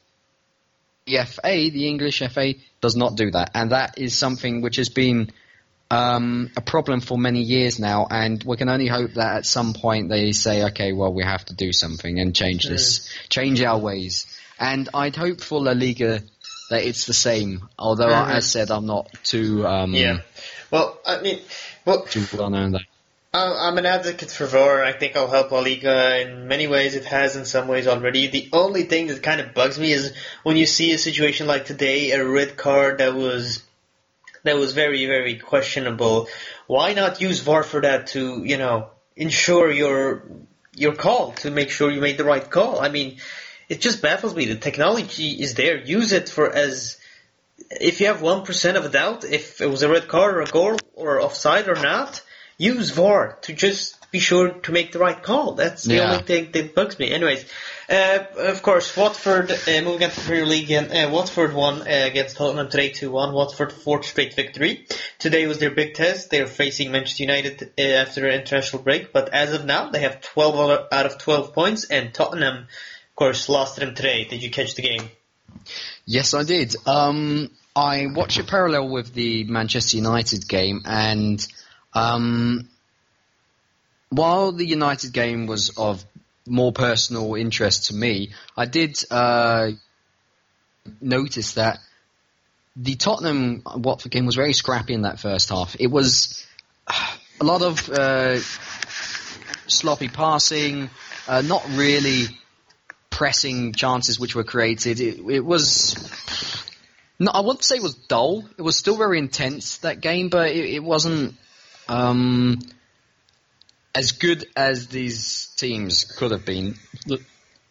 the 1.07 1.18
FA, 1.18 1.70
the 1.70 1.86
English 1.86 2.22
FA, 2.22 2.55
does 2.80 2.96
not 2.96 3.16
do 3.16 3.30
that, 3.30 3.50
and 3.55 3.70
that 3.70 3.98
is 3.98 4.16
something 4.16 4.62
which 4.62 4.76
has 4.76 4.88
been 4.88 5.30
um, 5.91 6.51
a 6.57 6.61
problem 6.61 7.01
for 7.01 7.18
many 7.18 7.43
years 7.43 7.78
now. 7.78 8.07
And 8.11 8.43
we 8.43 8.57
can 8.57 8.68
only 8.68 8.87
hope 8.87 9.14
that 9.14 9.37
at 9.37 9.47
some 9.47 9.74
point 9.74 10.09
they 10.09 10.32
say, 10.32 10.64
okay, 10.66 10.93
well, 10.93 11.12
we 11.12 11.22
have 11.22 11.45
to 11.47 11.55
do 11.55 11.72
something 11.72 12.18
and 12.18 12.35
change 12.35 12.64
this, 12.66 13.09
change 13.28 13.62
our 13.62 13.78
ways. 13.78 14.26
And 14.59 14.89
I'd 14.95 15.16
hope 15.16 15.41
for 15.41 15.61
La 15.61 15.72
Liga 15.72 16.22
that 16.70 16.85
it's 16.85 17.07
the 17.07 17.14
same. 17.14 17.68
Although, 17.78 18.09
Mhm. 18.09 18.30
as 18.30 18.47
said, 18.51 18.70
I'm 18.70 18.87
not 18.87 19.11
too 19.24 19.66
um, 19.66 19.93
Yeah. 19.93 20.18
Well, 20.70 20.99
I 21.07 21.20
mean, 21.20 21.41
well, 21.85 22.03
too 22.03 22.26
well 22.37 22.51
known 22.51 22.72
that. 22.72 22.82
I'm 23.35 23.78
an 23.78 23.87
advocate 23.87 24.30
for 24.30 24.47
VAR. 24.47 24.85
I 24.85 24.93
think 24.93 25.16
I'll 25.16 25.30
help 25.30 25.51
La 25.51 25.59
Liga 25.59 26.20
in 26.20 26.47
many 26.47 26.68
ways. 26.68 26.95
It 26.95 27.05
has 27.07 27.35
in 27.35 27.45
some 27.45 27.66
ways 27.66 27.89
already. 27.89 28.28
The 28.28 28.49
only 28.53 28.85
thing 28.85 29.09
that 29.09 29.24
kind 29.24 29.41
of 29.41 29.55
bugs 29.55 29.76
me 29.76 29.91
is 29.91 30.12
when 30.45 30.57
you 30.57 30.66
see 30.66 30.93
a 30.93 30.99
situation 30.99 31.49
like 31.49 31.64
today, 31.64 32.12
a 32.12 32.24
red 32.24 32.57
card 32.57 32.99
that 32.99 33.14
was 33.14 33.61
that 34.45 34.57
was 34.57 34.72
very 34.72 35.07
very 35.07 35.36
questionable. 35.36 36.28
Why 36.66 36.95
not 36.95 37.20
use 37.20 37.40
VAR 37.40 37.62
for 37.62 37.80
that 37.80 38.09
to 38.09 38.45
you 38.45 38.57
know 38.57 38.88
ensure 39.16 39.70
your 39.70 40.24
your 40.74 40.95
call 40.95 41.32
to 41.32 41.51
make 41.51 41.70
sure 41.70 41.90
you 41.90 42.01
made 42.01 42.18
the 42.18 42.24
right 42.24 42.49
call? 42.49 42.80
I 42.80 42.88
mean, 42.88 43.18
it 43.68 43.80
just 43.80 44.03
baffles 44.03 44.34
me. 44.34 44.47
The 44.47 44.57
technology 44.57 45.30
is 45.32 45.55
there. 45.55 45.76
Use 45.78 46.12
it 46.12 46.28
for 46.28 46.53
as 46.53 46.99
if 47.70 48.01
you 48.01 48.07
have 48.07 48.22
one 48.22 48.45
percent 48.45 48.76
of 48.76 48.84
a 48.84 48.88
doubt 48.88 49.24
if 49.24 49.61
it 49.61 49.70
was 49.70 49.82
a 49.82 49.88
red 49.88 50.09
card 50.09 50.36
or 50.36 50.42
a 50.42 50.47
goal 50.47 50.76
or 50.95 51.20
offside 51.20 51.68
or 51.68 51.76
not, 51.76 52.22
use 52.59 52.90
VAR 52.90 53.38
to 53.42 53.53
just 53.53 54.03
be 54.14 54.20
sure 54.20 54.50
to 54.50 54.70
make 54.70 54.92
the 54.92 55.00
right 55.00 55.20
call. 55.20 55.54
That's 55.54 55.82
the 55.82 55.96
Yeah. 55.96 56.12
only 56.12 56.22
thing 56.22 56.52
that 56.52 56.72
bugs 56.72 57.00
me. 57.00 57.10
Anyways, 57.10 57.44
uh, 57.90 58.18
of 58.52 58.62
course, 58.62 58.96
Watford 58.96 59.50
uh, 59.50 59.56
moving 59.82 60.02
into 60.02 60.14
the 60.20 60.26
Premier 60.26 60.46
League 60.46 60.70
and 60.70 60.86
uh, 60.92 61.10
Watford 61.12 61.52
won 61.52 61.80
uh, 61.80 61.84
against 61.88 62.36
Tottenham 62.36 62.70
today 62.70 62.90
2-1. 62.90 63.32
Watford 63.32 63.72
fourth 63.72 64.04
straight 64.06 64.34
victory. 64.36 64.86
Today 65.18 65.48
was 65.48 65.58
their 65.58 65.72
big 65.72 65.94
test. 65.94 66.30
They're 66.30 66.46
facing 66.46 66.92
Manchester 66.92 67.24
United 67.24 67.72
uh, 67.76 67.82
after 67.82 68.28
an 68.28 68.40
international 68.40 68.82
break, 68.84 69.12
but 69.12 69.30
as 69.34 69.52
of 69.52 69.64
now, 69.64 69.90
they 69.90 70.02
have 70.02 70.20
12 70.20 70.54
out- 70.70 70.92
out 70.92 71.06
of 71.06 71.18
12 71.18 71.52
points, 71.52 71.82
and 71.90 72.14
Tottenham, 72.14 72.56
of 72.58 73.14
course, 73.16 73.48
lost 73.48 73.74
them 73.80 73.96
today. 73.96 74.26
Did 74.30 74.44
you 74.44 74.50
catch 74.50 74.76
the 74.76 74.82
game? 74.82 75.10
Yes, 76.06 76.34
I 76.34 76.44
did. 76.44 76.76
Um, 76.86 77.50
I 77.74 78.06
watched 78.14 78.38
it 78.38 78.46
parallel 78.46 78.90
with 78.90 79.12
the 79.12 79.42
Manchester 79.42 79.96
United 79.96 80.46
game, 80.46 80.82
and 80.84 81.44
um, 81.94 82.68
while 84.16 84.52
the 84.52 84.66
United 84.66 85.12
game 85.12 85.46
was 85.46 85.70
of 85.76 86.04
more 86.46 86.72
personal 86.72 87.34
interest 87.34 87.86
to 87.86 87.94
me, 87.94 88.32
I 88.56 88.66
did 88.66 88.96
uh, 89.10 89.70
notice 91.00 91.54
that 91.54 91.78
the 92.76 92.96
Tottenham 92.96 93.62
Watford 93.76 94.12
game 94.12 94.26
was 94.26 94.34
very 94.34 94.52
scrappy 94.52 94.94
in 94.94 95.02
that 95.02 95.20
first 95.20 95.48
half. 95.48 95.76
It 95.78 95.88
was 95.88 96.46
a 97.40 97.44
lot 97.44 97.62
of 97.62 97.88
uh, 97.88 98.38
sloppy 99.68 100.08
passing, 100.08 100.90
uh, 101.28 101.42
not 101.42 101.64
really 101.70 102.26
pressing 103.10 103.72
chances 103.72 104.18
which 104.18 104.34
were 104.34 104.44
created. 104.44 105.00
It, 105.00 105.20
it 105.30 105.44
was. 105.44 105.96
No, 107.18 107.30
I 107.32 107.40
wouldn't 107.40 107.62
say 107.62 107.76
it 107.76 107.82
was 107.82 107.94
dull. 107.94 108.44
It 108.58 108.62
was 108.62 108.76
still 108.76 108.96
very 108.96 109.18
intense 109.18 109.78
that 109.78 110.00
game, 110.00 110.28
but 110.28 110.50
it, 110.50 110.64
it 110.74 110.82
wasn't 110.82 111.36
um, 111.88 112.58
as 113.95 114.12
good 114.12 114.47
as 114.57 114.88
these 114.88 115.53
teams 115.57 116.05
could 116.05 116.32
have 116.32 116.45
been. 116.45 116.76
Look, 117.07 117.22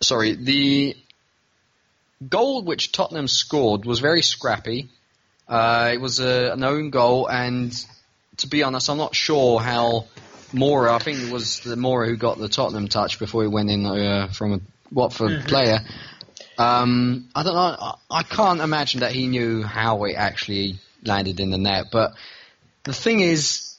Sorry, 0.04 0.36
the 0.36 0.98
goal 2.28 2.64
which 2.64 2.92
Tottenham 2.92 3.28
scored 3.28 3.86
was 3.86 4.00
very 4.00 4.22
scrappy. 4.22 4.90
Uh, 5.48 5.92
it 5.94 6.02
was 6.02 6.20
a, 6.20 6.52
an 6.52 6.64
own 6.64 6.90
goal, 6.90 7.28
and 7.28 7.74
to 8.38 8.48
be 8.48 8.64
honest, 8.64 8.90
I'm 8.90 8.98
not 8.98 9.16
sure 9.16 9.60
how 9.60 10.08
Moura. 10.54 10.94
I 10.94 11.00
think 11.00 11.20
it 11.20 11.32
was 11.32 11.62
the 11.62 11.76
Moura 11.76 12.08
who 12.08 12.18
got 12.18 12.38
the 12.38 12.50
Tottenham 12.50 12.88
touch 12.88 13.20
before 13.20 13.44
he 13.44 13.48
went 13.48 13.70
in 13.70 13.86
uh, 13.86 14.28
from 14.28 14.54
a 14.54 14.60
Watford 14.92 15.46
player. 15.48 15.80
Um, 16.58 17.30
I 17.34 17.44
don't 17.44 17.56
know. 17.56 17.76
I, 17.80 17.96
I 18.12 18.24
can't 18.24 18.62
imagine 18.62 19.02
that 19.02 19.12
he 19.12 19.28
knew 19.28 19.64
how 19.64 20.04
it 20.04 20.16
actually 20.16 20.80
landed 21.04 21.40
in 21.40 21.50
the 21.50 21.58
net. 21.58 21.86
But 21.92 22.14
the 22.84 22.94
thing 22.94 23.22
is, 23.22 23.73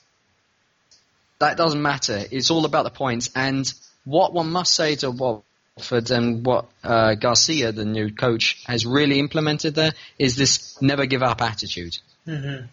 that 1.38 1.56
doesn't 1.56 1.82
matter. 1.82 2.22
It's 2.30 2.50
all 2.50 2.64
about 2.64 2.84
the 2.84 2.90
points. 2.90 3.30
And 3.34 3.72
what 4.04 4.32
one 4.32 4.50
must 4.50 4.74
say 4.74 4.96
to 4.96 5.10
Watford 5.10 6.10
and 6.10 6.44
what 6.44 6.66
uh, 6.82 7.14
Gracia, 7.14 7.72
the 7.72 7.84
new 7.84 8.12
coach, 8.12 8.62
has 8.66 8.86
really 8.86 9.18
implemented 9.18 9.74
there 9.74 9.92
is 10.18 10.36
this 10.36 10.80
never 10.80 11.06
give 11.06 11.22
up 11.22 11.42
attitude. 11.42 11.98
Mm-hmm. 12.26 12.66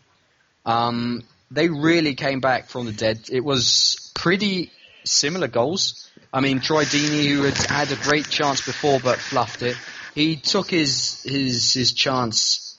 Um, 0.70 1.24
they 1.49 1.70
really 1.70 2.16
came 2.16 2.39
back 2.39 2.70
from 2.70 2.86
the 2.86 2.91
dead. 2.91 3.30
It 3.32 3.43
was 3.43 4.12
pretty 4.14 4.72
similar 5.03 5.47
goals. 5.47 6.09
I 6.34 6.39
mean, 6.39 6.62
Troy 6.62 6.84
Deeney, 6.84 7.28
who 7.28 7.43
had 7.43 7.57
had 7.57 7.91
a 7.91 8.01
great 8.01 8.30
chance 8.30 8.66
before 8.66 8.99
but 8.99 9.18
fluffed 9.18 9.64
it, 9.64 9.76
he 10.16 10.38
took 10.38 10.70
his 10.70 11.24
his 11.24 11.74
his 11.74 11.93
chance 11.93 12.78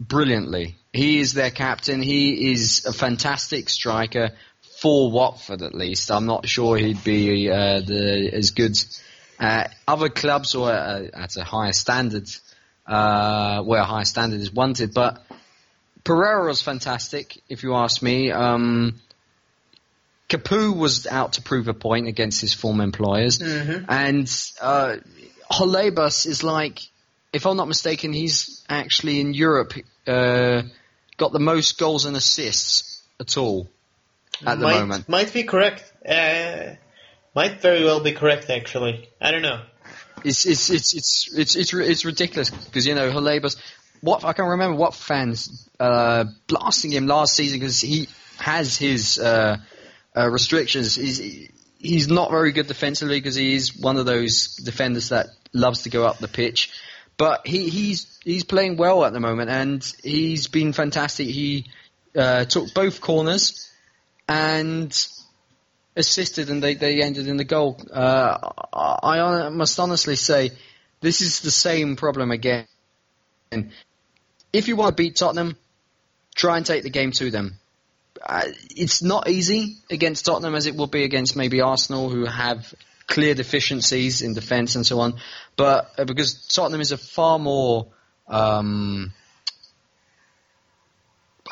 brilliantly. 0.00 0.76
He 0.92 1.20
is 1.20 1.32
their 1.34 1.50
captain. 1.50 2.02
He 2.02 2.52
is 2.52 2.84
a 2.86 2.92
fantastic 2.92 3.68
striker 3.68 4.30
for 4.82 5.12
Watford, 5.12 5.62
at 5.62 5.76
least. 5.76 6.10
I'm 6.10 6.26
not 6.26 6.48
sure 6.48 6.76
he'd 6.76 7.04
be 7.04 7.48
uh, 7.48 7.80
the 7.80 8.30
as 8.32 8.50
good 8.50 8.76
at 9.38 9.72
other 9.86 10.08
clubs 10.08 10.56
or 10.56 10.70
uh, 10.72 11.04
at 11.14 11.36
a 11.36 11.44
higher 11.44 11.72
standard, 11.72 12.28
uh, 12.84 13.62
where 13.62 13.80
a 13.80 13.84
higher 13.84 14.04
standard 14.04 14.40
is 14.40 14.52
wanted. 14.52 14.92
But 14.92 15.24
Pereyra 16.04 16.48
was 16.48 16.60
fantastic, 16.60 17.40
if 17.48 17.62
you 17.62 17.76
ask 17.76 18.02
me. 18.02 18.32
Um, 18.32 19.00
Capoue 20.28 20.76
was 20.76 21.06
out 21.06 21.34
to 21.34 21.42
prove 21.42 21.68
a 21.68 21.74
point 21.74 22.08
against 22.08 22.40
his 22.40 22.52
former 22.52 22.82
employers, 22.82 23.38
Mhm. 23.38 23.84
and 23.88 24.26
uh, 24.60 24.96
Holebas 25.48 26.26
is 26.26 26.42
like, 26.42 26.80
if 27.32 27.46
I'm 27.46 27.56
not 27.56 27.68
mistaken, 27.68 28.12
he's 28.12 28.64
actually 28.68 29.20
in 29.20 29.32
Europe 29.32 29.74
uh, 30.08 30.62
got 31.18 31.30
the 31.32 31.38
most 31.38 31.78
goals 31.78 32.04
and 32.04 32.16
assists 32.16 33.00
at 33.20 33.36
all 33.36 33.68
at 34.46 34.58
the 34.58 34.64
might, 34.64 34.80
moment. 34.80 35.08
Might 35.08 35.32
be 35.32 35.44
correct. 35.44 35.90
Uh, 36.06 36.74
might 37.34 37.60
very 37.60 37.84
well 37.84 38.00
be 38.00 38.12
correct, 38.12 38.50
actually. 38.50 39.08
I 39.20 39.30
don't 39.30 39.42
know. 39.42 39.62
It's 40.24 40.44
it's 40.46 40.70
it's 40.70 40.94
it's 40.94 41.36
it's 41.36 41.56
it's, 41.56 41.74
it's 41.74 42.04
ridiculous 42.04 42.50
because 42.50 42.86
you 42.86 42.94
know 42.94 43.10
Holebas. 43.10 43.56
What 44.00 44.24
I 44.24 44.32
can't 44.32 44.48
remember 44.48 44.76
what 44.76 44.94
fans 44.94 45.68
uh, 45.78 46.24
blasting 46.46 46.92
him 46.92 47.06
last 47.06 47.34
season 47.34 47.58
because 47.60 47.80
he 47.80 48.08
has 48.38 48.76
his 48.76 49.18
uh, 49.18 49.58
uh, 50.16 50.28
restrictions. 50.28 50.94
He's 50.96 51.50
he's 51.78 52.08
not 52.08 52.30
very 52.30 52.52
good 52.52 52.66
defensively 52.66 53.18
because 53.18 53.34
he's 53.34 53.76
one 53.76 53.96
of 53.96 54.06
those 54.06 54.56
defenders 54.56 55.10
that 55.10 55.28
loves 55.52 55.82
to 55.82 55.90
go 55.90 56.04
up 56.04 56.18
the 56.18 56.28
pitch. 56.28 56.70
But 57.16 57.46
he, 57.46 57.68
he's 57.68 58.18
he's 58.24 58.44
playing 58.44 58.76
well 58.76 59.04
at 59.04 59.12
the 59.12 59.20
moment 59.20 59.50
and 59.50 59.84
he's 60.02 60.48
been 60.48 60.72
fantastic. 60.72 61.26
He 61.26 61.66
uh, 62.16 62.44
took 62.44 62.72
both 62.74 63.00
corners 63.00 63.71
and 64.32 65.08
assisted 65.94 66.48
and 66.48 66.62
they, 66.62 66.74
they 66.74 67.02
ended 67.02 67.28
in 67.28 67.36
the 67.36 67.44
goal. 67.44 67.78
Uh, 67.92 68.38
I, 68.72 69.20
I 69.20 69.48
must 69.50 69.78
honestly 69.78 70.16
say, 70.16 70.52
this 71.00 71.20
is 71.20 71.40
the 71.40 71.50
same 71.50 71.96
problem 71.96 72.30
again. 72.30 72.66
If 74.52 74.68
you 74.68 74.76
want 74.76 74.96
to 74.96 75.02
beat 75.02 75.16
Tottenham, 75.16 75.56
try 76.34 76.56
and 76.56 76.64
take 76.64 76.82
the 76.82 76.90
game 76.90 77.12
to 77.12 77.30
them. 77.30 77.58
Uh, 78.24 78.44
it's 78.70 79.02
not 79.02 79.28
easy 79.28 79.76
against 79.90 80.24
Tottenham 80.24 80.54
as 80.54 80.66
it 80.66 80.76
will 80.76 80.86
be 80.86 81.04
against 81.04 81.36
maybe 81.36 81.60
Arsenal, 81.60 82.08
who 82.08 82.24
have 82.24 82.72
clear 83.06 83.34
deficiencies 83.34 84.22
in 84.22 84.32
defence 84.32 84.76
and 84.76 84.86
so 84.86 85.00
on. 85.00 85.14
But 85.56 85.90
uh, 85.98 86.04
because 86.04 86.46
Tottenham 86.46 86.80
is 86.80 86.92
a 86.92 86.96
far 86.96 87.38
more 87.38 87.88
um, 88.28 89.12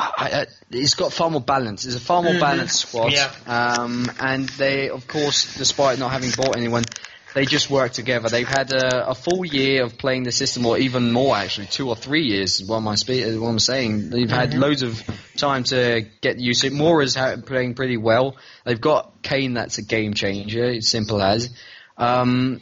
I, 0.01 0.31
I, 0.43 0.47
it's 0.71 0.95
got 0.95 1.13
far 1.13 1.31
more 1.31 1.41
balance. 1.41 1.85
It's 1.85 1.97
a 1.97 2.01
far 2.01 2.23
more 2.23 2.33
Mhm. 2.33 2.41
balanced 2.41 2.77
squad. 2.89 3.13
Yeah. 3.13 3.31
Um, 3.47 4.11
and 4.21 4.49
they, 4.51 4.89
of 4.91 5.07
course, 5.07 5.55
despite 5.57 5.99
not 5.99 6.11
having 6.13 6.31
bought 6.31 6.57
anyone, 6.57 6.85
they 7.35 7.45
just 7.47 7.71
work 7.71 7.93
together. 7.93 8.29
They've 8.29 8.49
had 8.49 8.73
a, 8.73 9.11
a 9.11 9.15
full 9.15 9.45
year 9.45 9.85
of 9.85 9.99
playing 9.99 10.25
the 10.25 10.33
system, 10.33 10.67
or 10.67 10.79
even 10.79 11.13
more 11.13 11.37
actually, 11.37 11.67
two 11.67 11.89
or 11.89 11.95
three 11.97 12.25
years. 12.25 12.61
is 12.61 12.69
What 12.69 12.79
am 12.79 12.89
I 12.89 12.95
spe- 12.97 13.11
uh, 13.25 13.41
what 13.41 13.49
I'm 13.49 13.59
saying? 13.61 14.11
They've 14.11 14.31
had 14.31 14.53
Mhm. 14.53 14.59
loads 14.61 14.83
of 14.83 15.01
time 15.37 15.63
to 15.65 16.07
get 16.23 16.41
used 16.41 16.63
to 16.63 16.69
it. 16.69 16.73
Moura's 16.73 17.15
ha- 17.15 17.37
playing 17.45 17.75
pretty 17.75 17.97
well. 17.99 18.37
They've 18.65 18.81
got 18.81 19.23
Kane, 19.23 19.55
that's 19.55 19.79
a 19.79 19.83
game 19.83 20.15
changer. 20.15 20.65
It's 20.65 20.89
simple 20.89 21.23
as. 21.23 21.51
Um, 21.99 22.61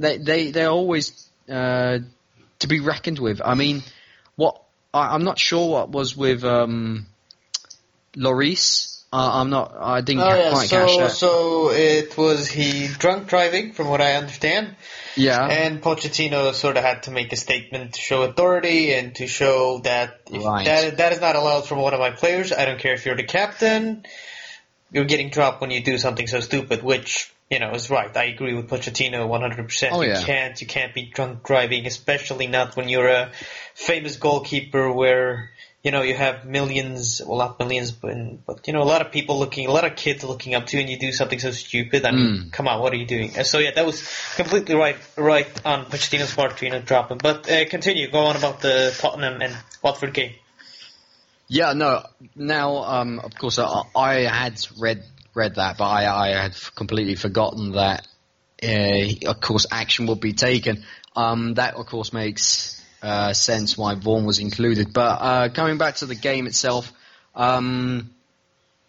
they 0.00 0.16
they 0.18 0.50
they're 0.50 0.70
always 0.70 1.28
uh, 1.48 1.98
to 2.60 2.66
be 2.66 2.80
reckoned 2.80 3.18
with. 3.18 3.40
I 3.44 3.54
mean, 3.54 3.82
what 4.36 4.62
I, 4.98 5.14
I'm 5.14 5.24
not 5.24 5.38
sure 5.38 5.68
what 5.70 5.90
was 5.90 6.16
with 6.16 6.44
um, 6.44 7.06
Lloris. 8.16 8.94
Uh, 9.10 9.40
I'm 9.40 9.48
not. 9.48 9.74
I 9.80 10.02
didn't 10.02 10.22
Oh 10.22 10.34
yeah, 10.34 10.50
quite 10.50 10.68
catch 10.68 10.90
so 10.90 10.98
that. 11.00 11.10
so 11.12 11.70
it 11.70 12.16
was 12.18 12.46
he 12.46 12.88
drunk 12.88 13.26
driving, 13.28 13.72
from 13.72 13.88
what 13.88 14.02
I 14.02 14.16
understand, 14.16 14.76
yeah. 15.16 15.46
and 15.46 15.80
Pochettino 15.80 16.52
sort 16.52 16.76
of 16.76 16.84
had 16.84 17.04
to 17.04 17.10
make 17.10 17.32
a 17.32 17.36
statement 17.36 17.94
to 17.94 18.00
show 18.00 18.22
authority 18.24 18.92
and 18.92 19.14
to 19.14 19.26
show 19.26 19.78
that 19.84 20.20
Right. 20.30 20.66
that 20.66 20.98
that 20.98 21.12
is 21.12 21.22
not 21.22 21.36
allowed 21.36 21.66
from 21.66 21.78
one 21.78 21.94
of 21.94 22.00
my 22.00 22.10
players. 22.10 22.52
I 22.52 22.66
don't 22.66 22.78
care 22.78 22.92
if 22.92 23.06
you're 23.06 23.16
the 23.16 23.24
captain, 23.24 24.04
you're 24.92 25.06
getting 25.06 25.30
dropped 25.30 25.62
when 25.62 25.70
you 25.70 25.82
do 25.82 25.96
something 25.96 26.26
so 26.26 26.40
stupid, 26.40 26.82
which 26.82 27.32
you 27.50 27.58
know 27.58 27.72
is 27.72 27.90
right. 27.90 28.14
I 28.16 28.24
agree 28.24 28.54
with 28.54 28.68
Pochettino 28.68 29.28
100%. 29.28 29.88
Oh, 29.92 30.02
you 30.02 30.10
yeah. 30.10 30.22
can't 30.22 30.60
you 30.60 30.66
can't 30.66 30.94
be 30.94 31.06
drunk 31.06 31.44
driving, 31.44 31.86
especially 31.86 32.46
not 32.46 32.76
when 32.76 32.88
you're 32.88 33.08
a 33.08 33.30
famous 33.74 34.16
goalkeeper 34.16 34.92
where 34.92 35.50
you 35.82 35.92
know, 35.92 36.02
you 36.02 36.14
have 36.14 36.44
millions, 36.44 37.22
well, 37.24 37.38
not 37.38 37.58
millions, 37.60 37.92
but, 37.92 38.44
but 38.44 38.66
you 38.66 38.72
know, 38.72 38.82
a 38.82 38.84
lot 38.84 39.00
of 39.00 39.12
people 39.12 39.38
looking, 39.38 39.66
a 39.66 39.70
lot 39.70 39.84
of 39.84 39.94
kids 39.94 40.24
looking 40.24 40.54
up 40.54 40.66
to 40.66 40.76
you, 40.76 40.80
and 40.80 40.90
you 40.90 40.98
do 40.98 41.12
something 41.12 41.38
so 41.38 41.52
stupid. 41.52 42.04
I 42.04 42.10
mean, 42.10 42.18
Mm. 42.28 42.52
come 42.52 42.66
on, 42.66 42.82
what 42.82 42.92
are 42.92 42.96
you 42.96 43.06
doing? 43.06 43.30
So 43.44 43.58
yeah, 43.58 43.70
that 43.70 43.86
was 43.86 44.02
completely 44.34 44.74
right, 44.74 44.96
right 45.16 45.46
on 45.64 45.86
Pochettino's 45.86 46.34
part 46.34 46.56
to 46.58 46.64
you 46.64 46.72
know 46.72 46.80
drop 46.80 47.10
him. 47.10 47.18
But 47.18 47.48
uh, 47.50 47.64
continue, 47.68 48.10
go 48.10 48.18
on 48.26 48.36
about 48.36 48.60
the 48.60 48.94
Tottenham 48.98 49.40
and 49.40 49.56
Watford 49.80 50.12
game. 50.12 50.34
Yeah, 51.46 51.72
no. 51.72 52.02
Now, 52.34 52.76
um, 52.78 53.20
of 53.20 53.34
course, 53.36 53.58
I, 53.58 53.82
I 53.94 54.14
had 54.22 54.60
read 54.78 55.04
read 55.38 55.54
that, 55.54 55.78
but 55.78 55.86
I, 55.86 56.28
I 56.28 56.42
had 56.42 56.54
completely 56.74 57.14
forgotten 57.14 57.72
that. 57.72 58.06
Uh, 58.62 59.30
of 59.30 59.40
course, 59.40 59.66
action 59.70 60.06
would 60.08 60.20
be 60.20 60.32
taken. 60.32 60.84
Um, 61.14 61.54
that, 61.54 61.74
of 61.74 61.86
course, 61.86 62.12
makes 62.12 62.84
uh, 63.02 63.32
sense 63.32 63.78
why 63.78 63.94
Vorm 63.94 64.26
was 64.26 64.40
included. 64.40 64.92
But 64.92 65.18
uh, 65.20 65.48
coming 65.50 65.78
back 65.78 65.96
to 65.96 66.06
the 66.06 66.16
game 66.16 66.46
itself, 66.46 66.92
um, 67.34 68.10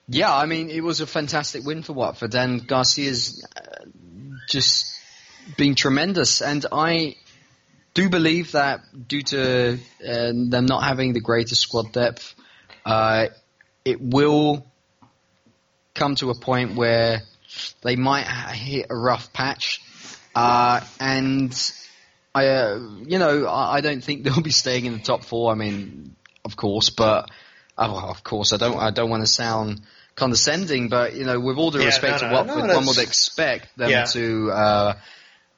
yeah, 0.07 0.35
I 0.35 0.47
mean, 0.47 0.69
it 0.69 0.83
was 0.83 1.01
a 1.01 1.07
fantastic 1.07 1.63
win 1.63 1.83
for 1.83 1.93
Watford, 1.93 2.33
and 2.33 2.67
Gracia's 2.67 3.45
uh, 3.55 3.85
just 4.49 4.95
been 5.55 5.75
tremendous. 5.75 6.41
And 6.41 6.65
I 6.71 7.15
do 7.93 8.09
believe 8.09 8.53
that 8.53 8.81
due 9.07 9.21
to 9.21 9.73
uh, 10.07 10.31
them 10.33 10.65
not 10.65 10.83
having 10.83 11.13
the 11.13 11.21
greatest 11.21 11.61
squad 11.61 11.91
depth, 11.91 12.33
uh, 12.85 13.27
it 13.85 14.01
will 14.01 14.65
come 15.99 16.15
to 16.15 16.29
a 16.29 16.35
point 16.35 16.75
where 16.75 17.21
they 17.81 17.97
might 17.97 18.25
hit 18.53 18.87
a 18.89 18.95
rough 18.95 19.33
patch, 19.33 19.81
uh, 20.33 20.79
and 20.99 21.53
I, 22.33 22.47
uh, 22.47 22.79
you 23.05 23.19
know, 23.19 23.47
I, 23.47 23.81
don't 23.81 24.01
think 24.01 24.23
they'll 24.23 24.41
be 24.41 24.51
staying 24.51 24.85
in 24.85 24.93
the 24.93 24.99
top 24.99 25.25
four. 25.25 25.51
I 25.51 25.55
mean, 25.55 26.15
of 26.45 26.55
course, 26.55 26.89
but 26.89 27.29
oh, 27.77 28.09
of 28.09 28.23
course, 28.23 28.53
I 28.53 28.57
don't, 28.57 28.77
I 28.77 28.91
don't 28.91 29.09
want 29.09 29.23
to 29.23 29.27
sound 29.27 29.81
condescending, 30.15 30.87
but 30.87 31.15
you 31.15 31.25
know, 31.25 31.39
with 31.39 31.57
all 31.57 31.71
due 31.71 31.79
Yeah, 31.79 31.87
respect 31.87 32.21
no, 32.21 32.27
to 32.27 32.27
no, 32.27 32.33
Watford, 32.33 32.67
no, 32.67 32.75
one 32.75 32.85
would 32.87 32.97
expect 32.97 33.77
them 33.77 33.89
Yeah. 33.89 34.05
to. 34.05 34.51
Uh, 34.51 34.93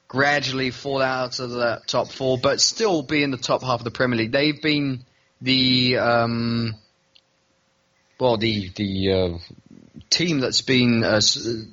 gradually 0.08 0.70
fall 0.70 1.00
out 1.00 1.38
of 1.40 1.48
the 1.48 1.80
top 1.86 2.06
four, 2.12 2.36
but 2.36 2.60
still 2.60 3.02
be 3.02 3.22
in 3.22 3.30
the 3.30 3.38
top 3.38 3.62
half 3.62 3.80
of 3.80 3.84
the 3.84 3.90
Premier 3.90 4.18
League. 4.18 4.30
They've 4.30 4.60
been 4.60 5.06
the 5.40 5.96
um, 5.96 6.74
well, 8.22 8.36
the 8.36 8.70
the 8.76 9.12
uh, 9.12 9.38
team 10.10 10.40
that's 10.40 10.62
been 10.62 11.04
uh, 11.04 11.20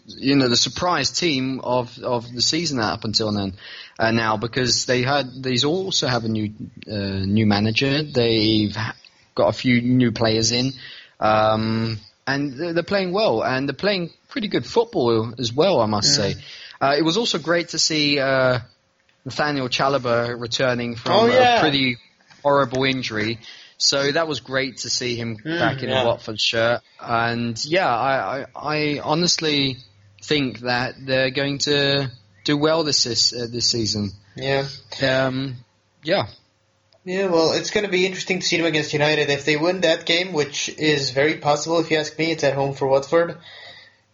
you 0.07 0.35
know 0.35 0.49
the 0.49 0.57
surprise 0.57 1.11
team 1.11 1.59
of 1.61 1.97
of 1.99 2.31
the 2.33 2.41
season 2.41 2.79
up 2.79 3.03
until 3.05 3.31
then 3.31 3.53
uh, 3.97 4.11
now 4.11 4.35
because 4.37 4.85
they 4.85 5.01
had 5.03 5.41
they 5.41 5.57
also 5.65 6.07
have 6.07 6.25
a 6.25 6.27
new 6.27 6.51
uh, 6.91 7.25
new 7.25 7.45
manager. 7.45 8.03
They've 8.03 8.75
got 9.35 9.47
a 9.47 9.53
few 9.53 9.81
new 9.81 10.11
players 10.11 10.51
in. 10.51 10.73
Um, 11.19 11.99
and 12.27 12.53
they're 12.53 12.83
playing 12.83 13.11
well, 13.11 13.41
and 13.43 13.67
they're 13.67 13.73
playing 13.73 14.11
pretty 14.29 14.47
good 14.47 14.65
football 14.65 15.33
as 15.39 15.51
well, 15.51 15.81
I 15.81 15.87
must 15.87 16.13
say. 16.15 16.35
Uh, 16.79 16.95
it 16.97 17.01
was 17.01 17.17
also 17.17 17.39
great 17.39 17.69
to 17.69 17.79
see 17.79 18.19
uh, 18.19 18.59
Nathaniel 19.25 19.67
Chalobah 19.67 20.39
returning 20.39 20.95
from 20.95 21.11
Oh, 21.13 21.25
yeah. 21.25 21.57
a 21.57 21.59
pretty 21.59 21.97
horrible 22.43 22.83
injury. 22.83 23.39
So 23.79 24.11
that 24.11 24.27
was 24.27 24.41
great 24.41 24.77
to 24.79 24.89
see 24.89 25.15
him 25.15 25.37
Mm, 25.37 25.57
back 25.57 25.81
in 25.83 25.89
yeah. 25.89 26.03
a 26.03 26.05
Watford 26.05 26.39
shirt. 26.39 26.81
And 26.99 27.57
yeah, 27.65 27.87
I, 27.87 28.41
I, 28.41 28.45
I 28.55 28.99
honestly 29.01 29.77
think 30.21 30.59
that 30.59 30.95
they're 30.99 31.31
going 31.31 31.59
to 31.59 32.11
do 32.43 32.57
well 32.57 32.83
this 32.83 33.03
this, 33.05 33.33
uh, 33.33 33.47
this 33.49 33.71
season. 33.71 34.11
Yeah. 34.35 34.67
Um, 35.01 35.55
yeah, 36.03 36.27
Yeah, 37.05 37.27
well, 37.27 37.53
it's 37.53 37.71
going 37.71 37.85
to 37.85 37.91
be 37.91 38.05
interesting 38.05 38.39
to 38.39 38.45
see 38.45 38.57
them 38.57 38.65
against 38.65 38.93
United. 38.93 39.29
If 39.29 39.45
they 39.45 39.55
win 39.57 39.81
that 39.81 40.05
game, 40.05 40.33
which 40.33 40.69
is 40.77 41.11
very 41.11 41.37
possible 41.37 41.79
if 41.79 41.89
you 41.89 41.97
ask 41.97 42.17
me, 42.19 42.31
it's 42.31 42.43
at 42.43 42.53
home 42.53 42.73
for 42.73 42.87
Watford, 42.87 43.37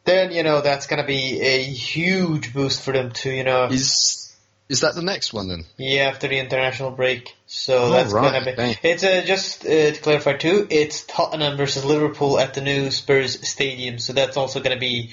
then, 0.04 0.32
you 0.32 0.44
know, 0.44 0.62
that's 0.62 0.86
going 0.88 1.02
to 1.02 1.08
be 1.08 1.42
a 1.42 1.64
huge 1.64 2.54
boost 2.54 2.82
for 2.84 2.92
them 2.94 3.12
to, 3.12 3.32
you 3.32 3.44
know. 3.44 3.66
is 3.66 4.36
Is 4.70 4.82
that 4.82 4.94
the 4.96 5.02
next 5.02 5.34
one 5.34 5.48
then? 5.48 5.66
Yeah, 5.78 6.04
after 6.04 6.28
the 6.28 6.38
international 6.40 6.92
break. 6.92 7.36
So 7.56 7.90
that's 7.90 8.12
right, 8.12 8.34
gonna 8.34 8.56
be. 8.56 8.78
It's 8.84 9.04
uh, 9.04 9.24
just 9.26 9.66
uh, 9.66 9.92
to 9.92 10.00
clarify 10.02 10.34
too. 10.34 10.68
It's 10.70 11.06
Tottenham 11.06 11.56
versus 11.56 11.86
Liverpool 11.86 12.38
at 12.38 12.54
the 12.54 12.60
new 12.60 12.92
Spurs 12.92 13.48
stadium. 13.48 13.98
So 13.98 14.12
that's 14.12 14.36
also 14.36 14.60
gonna 14.60 14.78
be 14.78 15.12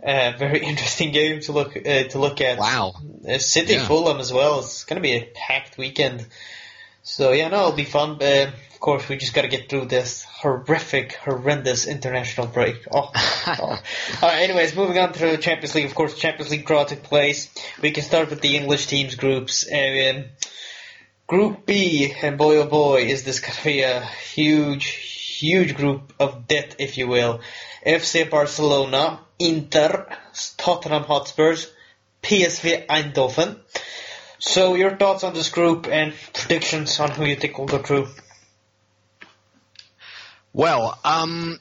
a 0.00 0.32
very 0.38 0.60
interesting 0.60 1.10
game 1.10 1.40
to 1.40 1.52
look 1.52 1.76
uh, 1.76 2.04
to 2.04 2.18
look 2.18 2.40
at. 2.40 2.58
Wow. 2.58 2.94
Uh, 3.28 3.38
City 3.38 3.74
Yeah. 3.74 3.86
Fulham 3.88 4.20
as 4.20 4.32
well. 4.32 4.60
It's 4.60 4.84
gonna 4.84 5.00
be 5.00 5.16
a 5.16 5.28
packed 5.34 5.76
weekend. 5.78 6.26
So 7.02 7.32
yeah, 7.32 7.48
no, 7.48 7.58
it'll 7.58 7.72
be 7.72 7.84
fun. 7.84 8.18
But 8.18 8.48
of 8.48 8.80
course, 8.80 9.08
we 9.08 9.16
just 9.16 9.34
gotta 9.34 9.48
get 9.48 9.68
through 9.68 9.86
this 9.86 10.22
horrific, 10.22 11.14
horrendous 11.14 11.88
international 11.88 12.46
break. 12.46 12.86
Oh. 12.92 13.10
oh. 13.12 13.52
All 13.62 13.78
right. 14.22 14.42
Anyways, 14.42 14.76
moving 14.76 14.96
on 14.96 15.12
to 15.14 15.18
the 15.18 15.38
Champions 15.38 15.74
League. 15.74 15.86
Of 15.86 15.96
course, 15.96 16.16
Champions 16.16 16.52
League 16.52 16.66
draw 16.66 16.84
took 16.84 17.02
place. 17.02 17.52
We 17.82 17.90
can 17.90 18.04
start 18.04 18.30
with 18.30 18.40
the 18.42 18.56
English 18.56 18.86
teams 18.86 19.16
groups. 19.16 19.66
Um, 19.70 20.26
Group 21.30 21.64
B, 21.64 22.12
and 22.22 22.36
boy 22.36 22.56
oh 22.56 22.66
boy, 22.66 23.02
is 23.02 23.22
this 23.22 23.38
going 23.38 23.52
to 23.52 23.62
be 23.62 23.82
a 23.82 24.00
huge, 24.00 24.86
huge 25.38 25.76
group 25.76 26.12
of 26.18 26.48
death, 26.48 26.74
if 26.80 26.98
you 26.98 27.06
will. 27.06 27.38
FC 27.86 28.28
Barcelona, 28.28 29.20
Inter, 29.38 30.08
Tottenham 30.56 31.04
Hotspurs, 31.04 31.70
PSV 32.24 32.84
Eindhoven. 32.88 33.60
So 34.40 34.74
your 34.74 34.96
thoughts 34.96 35.22
on 35.22 35.32
this 35.32 35.50
group 35.50 35.86
and 35.86 36.14
predictions 36.32 36.98
on 36.98 37.12
who 37.12 37.24
you 37.24 37.36
think 37.36 37.56
will 37.56 37.66
go 37.66 37.78
through? 37.78 38.08
Well, 40.52 40.98
um, 41.04 41.60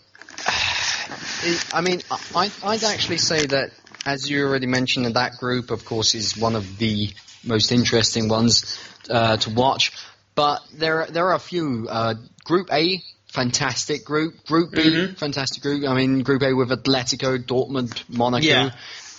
I 1.71 1.81
mean, 1.81 2.01
I, 2.33 2.51
I'd 2.63 2.83
actually 2.83 3.19
say 3.19 3.45
that, 3.45 3.69
as 4.03 4.27
you 4.27 4.47
already 4.47 4.65
mentioned, 4.65 5.05
that 5.05 5.13
that 5.13 5.33
group, 5.37 5.69
of 5.69 5.85
course, 5.85 6.15
is 6.15 6.35
one 6.35 6.55
of 6.55 6.79
the 6.79 7.11
most 7.45 7.71
interesting 7.71 8.29
ones 8.29 8.88
uh, 9.09 9.37
to 9.37 9.49
watch. 9.49 9.91
But 10.35 10.61
there, 10.73 11.07
there 11.09 11.27
are 11.27 11.35
a 11.35 11.39
few. 11.39 11.87
Uh, 11.89 12.15
group 12.45 12.69
A, 12.71 13.01
fantastic 13.27 14.05
group. 14.05 14.45
Group 14.47 14.71
B, 14.71 14.81
Mhm. 14.81 15.17
fantastic 15.17 15.61
group. 15.61 15.87
I 15.87 15.93
mean, 15.93 16.21
Group 16.23 16.41
A 16.43 16.53
with 16.53 16.69
Atletico, 16.69 17.37
Dortmund, 17.37 18.03
Monaco. 18.09 18.45
Yeah. 18.45 18.71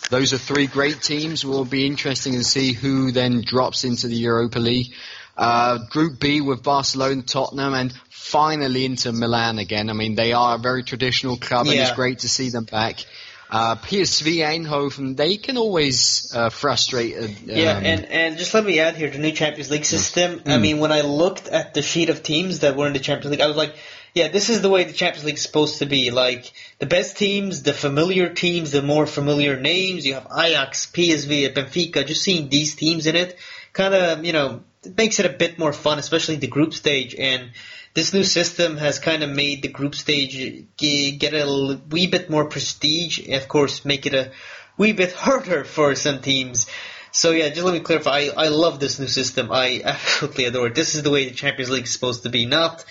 Those 0.09 0.33
are 0.33 0.39
three 0.39 0.67
great 0.67 1.01
teams. 1.03 1.45
Will 1.45 1.65
be 1.65 1.87
interesting 1.87 2.33
to 2.33 2.43
see 2.45 2.73
who 2.73 3.13
then 3.13 3.43
drops 3.43 3.85
into 3.85 4.09
the 4.09 4.17
Europa 4.17 4.59
League. 4.59 4.93
Uh, 5.37 5.79
group 5.91 6.19
B 6.19 6.41
with 6.41 6.63
Barcelona, 6.63 7.23
Tottenham, 7.23 7.73
and 7.75 7.95
finally 8.11 8.85
Inter 8.85 9.13
Milan 9.13 9.59
again. 9.59 9.89
I 9.89 9.93
mean, 9.93 10.15
they 10.15 10.33
are 10.33 10.57
a 10.57 10.59
very 10.59 10.83
traditional 10.83 11.37
club, 11.37 11.67
and 11.67 11.77
it's 11.83 11.93
great 11.93 12.21
to 12.21 12.29
see 12.29 12.51
them 12.51 12.65
back. 12.65 13.05
Uh, 13.51 13.77
PSV 13.77 14.37
Eindhoven, 14.37 15.17
they 15.17 15.37
can 15.37 15.57
always 15.57 16.33
uh, 16.35 16.51
frustrate. 16.51 17.17
Uh, 17.17 17.29
Yeah, 17.45 17.73
um, 17.73 17.85
and, 17.85 18.05
and 18.07 18.39
just 18.39 18.55
let 18.55 18.65
me 18.65 18.79
add 18.79 18.97
here 18.97 19.11
the 19.11 19.19
new 19.19 19.33
Champions 19.33 19.71
League 19.71 19.85
system. 19.85 20.43
I 20.47 20.51
Mm. 20.51 20.61
mean, 20.61 20.79
when 20.79 20.93
I 20.93 21.01
looked 21.01 21.49
at 21.49 21.75
the 21.75 21.83
sheet 21.83 22.11
of 22.11 22.23
teams 22.23 22.61
that 22.61 22.77
were 22.77 22.87
in 22.87 22.93
the 22.93 23.01
Champions 23.01 23.33
League, 23.33 23.41
I 23.41 23.49
was 23.49 23.57
like, 23.57 23.75
yeah, 24.15 24.29
this 24.29 24.51
is 24.51 24.61
the 24.61 24.69
way 24.69 24.85
the 24.85 24.93
Champions 24.93 25.25
League 25.25 25.37
is 25.37 25.43
supposed 25.43 25.79
to 25.79 25.87
be. 25.87 26.11
Like, 26.11 26.53
the 26.79 26.87
best 26.87 27.17
teams, 27.17 27.63
the 27.63 27.73
familiar 27.73 28.29
teams, 28.29 28.71
the 28.71 28.83
more 28.83 29.07
familiar 29.07 29.59
names. 29.59 30.07
You 30.07 30.15
have 30.15 30.27
Ajax, 30.37 30.87
PSV, 30.87 31.53
Benfica, 31.55 32.07
just 32.07 32.23
seeing 32.23 32.49
these 32.49 32.75
teams 32.75 33.07
in 33.07 33.17
it 33.17 33.37
kind 33.73 33.95
of, 33.95 34.25
you 34.25 34.33
know, 34.33 34.63
it 34.83 34.97
makes 34.97 35.19
it 35.21 35.27
a 35.27 35.31
bit 35.31 35.59
more 35.59 35.73
fun, 35.73 35.99
especially 35.99 36.37
the 36.37 36.47
group 36.47 36.75
stage. 36.75 37.15
And 37.15 37.51
this 37.95 38.15
new 38.15 38.25
system 38.25 38.77
has 38.77 38.99
kind 38.99 39.23
of 39.23 39.31
made 39.31 39.63
the 39.63 39.69
group 39.69 39.95
stage 39.95 40.65
get 40.77 41.35
a 41.35 41.81
wee 41.91 42.07
bit 42.07 42.31
more 42.31 42.45
prestige. 42.45 43.19
And 43.19 43.35
of 43.35 43.49
course, 43.49 43.85
make 43.85 44.07
it 44.07 44.15
a 44.15 44.31
wee 44.77 44.93
bit 44.93 45.13
harder 45.13 45.65
for 45.65 45.95
some 45.95 46.21
teams. 46.21 46.67
So 47.13 47.33
yeah, 47.33 47.49
just 47.49 47.63
let 47.63 47.75
me 47.75 47.81
clarify. 47.81 48.11
I, 48.11 48.31
I 48.37 48.49
love 48.49 48.79
this 48.79 49.01
new 49.01 49.09
system. 49.09 49.51
I 49.51 49.83
absolutely 49.85 50.45
adore 50.45 50.69
it. 50.69 50.75
This 50.75 50.95
is 50.95 51.03
the 51.03 51.11
way 51.11 51.29
the 51.29 51.35
Champions 51.35 51.71
League 51.71 51.85
is 51.85 51.93
supposed 51.93 52.23
to 52.23 52.29
be, 52.29 52.47
not 52.47 52.85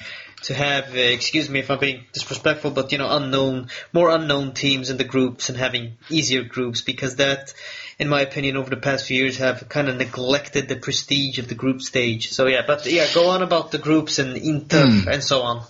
to 0.43 0.53
have. 0.53 0.93
Uh, 0.95 0.99
excuse 0.99 1.49
me 1.49 1.59
if 1.59 1.69
I'm 1.69 1.79
being 1.79 2.05
disrespectful, 2.13 2.71
but 2.71 2.91
you 2.91 2.97
know, 2.97 3.09
unknown, 3.09 3.69
more 3.93 4.09
unknown 4.09 4.53
teams 4.53 4.89
in 4.89 4.97
the 4.97 5.03
groups 5.03 5.49
and 5.49 5.57
having 5.57 5.97
easier 6.09 6.43
groups 6.43 6.81
because 6.81 7.17
that, 7.17 7.53
in 7.97 8.07
my 8.09 8.21
opinion, 8.21 8.57
over 8.57 8.69
the 8.69 8.77
past 8.77 9.05
few 9.05 9.21
years 9.23 9.37
have 9.37 9.67
kind 9.69 9.89
of 9.89 9.97
neglected 9.97 10.67
the 10.67 10.75
prestige 10.75 11.39
of 11.39 11.47
the 11.47 11.55
group 11.55 11.81
stage. 11.81 12.31
So 12.31 12.47
yeah, 12.47 12.61
but 12.65 12.85
yeah, 12.85 13.07
go 13.13 13.29
on 13.29 13.41
about 13.41 13.71
the 13.71 13.77
groups 13.77 14.19
and 14.19 14.37
Inter 14.37 14.87
Hmm. 14.87 15.07
and 15.09 15.23
so 15.23 15.41
on. 15.41 15.63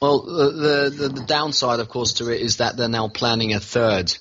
Well, 0.00 0.20
the, 0.22 0.90
the 0.94 1.08
the 1.08 1.24
downside, 1.26 1.80
of 1.80 1.88
course, 1.88 2.14
to 2.14 2.28
it 2.28 2.40
is 2.42 2.58
that 2.58 2.76
they're 2.76 2.88
now 2.88 3.08
planning 3.08 3.54
a 3.54 3.60
third 3.60 4.14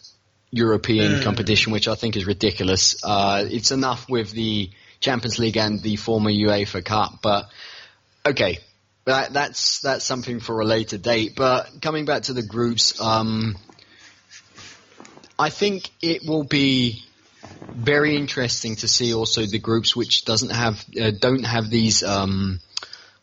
European 0.52 1.14
Mm. 1.16 1.24
competition, 1.24 1.74
which 1.74 1.88
I 1.88 1.96
think 1.96 2.16
is 2.16 2.26
ridiculous. 2.26 3.04
Uh, 3.04 3.44
it's 3.50 3.72
enough 3.72 4.08
with 4.08 4.32
the 4.32 4.70
Champions 5.02 5.40
League 5.40 5.58
and 5.58 5.82
the 5.82 5.96
former 5.98 6.30
UEFA 6.30 6.86
Cup, 6.86 7.20
but 7.22 7.50
okay, 8.26 8.60
that, 9.06 9.34
that's 9.34 9.82
that's 9.82 10.06
something 10.06 10.40
for 10.40 10.62
a 10.62 10.66
later 10.66 10.98
date. 10.98 11.34
But 11.36 11.82
coming 11.82 12.06
back 12.06 12.24
to 12.24 12.34
the 12.34 12.44
groups, 12.44 13.00
um, 13.02 13.58
I 15.38 15.50
think 15.50 15.90
it 16.02 16.22
will 16.26 16.44
be 16.44 17.04
very 17.76 18.16
interesting 18.16 18.76
to 18.78 18.88
see 18.88 19.14
also 19.14 19.46
the 19.46 19.60
groups 19.60 19.96
which 19.96 20.26
doesn't 20.26 20.52
have 20.52 20.84
uh, 21.00 21.12
don't 21.12 21.44
have 21.44 21.70
these. 21.70 22.04
Um, 22.04 22.60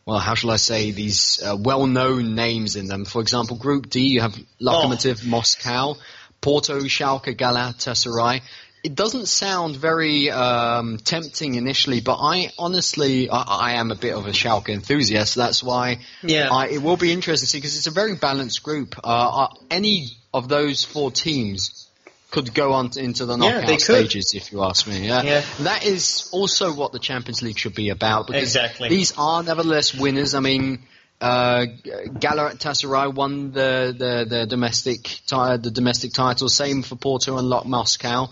well, 0.05 0.17
how 0.17 0.33
shall 0.33 0.49
I 0.51 0.55
say 0.55 0.91
these 0.91 1.41
uh, 1.43 1.55
well-known 1.55 2.33
names 2.33 2.75
in 2.75 2.87
them? 2.87 3.05
For 3.05 3.21
example, 3.21 3.55
Group 3.55 3.87
D, 3.87 4.07
you 4.07 4.21
have 4.21 4.35
Lokomotiv 4.59 5.23
Moscow, 5.23 5.95
Porto, 6.41 6.79
Schalke, 6.81 7.35
Galatasaray. 7.35 8.41
It 8.83 8.95
doesn't 8.95 9.27
sound 9.27 9.75
very 9.75 10.31
um, 10.31 10.97
tempting 10.97 11.55
initially, 11.55 12.01
but 12.01 12.17
I 12.19 12.51
honestly, 12.57 13.29
I, 13.29 13.41
I 13.41 13.71
am 13.73 13.91
a 13.91 13.95
bit 13.95 14.15
of 14.15 14.25
a 14.25 14.31
Schalke 14.31 14.69
enthusiast. 14.69 15.35
That's 15.35 15.61
why 15.63 15.99
Yeah. 16.23 16.49
I, 16.51 16.69
it 16.69 16.81
will 16.81 16.97
be 16.97 17.11
interesting 17.11 17.45
to 17.45 17.49
see 17.49 17.57
because 17.59 17.77
it's 17.77 17.87
a 17.87 17.91
very 17.91 18.15
balanced 18.15 18.63
group. 18.63 18.95
Uh, 19.03 19.49
any 19.69 20.07
of 20.33 20.47
those 20.47 20.83
four 20.83 21.11
teams 21.11 21.87
could 22.31 22.53
go 22.53 22.73
on 22.73 22.89
to, 22.91 23.03
into 23.03 23.25
the 23.25 23.35
knockout 23.35 23.67
could. 23.67 23.81
stages, 23.81 24.33
if 24.33 24.51
you 24.51 24.63
ask 24.63 24.87
me. 24.87 25.07
Yeah. 25.07 25.21
Yeah. 25.21 25.43
that 25.59 25.85
is 25.85 26.29
also 26.31 26.73
what 26.73 26.91
the 26.91 26.99
Champions 26.99 27.43
League 27.43 27.59
should 27.59 27.75
be 27.75 27.89
about. 27.89 28.27
Because 28.27 28.43
Exactly. 28.43 28.89
These 28.89 29.13
are 29.17 29.43
nevertheless 29.43 29.93
winners. 29.93 30.33
I 30.33 30.39
mean, 30.39 30.79
uh, 31.19 31.65
Galatasaray 31.85 33.13
won 33.13 33.51
the 33.51 33.93
the, 33.95 34.25
the 34.27 34.45
domestic 34.47 35.03
ti- 35.03 35.57
the 35.57 35.71
domestic 35.71 36.13
title. 36.13 36.49
Same 36.49 36.81
for 36.81 36.95
Porto 36.95 37.37
and 37.37 37.47
Lok 37.47 37.65
Moscow. 37.65 38.29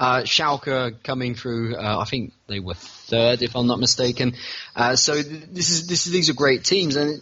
Uh, 0.00 0.22
Schalke 0.22 0.94
coming 1.02 1.34
through. 1.34 1.76
Uh, 1.76 1.98
I 2.00 2.04
think 2.06 2.32
they 2.46 2.58
were 2.58 2.72
third, 2.72 3.42
if 3.42 3.54
I'm 3.54 3.66
not 3.66 3.78
mistaken. 3.78 4.34
Uh, 4.74 4.96
so 4.96 5.12
th- 5.12 5.26
this 5.52 5.68
is 5.68 5.86
this 5.88 6.06
is, 6.06 6.12
these 6.12 6.30
are 6.30 6.34
great 6.34 6.64
teams, 6.64 6.96
and 6.96 7.20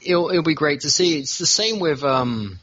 it'll 0.00 0.30
it'll 0.30 0.44
be 0.44 0.54
great 0.54 0.82
to 0.82 0.90
see. 0.90 1.18
It's 1.18 1.38
the 1.38 1.46
same 1.46 1.80
with 1.80 2.04
um, 2.04 2.60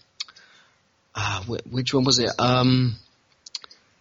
uh, 1.13 1.43
which 1.69 1.93
one 1.93 2.05
was 2.05 2.19
it? 2.19 2.31
Um, 2.39 2.95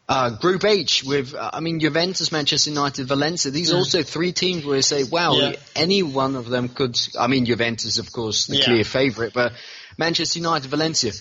uh, 0.08 0.30
Group 0.38 0.64
H 0.64 1.02
with, 1.04 1.34
uh, 1.34 1.50
I 1.52 1.60
mean, 1.60 1.80
Juventus, 1.80 2.30
Manchester 2.32 2.70
United, 2.70 3.06
Valencia. 3.08 3.50
These 3.50 3.72
are 3.72 3.74
Mm. 3.74 3.78
also 3.78 4.02
three 4.02 4.32
teams 4.32 4.64
where 4.64 4.76
you 4.76 4.82
say, 4.82 5.02
wow, 5.04 5.34
Yeah. 5.34 5.56
any 5.76 6.02
one 6.02 6.34
of 6.36 6.48
them 6.48 6.68
could. 6.68 6.96
I 7.18 7.26
mean, 7.26 7.44
Juventus, 7.44 7.98
of 7.98 8.10
course, 8.12 8.46
the 8.46 8.56
Yeah. 8.56 8.64
clear 8.64 8.84
favourite, 8.84 9.32
but 9.34 9.52
Manchester 9.98 10.38
United, 10.38 10.70
Valencia, 10.70 11.12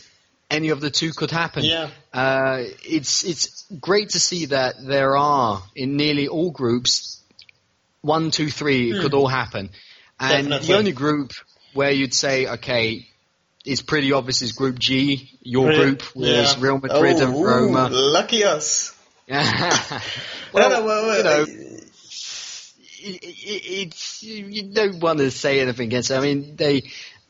any 0.50 0.70
of 0.70 0.80
the 0.82 0.89
two 0.89 1.12
could 1.14 1.32
happen. 1.32 1.64
Yeah. 1.64 1.89
Uh, 2.14 2.64
it's 2.84 3.24
it's 3.24 3.66
great 3.80 4.10
to 4.10 4.20
see 4.20 4.45
that 4.48 4.76
there 4.86 5.18
are 5.18 5.62
in 5.76 5.98
nearly 5.98 6.28
all 6.28 6.52
groups 6.52 7.22
one, 8.02 8.32
two, 8.32 8.50
three. 8.50 8.91
It 8.91 9.02
could 9.02 9.14
all 9.14 9.28
happen, 9.28 9.70
and 10.20 10.45
Hmm. 10.45 10.50
Definitely. 10.52 10.68
the 10.68 10.78
only 10.78 10.91
group 10.93 11.32
where 11.74 11.91
you'd 11.91 12.14
say, 12.14 12.48
okay, 12.48 13.08
it's 13.66 13.82
pretty 13.82 14.14
obvious 14.14 14.41
is 14.41 14.54
Group 14.54 14.80
G. 14.80 15.30
Your 15.41 15.68
Real- 15.70 15.82
group 15.84 16.16
was 16.16 16.28
yeah. 16.30 16.56
Real 16.60 16.80
Madrid 16.80 17.18
Oh, 17.18 17.26
and 17.26 17.36
ooh, 17.36 17.43
Roma. 17.45 17.89
lucky 17.91 18.43
us. 18.45 18.93
well, 19.28 19.50
no, 20.56 20.70
no, 20.70 20.86
well, 20.86 21.18
you 21.18 21.24
know, 21.24 21.41
uh, 21.41 21.45
it, 23.00 23.24
it, 23.24 23.88
it's 23.88 24.24
you 24.24 24.64
don't 24.74 25.00
want 25.02 25.20
to 25.20 25.30
say 25.32 25.60
anything 25.60 25.88
against. 25.88 26.12
It. 26.12 26.16
I 26.16 26.22
mean, 26.22 26.56
they 26.56 26.84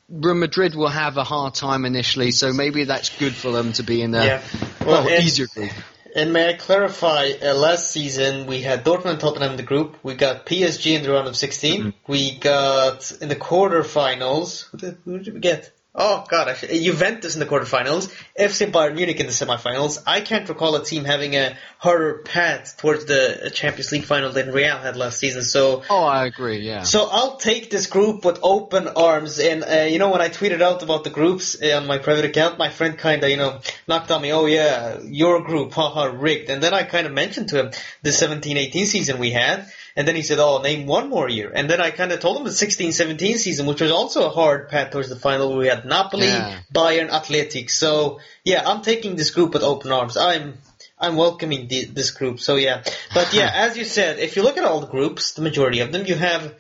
Madrid 0.10 0.76
will 0.76 0.88
have 0.88 1.18
a 1.18 1.24
hard 1.24 1.54
time 1.54 1.86
initially, 1.86 2.32
so 2.32 2.54
maybe 2.54 2.86
that's 2.86 3.10
good 3.18 3.36
for 3.36 3.52
them 3.52 3.74
to 3.74 3.84
be 3.84 4.02
in 4.02 4.14
a 4.16 4.26
Yeah. 4.26 4.42
well, 4.86 5.04
Well, 5.04 5.08
and- 5.14 5.24
easier 5.24 5.48
group. 5.48 5.72
And 6.16 6.34
may 6.34 6.50
I 6.50 6.54
clarify, 6.54 7.34
uh, 7.44 7.54
last 7.54 7.92
season 7.92 8.48
we 8.48 8.62
had 8.62 8.84
Dortmund 8.84 9.06
and 9.12 9.20
Tottenham 9.20 9.52
in 9.52 9.58
the 9.58 9.64
group. 9.64 9.98
We 10.02 10.16
got 10.16 10.48
PSG 10.48 10.96
in 10.96 11.04
the 11.04 11.12
round 11.12 11.28
of 11.28 11.36
16. 11.36 11.80
Mm-hmm. 11.80 11.90
We 12.12 12.32
got 12.40 13.12
in 13.22 13.30
the 13.30 13.36
quarterfinals. 13.36 14.66
Who 14.72 14.78
did, 14.80 14.98
who 15.06 15.20
did 15.20 15.34
we 15.36 15.40
get? 15.42 15.72
Oh 16.00 16.24
god, 16.30 16.56
Juventus 16.62 17.34
in 17.34 17.40
the 17.40 17.48
quarterfinals, 17.48 18.14
FC 18.40 18.72
Bayern 18.72 18.94
Munich 18.94 19.20
in 19.20 19.26
the 19.26 19.32
semifinals. 19.32 20.04
I 20.06 20.22
can't 20.22 20.48
recall 20.48 20.76
a 20.76 20.86
team 20.86 21.06
having 21.06 21.36
a 21.36 21.58
harder 21.80 22.20
path 22.20 22.78
towards 22.78 23.06
the 23.06 23.50
Champions 23.52 23.92
League 23.92 24.04
final 24.04 24.32
than 24.32 24.52
Real 24.52 24.78
had 24.78 24.96
last 24.96 25.18
season. 25.18 25.42
So, 25.42 25.82
oh, 25.90 26.04
I 26.04 26.28
agree. 26.28 26.60
Yeah. 26.60 26.84
So 26.84 27.08
I'll 27.10 27.38
take 27.38 27.72
this 27.72 27.88
group 27.88 28.24
with 28.24 28.38
open 28.44 28.88
arms. 28.88 29.40
And 29.40 29.64
uh, 29.64 29.88
you 29.90 29.98
know, 29.98 30.12
when 30.12 30.22
I 30.22 30.30
tweeted 30.30 30.62
out 30.62 30.84
about 30.84 31.04
the 31.04 31.10
groups 31.10 31.60
uh, 31.60 31.78
on 31.78 31.88
my 31.88 31.98
private 31.98 32.26
account, 32.26 32.60
my 32.60 32.70
friend 32.70 32.96
kind 32.96 33.24
of 33.24 33.32
you 33.32 33.38
know 33.38 33.60
knocked 33.88 34.12
on 34.12 34.22
me. 34.22 34.32
Oh 34.32 34.46
yeah, 34.46 35.00
your 35.02 35.44
group, 35.44 35.74
haha, 35.74 36.12
rigged. 36.14 36.52
And 36.52 36.62
then 36.62 36.76
I 36.76 36.84
kind 36.84 37.08
of 37.08 37.14
mentioned 37.14 37.50
to 37.50 37.60
him 37.60 37.72
the 38.04 38.12
17-18 38.12 38.86
season 38.86 39.18
we 39.18 39.32
had. 39.32 39.68
And 39.98 40.08
then 40.08 40.16
he 40.16 40.22
said, 40.22 40.38
oh, 40.38 40.62
name 40.62 40.86
one 40.86 41.10
more 41.10 41.28
year. 41.28 41.52
And 41.54 41.68
then 41.68 41.82
I 41.82 41.90
kind 41.90 42.12
of 42.12 42.20
told 42.20 42.38
him 42.38 42.44
the 42.44 42.52
16-17 42.52 43.38
season, 43.38 43.66
which 43.66 43.82
was 43.82 43.90
also 43.90 44.28
a 44.28 44.30
hard 44.30 44.70
path 44.70 44.92
towards 44.92 45.10
the 45.10 45.16
final 45.16 45.58
we 45.58 45.66
had 45.66 45.86
Napoli, 45.86 46.28
yeah. 46.28 46.60
Bayern, 46.72 47.10
Atletico. 47.10 47.68
So, 47.72 48.20
yeah, 48.44 48.62
I'm 48.64 48.84
taking 48.84 49.16
this 49.16 49.32
group 49.32 49.54
with 49.54 49.64
open 49.64 49.92
arms. 49.92 50.16
I'm, 50.16 50.60
I'm 51.00 51.16
welcoming 51.16 51.68
the, 51.68 51.86
this 51.86 52.12
group. 52.12 52.40
So, 52.40 52.58
yeah. 52.58 52.84
But, 53.16 53.34
yeah, 53.34 53.50
as 53.56 53.76
you 53.76 53.86
said, 53.86 54.20
if 54.20 54.36
you 54.36 54.44
look 54.44 54.58
at 54.58 54.66
all 54.66 54.82
the 54.82 54.88
groups, 54.88 55.34
the 55.34 55.42
majority 55.42 55.80
of 55.80 55.92
them, 55.92 56.06
you 56.06 56.14
have, 56.14 56.54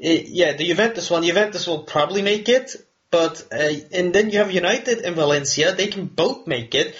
eh, 0.00 0.22
yeah, 0.26 0.56
the 0.56 0.64
Juventus 0.64 1.10
one, 1.10 1.22
Juventus 1.24 1.66
will 1.66 1.82
probably 1.82 2.22
make 2.22 2.48
it. 2.48 2.74
But, 3.10 3.46
uh, 3.52 3.68
and 3.92 4.14
then 4.14 4.30
you 4.30 4.38
have 4.38 4.50
United 4.50 5.00
and 5.00 5.14
Valencia. 5.14 5.74
They 5.74 5.88
can 5.88 6.06
both 6.06 6.46
make 6.46 6.74
it. 6.74 6.96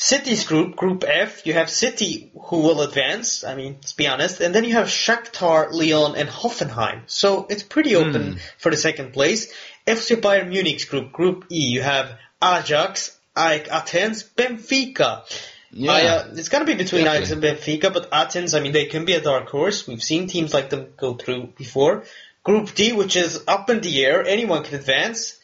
City's 0.00 0.44
group, 0.44 0.76
Group 0.76 1.04
F, 1.04 1.44
you 1.44 1.54
have 1.54 1.68
City 1.68 2.30
who 2.44 2.58
will 2.58 2.82
advance, 2.82 3.42
I 3.42 3.56
mean, 3.56 3.72
let's 3.74 3.94
be 3.94 4.06
honest, 4.06 4.40
and 4.40 4.54
then 4.54 4.62
you 4.62 4.74
have 4.74 4.86
Shakhtar, 4.86 5.72
Lyon, 5.72 6.14
and 6.14 6.28
Hoffenheim. 6.28 7.02
So 7.06 7.48
it's 7.50 7.64
pretty 7.64 7.96
open 7.96 8.34
mm. 8.34 8.40
for 8.58 8.70
the 8.70 8.76
second 8.76 9.12
place. 9.12 9.52
FC 9.88 10.14
Bayern 10.14 10.50
Munich's 10.50 10.84
group, 10.84 11.10
Group 11.10 11.46
E, 11.50 11.66
you 11.66 11.82
have 11.82 12.16
Ajax, 12.40 13.18
AEK 13.36 13.66
Athens, 13.66 14.22
Benfica. 14.22 15.24
Yeah. 15.72 15.90
I, 15.90 16.06
uh, 16.06 16.28
it's 16.36 16.48
going 16.48 16.64
to 16.64 16.72
be 16.72 16.78
between 16.78 17.02
Ajax 17.02 17.32
and 17.32 17.42
Benfica, 17.42 17.92
but 17.92 18.08
Athens, 18.12 18.54
I 18.54 18.60
mean, 18.60 18.70
they 18.70 18.86
can 18.86 19.04
be 19.04 19.14
a 19.14 19.20
dark 19.20 19.48
horse. 19.48 19.88
We've 19.88 20.02
seen 20.02 20.28
teams 20.28 20.54
like 20.54 20.70
them 20.70 20.92
go 20.96 21.14
through 21.14 21.54
before. 21.56 22.04
Group 22.44 22.72
D, 22.72 22.92
which 22.92 23.16
is 23.16 23.42
up 23.48 23.68
in 23.68 23.80
the 23.80 24.04
air, 24.04 24.24
anyone 24.24 24.62
can 24.62 24.76
advance. 24.76 25.37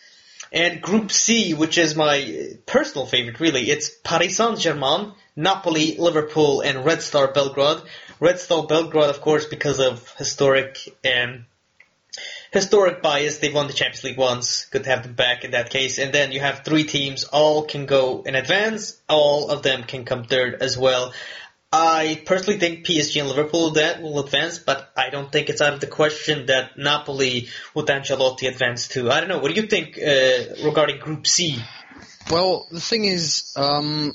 And 0.52 0.82
Group 0.82 1.10
C, 1.10 1.54
which 1.54 1.78
is 1.78 1.96
my 1.96 2.50
personal 2.66 3.06
favorite, 3.06 3.40
really, 3.40 3.70
it's 3.70 3.90
Paris 3.90 4.36
Saint-Germain, 4.36 5.12
Napoli, 5.36 5.96
Liverpool, 5.96 6.60
and 6.60 6.84
Red 6.84 7.02
Star 7.02 7.32
Belgrade. 7.32 7.82
Red 8.20 8.38
Star 8.38 8.66
Belgrade, 8.66 9.10
of 9.10 9.20
course, 9.20 9.46
because 9.46 9.80
of 9.80 10.08
historic 10.16 10.96
um, 11.04 11.46
historic 12.52 13.02
bias. 13.02 13.38
They've 13.38 13.52
won 13.52 13.66
the 13.66 13.72
Champions 13.72 14.04
League 14.04 14.16
once. 14.16 14.66
Good 14.66 14.84
to 14.84 14.90
have 14.90 15.02
them 15.02 15.14
back 15.14 15.44
in 15.44 15.50
that 15.50 15.70
case. 15.70 15.98
And 15.98 16.14
then 16.14 16.30
you 16.30 16.40
have 16.40 16.60
three 16.64 16.84
teams. 16.84 17.24
All 17.24 17.64
can 17.64 17.86
go 17.86 18.22
in 18.22 18.36
advance. 18.36 18.96
All 19.08 19.50
of 19.50 19.62
them 19.62 19.82
can 19.82 20.04
come 20.04 20.24
third 20.24 20.62
as 20.62 20.78
well. 20.78 21.12
I 21.76 22.22
personally 22.24 22.60
think 22.60 22.86
PSG 22.86 23.18
and 23.18 23.28
Liverpool 23.28 23.70
that 23.70 24.00
will 24.00 24.20
advance, 24.20 24.60
but 24.60 24.92
I 24.96 25.10
don't 25.10 25.32
think 25.32 25.48
it's 25.48 25.60
out 25.60 25.74
of 25.74 25.80
the 25.80 25.88
question 25.88 26.46
that 26.46 26.78
Napoli 26.78 27.48
with 27.74 27.86
Ancelotti 27.86 28.48
advance 28.48 28.86
too. 28.86 29.10
I 29.10 29.18
don't 29.18 29.28
know. 29.28 29.38
What 29.40 29.52
do 29.52 29.60
you 29.60 29.66
think 29.66 29.98
uh, 29.98 30.64
regarding 30.64 31.00
Group 31.00 31.26
C? 31.26 31.58
Well, 32.30 32.68
the 32.70 32.80
thing 32.80 33.06
is, 33.06 33.52
um, 33.56 34.12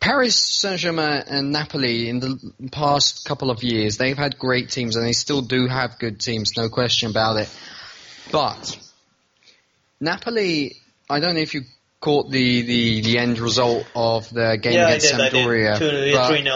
Paris 0.00 0.36
Saint-Germain 0.36 1.22
and 1.28 1.52
Napoli 1.52 2.08
in 2.08 2.18
the 2.18 2.52
past 2.72 3.24
couple 3.26 3.52
of 3.52 3.62
years, 3.62 3.98
they've 3.98 4.18
had 4.18 4.36
great 4.36 4.68
teams 4.68 4.96
and 4.96 5.06
they 5.06 5.12
still 5.12 5.42
do 5.42 5.68
have 5.68 6.00
good 6.00 6.18
teams, 6.18 6.56
no 6.56 6.68
question 6.68 7.08
about 7.08 7.36
it. 7.36 7.48
But 8.32 8.76
Napoli, 10.00 10.74
I 11.08 11.20
don't 11.20 11.34
know 11.34 11.40
if 11.40 11.54
you 11.54 11.62
caught 12.04 12.30
the, 12.30 12.60
the, 12.60 13.00
the 13.00 13.18
end 13.18 13.38
result 13.38 13.86
of 13.96 14.28
the 14.28 14.58
game 14.60 14.74
yeah, 14.74 14.88
against 14.88 15.14
Sampdoria. 15.14 15.78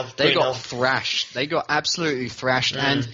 but 0.06 0.16
they 0.18 0.34
got 0.34 0.56
thrashed. 0.56 1.32
They 1.32 1.46
got 1.46 1.64
absolutely 1.70 2.28
thrashed. 2.28 2.74
Mm. 2.74 2.82
And 2.82 3.08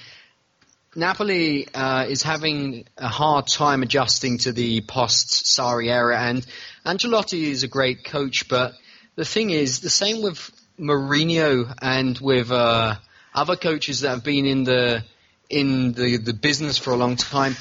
Napoli 0.97 1.69
uh, 1.73 2.07
is 2.09 2.25
having 2.25 2.87
a 2.99 3.07
hard 3.07 3.47
time 3.47 3.85
adjusting 3.85 4.39
to 4.39 4.53
the 4.53 4.81
post 4.81 5.45
Sarri 5.45 5.91
era. 5.91 6.21
And 6.21 6.45
Ancelotti 6.85 7.45
is 7.53 7.63
a 7.63 7.69
great 7.69 8.05
coach, 8.05 8.49
but 8.49 8.73
the 9.15 9.25
thing 9.25 9.51
is, 9.51 9.79
the 9.79 9.89
same 9.89 10.21
with 10.21 10.51
Mourinho 10.77 11.73
and 11.81 12.19
with 12.19 12.51
uh, 12.51 12.97
other 13.33 13.55
coaches 13.55 14.01
that 14.01 14.11
have 14.11 14.25
been 14.25 14.45
in 14.45 14.65
the 14.65 15.05
in 15.49 15.93
the, 15.93 16.17
the 16.17 16.33
business 16.33 16.79
for 16.79 16.91
a 16.91 16.97
long 16.97 17.15
time. 17.15 17.55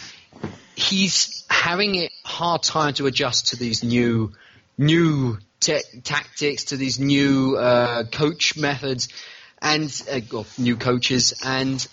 He's 0.76 1.46
having 1.48 1.96
a 1.98 2.10
hard 2.26 2.64
time 2.64 2.96
to 2.96 3.06
adjust 3.06 3.50
to 3.50 3.56
these 3.56 3.84
new 3.84 4.34
new 4.78 5.38
te- 5.60 5.82
tactics, 6.04 6.66
to 6.66 6.78
these 6.78 7.00
new 7.00 7.58
uh, 7.58 8.04
coach 8.06 8.58
methods, 8.58 9.10
and 9.62 10.02
uh, 10.12 10.44
new 10.58 10.76
coaches. 10.76 11.34
And 11.44 11.86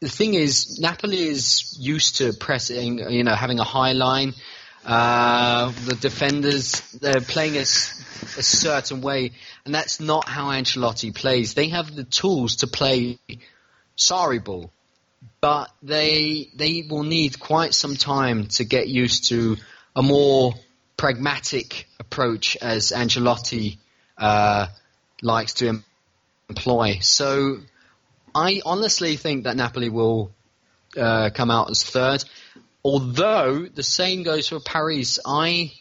the 0.00 0.08
thing 0.08 0.34
is, 0.34 0.78
Napoli 0.80 1.28
is 1.28 1.76
used 1.78 2.16
to 2.16 2.32
pressing, 2.32 2.98
you 3.10 3.24
know, 3.24 3.34
having 3.34 3.58
a 3.58 3.64
high 3.64 3.92
line. 3.92 4.34
Uh, 4.84 5.72
the 5.84 5.96
defenders 5.96 6.80
they're 6.92 7.20
playing 7.20 7.56
a, 7.56 7.60
a 7.60 7.64
certain 8.42 9.02
way, 9.02 9.32
and 9.66 9.74
that's 9.74 10.00
not 10.00 10.26
how 10.26 10.46
Ancelotti 10.46 11.14
plays. 11.14 11.52
They 11.52 11.68
have 11.68 11.94
the 11.94 12.04
tools 12.04 12.56
to 12.56 12.68
play 12.68 13.18
Sarri 13.98 14.42
ball, 14.42 14.70
but 15.40 15.70
they 15.82 16.50
they 16.54 16.86
will 16.88 17.02
need 17.02 17.38
quite 17.38 17.74
some 17.74 17.96
time 17.96 18.46
to 18.46 18.64
get 18.64 18.88
used 18.88 19.28
to 19.28 19.56
a 19.94 20.02
more 20.02 20.54
pragmatic 20.98 21.86
approach 21.98 22.58
as 22.60 22.92
Ancelotti 22.92 23.78
uh, 24.18 24.66
likes 25.22 25.54
to 25.54 25.82
employ. 26.50 26.98
So 27.00 27.58
I 28.34 28.60
honestly 28.66 29.16
think 29.16 29.44
that 29.44 29.56
Napoli 29.56 29.88
will 29.88 30.32
uh, 30.96 31.30
come 31.34 31.50
out 31.50 31.70
as 31.70 31.82
third. 31.82 32.24
Although 32.84 33.66
the 33.66 33.82
same 33.82 34.22
goes 34.22 34.48
for 34.48 34.60
Paris, 34.60 35.18
I 35.24 35.72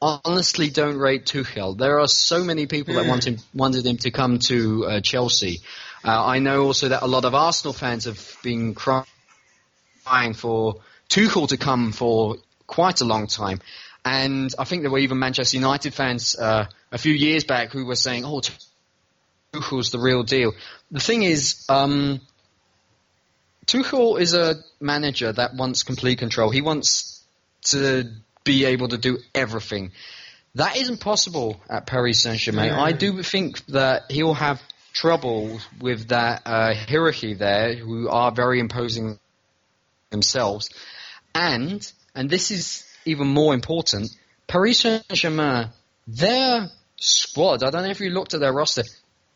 honestly 0.00 0.70
don't 0.70 0.98
rate 0.98 1.24
Tuchel. 1.24 1.76
There 1.76 1.98
are 2.00 2.08
so 2.08 2.44
many 2.44 2.66
people 2.66 2.94
that 2.94 3.06
want 3.06 3.26
him, 3.26 3.38
wanted 3.54 3.86
him 3.86 3.96
to 3.98 4.10
come 4.10 4.38
to 4.40 4.86
uh, 4.86 5.00
Chelsea. 5.00 5.60
Uh, 6.04 6.24
I 6.24 6.38
know 6.38 6.64
also 6.64 6.88
that 6.88 7.02
a 7.02 7.06
lot 7.06 7.24
of 7.24 7.34
Arsenal 7.34 7.72
fans 7.72 8.04
have 8.04 8.36
been 8.42 8.74
crying 8.74 9.06
for 10.34 10.76
Tuchel 11.08 11.48
to 11.48 11.56
come 11.56 11.92
for 11.92 12.36
quite 12.66 13.00
a 13.00 13.04
long 13.04 13.26
time. 13.26 13.60
And 14.06 14.54
I 14.56 14.62
think 14.62 14.82
there 14.82 14.90
were 14.92 15.00
even 15.00 15.18
Manchester 15.18 15.56
United 15.56 15.92
fans 15.92 16.36
uh, 16.38 16.66
a 16.92 16.96
few 16.96 17.12
years 17.12 17.42
back 17.42 17.72
who 17.72 17.84
were 17.84 17.96
saying, 17.96 18.24
"Oh, 18.24 18.40
Tuchel's 19.52 19.90
the 19.90 19.98
real 19.98 20.22
deal." 20.22 20.52
The 20.92 21.00
thing 21.00 21.24
is, 21.24 21.66
um, 21.68 22.20
Tuchel 23.66 24.20
is 24.20 24.32
a 24.32 24.62
manager 24.80 25.32
that 25.32 25.56
wants 25.56 25.82
complete 25.82 26.20
control. 26.20 26.50
He 26.50 26.62
wants 26.62 27.20
to 27.72 28.04
be 28.44 28.66
able 28.66 28.86
to 28.88 28.96
do 28.96 29.18
everything. 29.34 29.90
That 30.54 30.76
isn't 30.76 31.00
possible 31.00 31.60
at 31.68 31.86
Paris 31.86 32.22
Saint 32.22 32.38
Germain. 32.38 32.70
I 32.70 32.92
do 32.92 33.24
think 33.24 33.66
that 33.66 34.04
he'll 34.08 34.34
have 34.34 34.62
trouble 34.92 35.58
with 35.80 36.08
that 36.08 36.42
uh, 36.46 36.74
hierarchy 36.74 37.34
there, 37.34 37.74
who 37.74 38.08
are 38.08 38.30
very 38.30 38.60
imposing 38.60 39.18
themselves, 40.10 40.70
and 41.34 41.92
and 42.14 42.30
this 42.30 42.52
is 42.52 42.85
even 43.06 43.28
more 43.28 43.54
important, 43.54 44.10
Paris 44.46 44.80
Saint-Germain, 44.80 45.68
their 46.06 46.68
squad, 46.98 47.62
I 47.62 47.70
don't 47.70 47.84
know 47.84 47.90
if 47.90 48.00
you 48.00 48.10
looked 48.10 48.34
at 48.34 48.40
their 48.40 48.52
roster, 48.52 48.82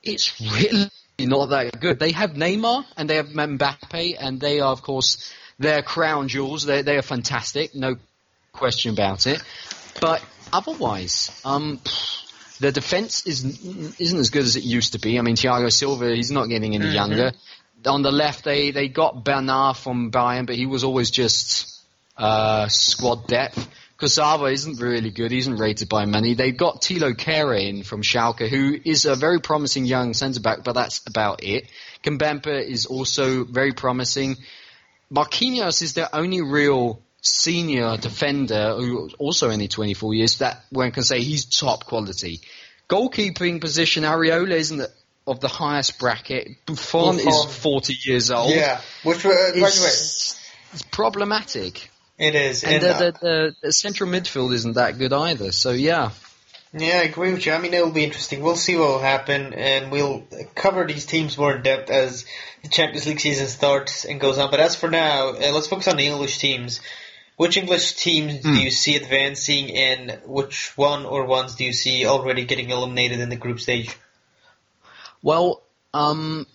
it's 0.03 0.41
really 0.41 0.89
not 1.19 1.51
that 1.51 1.81
good. 1.81 1.99
They 1.99 2.13
have 2.13 2.31
Neymar 2.31 2.85
and 2.97 3.09
they 3.09 3.17
have 3.17 3.29
Mbappe 3.29 4.17
and 4.19 4.41
they 4.41 4.61
are, 4.61 4.73
of 4.73 4.83
course, 4.83 5.33
their 5.59 5.83
crown 5.83 6.29
jewels. 6.29 6.65
They, 6.65 6.83
they 6.83 6.97
are 6.97 7.03
fantastic, 7.03 7.75
no 7.75 7.97
question 8.53 8.93
about 8.93 9.27
it. 9.27 9.43
But 10.01 10.25
otherwise, 10.53 11.31
um, 11.45 11.81
the 12.61 12.73
defense 12.73 13.27
isn't, 13.27 14.01
isn't 14.01 14.19
as 14.19 14.31
good 14.31 14.45
as 14.45 14.57
it 14.57 14.65
used 14.65 14.93
to 14.93 14.99
be. 14.99 15.19
I 15.19 15.23
mean, 15.23 15.37
Thiago 15.37 15.71
Silva, 15.73 16.15
he's 16.15 16.31
not 16.31 16.49
getting 16.49 16.75
any 16.75 16.87
mm-hmm. 16.87 16.95
younger. 16.95 17.33
On 17.87 18.03
the 18.03 18.13
left, 18.13 18.45
they, 18.45 18.71
they 18.71 18.89
got 18.89 19.25
Bernat 19.25 19.77
from 19.77 20.11
Bayern, 20.11 20.47
but 20.47 20.57
he 20.57 20.67
was 20.67 20.85
always 20.85 21.11
just 21.11 21.80
uh, 22.21 22.69
squad 22.69 23.27
depth. 23.27 23.69
Kurzawa 23.99 24.53
isn't 24.53 24.81
really 24.81 25.11
good. 25.11 25.31
He 25.31 25.39
isn't 25.39 25.57
rated 25.57 25.89
by 25.89 26.07
many. 26.07 26.35
They've 26.35 26.57
got 26.57 26.81
Thilo 26.81 27.13
Kehrer 27.15 27.61
in 27.61 27.83
from 27.83 28.03
Schalke, 28.03 28.49
who 28.49 28.79
is 28.83 29.05
a 29.05 29.15
very 29.15 29.41
promising 29.41 29.85
young 29.85 30.15
centre 30.15 30.41
back, 30.41 30.65
but 30.65 30.73
that's 30.73 31.07
about 31.07 31.43
it. 31.45 31.67
Kimpembe 32.03 32.65
is 32.65 32.87
also 32.87 33.45
very 33.45 33.73
promising. 33.73 34.37
Marquinhos 35.13 35.83
is 35.83 35.95
their 35.95 36.09
only 36.15 36.41
real 36.41 37.03
senior 37.21 37.97
defender, 37.99 38.75
who 38.77 39.11
also 39.19 39.51
only 39.51 39.69
24 39.69 40.15
years, 40.15 40.39
that 40.39 40.65
one 40.71 40.93
can 40.93 41.03
say 41.03 41.21
he's 41.21 41.45
top 41.45 41.85
quality. 41.85 42.41
Goalkeeping 42.89 43.61
position, 43.61 44.05
Areola 44.05 44.53
isn't 44.53 44.83
of 45.27 45.41
the 45.41 45.49
highest 45.49 45.99
bracket. 45.99 46.49
Buffon, 46.65 47.17
Buffon. 47.17 47.29
is 47.29 47.45
40 47.57 47.95
years 48.05 48.31
old. 48.31 48.55
Yeah, 48.55 48.81
which 49.05 49.25
uh, 49.27 49.29
by 49.29 49.53
the 49.53 49.61
way, 49.61 49.69
it's 49.69 50.83
problematic. 50.91 51.91
It 52.21 52.35
is, 52.35 52.65
and, 52.65 52.83
the, 52.83 53.15
the, 53.19 53.57
the 53.63 53.73
central 53.73 54.11
midfield 54.11 54.53
isn't 54.53 54.75
that 54.75 54.99
good 54.99 55.11
either. 55.11 55.53
So 55.53 55.71
yeah, 55.71 56.11
Yeah, 56.75 56.99
I 56.99 57.05
agree 57.05 57.33
with 57.33 57.47
you. 57.47 57.53
I 57.53 57.59
mean, 57.59 57.73
it'll 57.73 57.91
be 57.91 58.05
interesting. 58.05 58.43
We'll 58.43 58.57
see 58.57 58.77
what 58.77 58.89
will 58.89 58.99
happen, 58.99 59.55
and 59.55 59.91
we'll 59.91 60.25
cover 60.55 60.87
these 60.87 61.07
teams 61.07 61.39
more 61.39 61.57
in 61.57 61.63
depth 61.63 61.89
as 61.89 62.27
the 62.63 62.69
Champions 62.69 63.07
League 63.07 63.21
season 63.21 63.47
starts 63.47 64.05
and 64.05 64.21
goes 64.21 64.37
on. 64.37 64.51
But 64.51 64.61
as 64.61 64.77
for 64.77 64.91
now, 64.91 65.31
uh, 65.31 65.51
let's 65.55 65.67
focus 65.67 65.89
on 65.89 65.97
the 65.97 66.07
English 66.07 66.37
teams. 66.37 66.83
Which 67.37 67.57
English 67.57 67.95
teams 67.95 68.43
Hmm. 68.43 68.53
do 68.55 68.61
you 68.61 68.71
see 68.71 68.97
advancing, 68.97 69.75
and 69.75 70.21
which 70.27 70.77
one 70.77 71.07
or 71.07 71.25
ones 71.25 71.55
do 71.55 71.65
you 71.65 71.73
see 71.73 72.05
already 72.05 72.45
getting 72.45 72.69
eliminated 72.69 73.21
in 73.21 73.31
the 73.31 73.37
group 73.37 73.61
stage? 73.61 73.97
Well, 75.23 75.63
um, 75.95 76.47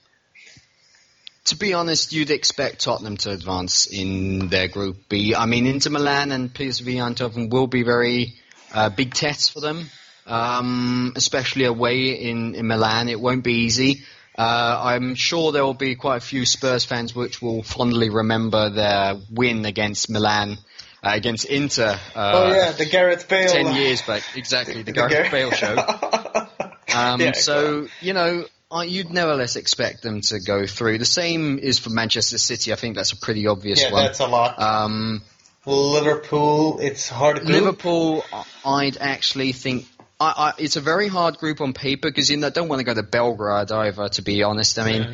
to 1.46 1.56
be 1.56 1.74
honest, 1.74 2.12
you'd 2.12 2.32
expect 2.32 2.84
Tottenham 2.84 3.18
to 3.18 3.32
advance 3.32 3.86
in 3.86 4.50
their 4.50 4.68
Group 4.68 5.08
B. 5.10 5.36
I 5.36 5.46
mean, 5.46 5.68
Inter 5.68 5.91
Milan 5.91 6.32
and 6.32 6.54
PSV 6.54 6.96
Eindhoven 6.96 7.52
will 7.52 7.68
be 7.68 7.84
very 7.84 8.36
uh, 8.74 8.89
big 8.89 9.14
tests 9.14 9.50
for 9.50 9.60
them, 9.62 9.89
um, 10.26 11.14
especially 11.16 11.66
away 11.66 12.10
in, 12.10 12.56
in 12.56 12.68
Milan. 12.68 13.10
It 13.10 13.20
won't 13.20 13.43
be 13.43 13.54
easy. 13.66 14.04
Uh, 14.38 14.82
I'm 14.84 15.16
sure 15.16 15.52
there 15.52 15.64
will 15.64 15.74
be 15.74 15.96
quite 15.96 16.18
a 16.18 16.26
few 16.26 16.46
Spurs 16.46 16.84
fans 16.84 17.16
which 17.16 17.41
will 17.41 17.64
fondly 17.64 18.10
remember 18.10 18.70
their 18.70 19.16
win 19.32 19.66
against 19.66 20.10
Milan, 20.10 20.58
uh, 21.04 21.12
against 21.14 21.46
Inter. 21.46 21.98
Uh, 22.16 22.32
oh 22.34 22.54
yeah, 22.54 22.72
the 22.72 22.86
Gareth 22.86 23.30
Bale. 23.30 23.48
Ten 23.48 23.76
years 23.76 24.02
back, 24.02 24.24
exactly, 24.36 24.82
the, 24.82 24.84
the 24.91 24.91
Gareth 24.91 25.12
Gar- 25.12 25.32
Bale 25.32 25.52
show. 25.52 25.76
Um, 26.96 27.20
Yeah, 27.20 27.34
so 27.34 27.88
you 28.00 28.14
know, 28.14 28.46
you'd 28.72 29.11
nevertheless 29.11 29.55
expect 29.55 30.01
them 30.01 30.22
to 30.22 30.39
go 30.39 30.66
through. 30.66 30.97
The 30.97 31.05
same 31.05 31.59
is 31.59 31.80
for 31.80 31.89
Manchester 31.89 32.38
City. 32.38 32.74
I 32.74 32.76
think 32.76 32.95
that's 32.95 33.11
a 33.11 33.18
pretty 33.18 33.47
obvious 33.47 33.82
yeah, 33.82 33.91
one. 33.91 34.03
that's 34.05 34.20
a 34.20 34.28
lot. 34.28 34.59
Um, 34.59 35.22
Liverpool, 35.66 36.80
it's 36.80 37.09
hard 37.09 37.38
group. 37.38 37.49
Liverpool, 37.49 38.24
I'd 38.66 38.97
actually 38.97 39.51
think. 39.51 39.88
I, 40.20 40.34
I, 40.38 40.53
it's 40.59 40.76
a 40.76 40.82
very 40.82 41.07
hard 41.07 41.38
group 41.38 41.59
on 41.61 41.74
paper 41.74 42.09
because 42.09 42.30
you 42.30 42.38
know, 42.38 42.49
don't 42.49 42.70
want 42.70 42.80
to 42.80 42.86
go 42.86 42.93
to 42.93 43.03
Belgrade 43.03 43.72
either. 43.72 44.09
To 44.09 44.22
be 44.22 44.43
honest, 44.43 44.80
I 44.80 44.86
mean, 44.86 45.03
Mhm. 45.03 45.13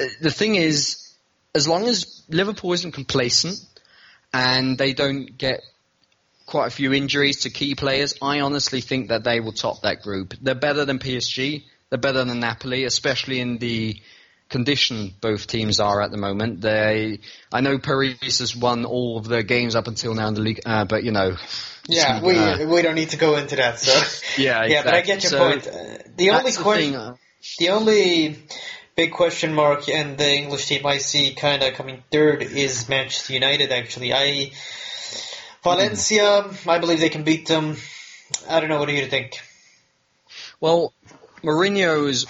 uh, 0.00 0.04
the 0.20 0.30
thing 0.30 0.56
is, 0.56 1.12
as 1.54 1.66
long 1.66 1.88
as 1.88 2.22
Liverpool 2.28 2.72
isn't 2.72 2.92
complacent 2.92 3.58
and 4.34 4.76
they 4.76 4.92
don't 4.92 5.38
get 5.38 5.62
quite 6.44 6.66
a 6.66 6.70
few 6.70 6.92
injuries 6.92 7.40
to 7.40 7.50
key 7.50 7.74
players, 7.74 8.14
I 8.20 8.40
honestly 8.40 8.80
think 8.80 9.08
that 9.08 9.24
they 9.24 9.40
will 9.40 9.52
top 9.52 9.82
that 9.82 10.02
group. 10.02 10.34
They're 10.40 10.54
better 10.54 10.84
than 10.84 10.98
PSG. 10.98 11.64
They're 11.90 11.98
better 11.98 12.24
than 12.24 12.40
Napoli, 12.40 12.84
especially 12.84 13.40
in 13.40 13.58
the 13.58 14.00
condition 14.48 15.14
both 15.20 15.46
teams 15.46 15.80
are 15.80 16.00
at 16.02 16.10
the 16.10 16.16
moment. 16.16 16.60
They, 16.60 17.20
I 17.52 17.60
know 17.60 17.78
Paris 17.78 18.38
has 18.38 18.56
won 18.56 18.84
all 18.84 19.18
of 19.18 19.26
their 19.28 19.42
games 19.42 19.74
up 19.74 19.86
until 19.86 20.14
now 20.14 20.28
in 20.28 20.34
the 20.34 20.40
league, 20.40 20.60
uh, 20.66 20.84
but 20.84 21.04
you 21.04 21.12
know, 21.12 21.36
Yeah, 21.86 22.20
we 22.22 22.36
uh, 22.36 22.66
we 22.66 22.82
don't 22.82 22.94
need 22.94 23.10
to 23.10 23.16
go 23.16 23.36
into 23.36 23.56
that. 23.56 23.78
So 23.78 23.92
yeah, 24.42 24.64
yeah, 24.66 24.82
but 24.82 24.94
I 24.94 25.02
get 25.02 25.22
your 25.22 25.30
So 25.30 25.38
point. 25.38 25.66
Uh, 25.66 25.98
the 26.16 26.30
only 26.30 26.52
the 26.52 26.62
question, 26.62 26.92
thing, 26.92 26.96
uh, 26.96 27.16
the 27.58 27.68
only 27.70 28.38
big 28.96 29.12
question 29.12 29.54
mark 29.54 29.88
in 29.88 30.16
the 30.16 30.34
English 30.34 30.66
team 30.66 30.86
I 30.86 30.98
see 30.98 31.34
kind 31.34 31.62
of 31.62 31.74
coming 31.74 32.02
third 32.10 32.42
is 32.42 32.88
Manchester 32.88 33.32
United. 33.32 33.70
Actually, 33.70 34.12
I 34.12 34.50
Valencia, 35.62 36.44
I 36.66 36.78
believe 36.78 37.00
they 37.00 37.08
can 37.08 37.24
beat 37.24 37.46
them. 37.46 37.76
I 38.48 38.60
don't 38.60 38.68
know. 38.68 38.78
What 38.78 38.88
do 38.88 38.94
you 38.94 39.06
think? 39.06 39.40
Well, 40.60 40.92
Mourinho 41.46 42.08
is 42.08 42.26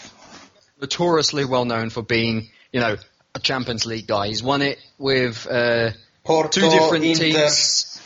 notoriously 0.78 1.46
well 1.46 1.64
known 1.64 1.88
for 1.88 2.02
being, 2.02 2.50
you 2.70 2.80
know, 2.80 2.96
a 3.34 3.40
Champions 3.40 3.86
League 3.86 4.06
guy. 4.06 4.28
He's 4.28 4.42
won 4.42 4.60
it 4.60 4.78
with 4.98 5.46
uh, 5.50 5.92
Porto, 6.22 6.60
two 6.60 6.68
different 6.68 7.04
Inter. 7.04 7.24
teams. 7.24 8.02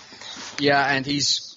Yeah, 0.60 0.84
and 0.84 1.04
he's 1.04 1.56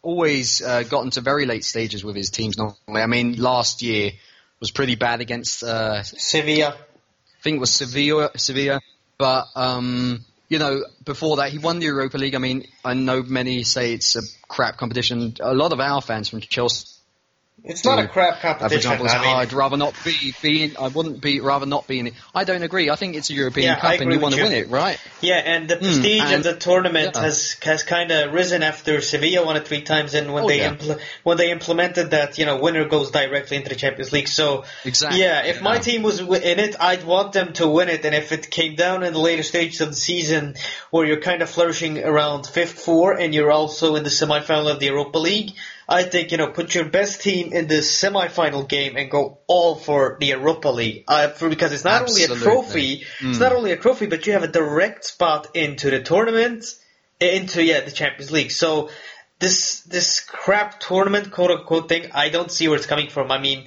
always 0.00 0.62
uh, 0.62 0.82
gotten 0.84 1.10
to 1.10 1.20
very 1.20 1.44
late 1.44 1.64
stages 1.64 2.02
with 2.02 2.16
his 2.16 2.30
teams. 2.30 2.56
Normally, 2.56 3.02
I 3.02 3.06
mean, 3.06 3.36
last 3.36 3.82
year 3.82 4.12
was 4.60 4.70
pretty 4.70 4.94
bad 4.94 5.20
against, 5.20 5.62
uh, 5.62 6.02
Sevilla. 6.02 6.70
I 6.70 7.42
think 7.42 7.56
it 7.56 7.60
was 7.60 7.70
Sevilla. 7.70 8.30
Sevilla, 8.36 8.80
but 9.18 9.44
um, 9.56 10.24
you 10.48 10.58
know, 10.58 10.84
before 11.04 11.36
that, 11.36 11.50
he 11.50 11.58
won 11.58 11.80
the 11.80 11.86
Europa 11.86 12.16
League. 12.16 12.34
I 12.34 12.38
mean, 12.38 12.66
I 12.82 12.94
know 12.94 13.22
many 13.22 13.62
say 13.64 13.92
it's 13.92 14.16
a 14.16 14.22
crap 14.48 14.78
competition. 14.78 15.34
A 15.40 15.52
lot 15.52 15.74
of 15.74 15.80
our 15.80 16.00
fans 16.00 16.30
from 16.30 16.40
Chelsea 16.40 16.97
It's 17.64 17.84
not 17.84 17.98
a 17.98 18.06
crap 18.08 18.40
competition. 18.40 18.76
example, 18.92 19.08
I 19.08 19.20
mean, 19.20 19.36
I'd 19.36 19.52
rather 19.52 19.76
not 19.76 19.94
be, 20.04 20.34
be 20.40 20.62
in, 20.62 20.76
I 20.78 20.88
wouldn't 20.88 21.20
be 21.20 21.40
rather 21.40 21.66
not 21.66 21.86
be 21.86 21.98
in 21.98 22.06
it. 22.06 22.14
I 22.34 22.44
don't 22.44 22.62
agree. 22.62 22.88
I 22.88 22.94
think 22.96 23.16
it's 23.16 23.30
a 23.30 23.34
European 23.34 23.66
Yeah, 23.66 23.80
Cup 23.80 24.00
and 24.00 24.12
you 24.12 24.20
want 24.20 24.36
to 24.36 24.42
win 24.42 24.52
it, 24.52 24.70
right? 24.70 24.98
Yeah, 25.20 25.34
and 25.36 25.68
the 25.68 25.76
hmm, 25.76 25.82
prestige 25.84 26.22
of 26.22 26.30
and- 26.30 26.44
the 26.44 26.56
tournament 26.56 27.10
yeah. 27.14 27.20
has 27.22 27.56
has 27.62 27.82
kind 27.82 28.10
of 28.10 28.32
risen 28.32 28.62
after 28.62 29.00
Sevilla 29.00 29.44
won 29.44 29.56
it 29.56 29.66
three 29.66 29.82
times, 29.82 30.14
and 30.14 30.32
when 30.32 30.44
Oh, 30.44 30.48
they 30.48 30.58
yeah. 30.60 30.74
impl- 30.74 31.00
when 31.24 31.36
they 31.36 31.50
implemented 31.50 32.12
that, 32.12 32.38
you 32.38 32.46
know, 32.46 32.58
winner 32.58 32.86
goes 32.88 33.10
directly 33.10 33.56
into 33.56 33.68
the 33.68 33.74
Champions 33.76 34.12
League. 34.12 34.28
So 34.28 34.64
Exactly. 34.84 35.20
yeah, 35.20 35.44
if 35.44 35.60
my 35.60 35.78
team 35.78 36.02
was 36.02 36.20
in 36.20 36.58
it, 36.60 36.76
I'd 36.80 37.04
want 37.04 37.32
them 37.32 37.52
to 37.54 37.68
win 37.68 37.88
it. 37.88 38.04
And 38.04 38.14
if 38.14 38.30
it 38.32 38.50
came 38.50 38.76
down 38.76 39.02
in 39.02 39.12
the 39.12 39.18
later 39.20 39.42
stages 39.42 39.80
of 39.80 39.88
the 39.90 39.96
season, 39.96 40.54
where 40.90 41.04
you're 41.04 41.20
kind 41.20 41.42
of 41.42 41.50
flourishing 41.50 42.02
around 42.02 42.46
fifth, 42.46 42.80
four, 42.80 43.12
and 43.12 43.34
you're 43.34 43.50
also 43.52 43.96
in 43.96 44.04
the 44.04 44.10
semifinal 44.10 44.70
of 44.70 44.78
the 44.80 44.86
Europa 44.86 45.18
League, 45.18 45.52
I 45.88 46.02
think 46.02 46.32
you 46.32 46.38
know 46.38 46.48
put 46.48 46.74
your 46.74 46.84
best 46.84 47.22
team 47.22 47.52
in 47.52 47.66
the 47.66 47.76
semifinal 47.76 48.68
game 48.68 48.96
and 48.96 49.10
go 49.10 49.38
all 49.46 49.74
for 49.74 50.18
the 50.20 50.26
Europa 50.26 50.68
League. 50.68 51.04
Uh, 51.08 51.28
for, 51.28 51.48
because 51.48 51.72
it's 51.72 51.84
not 51.84 52.02
only 52.02 52.22
a 52.22 52.30
Absolutely. 52.30 52.44
trophy, 52.44 52.92
it's 53.20 53.38
Mm. 53.38 53.40
not 53.40 53.52
only 53.52 53.72
a 53.72 53.76
trophy, 53.76 54.06
but 54.06 54.26
you 54.26 54.34
have 54.34 54.42
a 54.42 54.48
direct 54.48 55.06
spot 55.06 55.48
into 55.54 55.90
the 55.90 56.02
tournament, 56.02 56.66
into 57.20 57.64
yeah 57.64 57.80
the 57.80 57.90
Champions 57.90 58.30
League. 58.30 58.50
So 58.50 58.90
this 59.38 59.80
this 59.82 60.20
crap 60.20 60.78
tournament 60.80 61.30
quote 61.30 61.50
unquote 61.50 61.88
thing, 61.88 62.10
I 62.12 62.28
don't 62.28 62.50
see 62.50 62.68
where 62.68 62.76
it's 62.76 62.86
coming 62.86 63.08
from. 63.08 63.30
I 63.30 63.38
mean, 63.38 63.66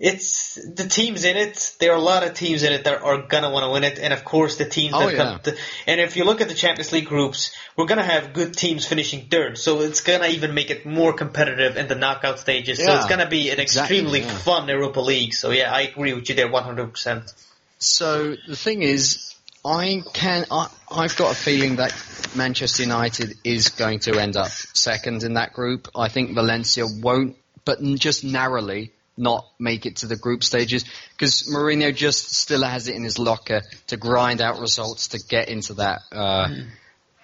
it's 0.00 0.54
the 0.54 0.88
teams 0.88 1.24
in 1.24 1.36
it. 1.36 1.76
There 1.78 1.92
are 1.92 1.96
a 1.96 2.02
lot 2.02 2.26
of 2.26 2.32
teams 2.32 2.62
in 2.62 2.72
it 2.72 2.84
that 2.84 3.02
are 3.02 3.20
gonna 3.20 3.50
want 3.50 3.64
to 3.64 3.70
win 3.70 3.84
it, 3.84 3.98
and 3.98 4.14
of 4.14 4.24
course 4.24 4.56
the 4.56 4.64
teams 4.64 4.94
Oh, 4.96 5.06
that 5.06 5.14
come. 5.14 5.40
To, 5.40 5.56
and 5.86 6.00
if 6.00 6.16
you 6.16 6.24
look 6.24 6.40
at 6.40 6.48
the 6.48 6.54
Champions 6.54 6.90
League 6.90 7.04
groups, 7.04 7.54
we're 7.76 7.84
gonna 7.84 8.02
have 8.02 8.32
good 8.32 8.54
teams 8.54 8.86
finishing 8.86 9.26
third, 9.26 9.58
so 9.58 9.82
it's 9.82 10.00
gonna 10.00 10.28
even 10.28 10.54
make 10.54 10.70
it 10.70 10.86
more 10.86 11.12
competitive 11.12 11.76
in 11.76 11.86
the 11.86 11.94
knockout 11.94 12.38
stages. 12.38 12.78
Yeah, 12.78 12.86
So 12.86 12.96
it's 12.96 13.06
gonna 13.06 13.28
be 13.28 13.50
an 13.50 13.60
exactly, 13.60 13.98
extremely 13.98 14.20
yeah. 14.20 14.38
fun 14.38 14.66
Europa 14.68 15.00
League. 15.00 15.34
So 15.34 15.50
yeah, 15.50 15.70
I 15.70 15.82
agree 15.82 16.14
with 16.14 16.30
you 16.30 16.34
there, 16.34 16.50
one 16.50 16.64
hundred 16.64 16.90
percent. 16.90 17.34
So 17.78 18.36
the 18.48 18.56
thing 18.56 18.80
is, 18.80 19.34
I 19.66 20.02
can, 20.14 20.46
I, 20.50 20.68
I've 20.90 21.16
got 21.16 21.32
a 21.32 21.34
feeling 21.34 21.76
that 21.76 21.94
Manchester 22.34 22.84
United 22.84 23.34
is 23.44 23.68
going 23.68 23.98
to 24.00 24.18
end 24.18 24.36
up 24.36 24.48
second 24.48 25.24
in 25.24 25.34
that 25.34 25.52
group. 25.52 25.88
I 25.94 26.08
think 26.08 26.34
Valencia 26.34 26.86
won't, 26.86 27.36
but 27.66 27.82
just 27.82 28.24
narrowly 28.24 28.92
not 29.20 29.46
make 29.58 29.86
it 29.86 29.96
to 29.96 30.06
the 30.06 30.16
group 30.16 30.42
stages 30.42 30.84
because 31.12 31.48
Mourinho 31.52 31.94
just 31.94 32.34
still 32.34 32.64
has 32.64 32.88
it 32.88 32.96
in 32.96 33.04
his 33.04 33.18
locker 33.18 33.62
to 33.88 33.96
grind 33.96 34.40
out 34.40 34.58
results 34.58 35.08
to 35.08 35.18
get 35.28 35.48
into 35.48 35.74
that 35.74 36.00
uh, 36.10 36.48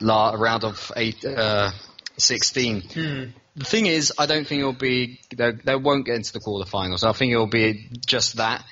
la- 0.01 0.33
round 0.33 0.65
of 0.65 0.93
eight, 0.95 1.25
uh, 1.25 1.71
16. 2.19 2.83
Hmm. 2.83 3.25
The 3.57 3.65
thing 3.65 3.87
is, 3.87 4.13
I 4.19 4.27
don't 4.27 4.47
think 4.47 4.61
it'll 4.61 4.75
be. 4.75 5.19
They, 5.35 5.53
they 5.53 5.77
won't 5.77 6.05
get 6.05 6.17
into 6.17 6.35
the 6.35 6.41
quarterfinals. 6.41 7.05
I 7.05 7.13
think 7.13 7.33
it'll 7.33 7.47
be 7.47 7.89
just 8.07 8.37
that. 8.37 8.63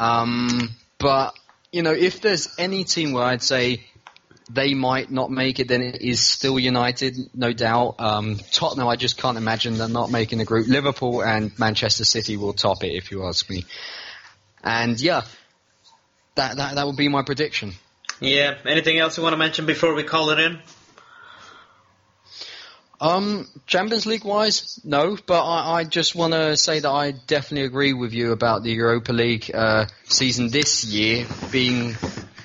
Um, 0.00 0.70
but 0.98 1.38
you 1.70 1.82
know, 1.82 1.92
if 1.92 2.20
there's 2.20 2.52
any 2.58 2.82
team 2.82 3.12
where 3.12 3.24
I'd 3.24 3.42
say 3.42 3.84
they 4.50 4.74
might 4.74 5.10
not 5.10 5.30
make 5.30 5.58
it, 5.58 5.68
then 5.68 5.80
it 5.80 6.02
is 6.02 6.20
still 6.20 6.58
United, 6.58 7.16
no 7.34 7.52
doubt. 7.52 7.96
Um, 7.98 8.38
Tottenham, 8.52 8.88
I 8.88 8.96
just 8.96 9.16
can't 9.16 9.38
imagine 9.38 9.78
they're 9.78 9.88
not 9.88 10.10
making 10.10 10.38
the 10.38 10.44
group. 10.44 10.68
Liverpool 10.68 11.22
and 11.22 11.56
Manchester 11.58 12.04
City 12.04 12.36
will 12.36 12.52
top 12.52 12.84
it, 12.84 12.92
if 12.94 13.10
you 13.10 13.24
ask 13.26 13.48
me. 13.48 13.64
And 14.62 15.00
yeah, 15.00 15.22
that 16.34 16.56
that 16.56 16.74
that 16.74 16.86
would 16.86 16.96
be 16.96 17.08
my 17.08 17.22
prediction. 17.22 17.72
Yeah. 18.20 18.56
Anything 18.64 18.98
else 18.98 19.16
you 19.16 19.22
want 19.22 19.32
to 19.32 19.38
mention 19.38 19.66
before 19.66 19.94
we 19.94 20.02
call 20.02 20.30
it 20.30 20.38
in? 20.38 20.58
Um, 23.00 23.48
Champions 23.66 24.06
League 24.06 24.24
wise, 24.24 24.80
no, 24.84 25.18
but 25.26 25.44
I, 25.44 25.80
I 25.80 25.84
just 25.84 26.14
want 26.14 26.32
to 26.32 26.56
say 26.56 26.78
that 26.78 26.88
I 26.88 27.10
definitely 27.10 27.66
agree 27.66 27.92
with 27.92 28.14
you 28.14 28.32
about 28.32 28.62
the 28.62 28.70
Europa 28.70 29.12
League 29.12 29.50
uh, 29.52 29.86
season 30.04 30.48
this 30.48 30.84
year 30.84 31.26
being 31.50 31.96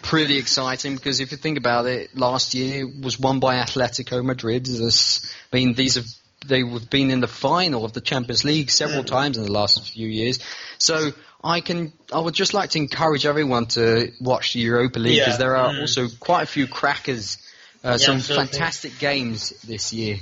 pretty 0.10 0.38
exciting 0.40 0.96
because 0.96 1.20
if 1.20 1.32
you 1.32 1.38
think 1.38 1.58
about 1.58 1.86
it, 1.86 2.18
last 2.18 2.56
year 2.56 2.88
was 2.88 3.20
won 3.20 3.40
by 3.40 3.56
Atletico 3.58 4.24
Madrid. 4.26 4.66
This, 4.66 5.32
I 5.54 5.58
mean, 5.58 5.74
these 5.76 5.96
have 5.96 6.06
they've 6.48 6.90
been 6.90 7.12
in 7.12 7.20
the 7.20 7.28
final 7.28 7.86
of 7.86 7.94
the 7.94 8.02
Champions 8.02 8.44
League 8.44 8.72
several 8.72 9.04
times 9.04 9.38
in 9.38 9.44
the 9.44 9.52
last 9.52 9.94
few 9.94 10.08
years. 10.08 10.40
So 10.80 11.12
I 11.44 11.62
can, 11.62 11.94
I 12.12 12.20
would 12.20 12.34
just 12.34 12.54
like 12.54 12.72
to 12.72 12.80
encourage 12.80 13.26
everyone 13.26 13.68
to 13.68 14.12
watch 14.20 14.54
the 14.54 14.62
Europa 14.62 15.00
League 15.00 15.20
because 15.20 15.34
Yeah. 15.34 15.38
there 15.38 15.56
are 15.58 15.74
Mm. 15.74 15.82
also 15.82 16.08
quite 16.20 16.44
a 16.44 16.48
few 16.48 16.66
crackers, 16.66 17.38
uh, 17.84 17.98
some 17.98 18.16
absolutely. 18.18 18.48
fantastic 18.48 19.00
games 19.00 19.50
this 19.64 19.94
year. 19.94 20.20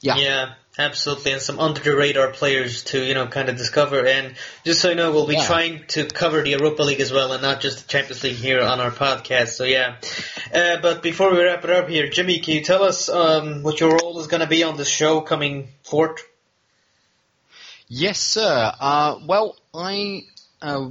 Yeah. 0.00 0.16
Yeah. 0.16 0.52
Absolutely, 0.80 1.32
and 1.32 1.42
some 1.42 1.58
under 1.58 1.80
the 1.80 1.96
radar 1.96 2.30
players 2.30 2.84
to 2.84 3.02
you 3.04 3.12
know 3.12 3.26
kind 3.26 3.48
of 3.48 3.56
discover. 3.56 4.06
And 4.06 4.34
just 4.64 4.80
so 4.80 4.90
you 4.90 4.94
know, 4.94 5.10
we'll 5.10 5.26
be 5.26 5.34
Yeah. 5.34 5.44
trying 5.46 5.84
to 5.88 6.06
cover 6.06 6.40
the 6.42 6.50
Europa 6.50 6.82
League 6.82 7.00
as 7.00 7.12
well, 7.12 7.32
and 7.32 7.42
not 7.42 7.60
just 7.60 7.82
the 7.82 7.88
Champions 7.88 8.22
League 8.22 8.36
here 8.36 8.60
on 8.60 8.78
our 8.78 8.92
podcast. 8.92 9.48
So 9.48 9.64
yeah. 9.64 9.96
Uh, 10.54 10.76
but 10.80 11.02
before 11.02 11.32
we 11.32 11.42
wrap 11.42 11.64
it 11.64 11.70
up 11.70 11.88
here, 11.88 12.08
Jimmy, 12.08 12.38
can 12.38 12.54
you 12.54 12.62
tell 12.62 12.84
us 12.84 13.08
um, 13.08 13.64
what 13.64 13.80
your 13.80 13.90
role 13.96 14.20
is 14.20 14.28
going 14.28 14.40
to 14.40 14.46
be 14.46 14.62
on 14.62 14.76
this 14.76 14.88
show 14.88 15.20
coming 15.20 15.68
forth? 15.82 16.22
Yes, 17.88 18.20
sir. 18.20 18.72
Uh, 18.78 19.18
well, 19.26 19.56
I 19.74 20.22
uh, 20.62 20.90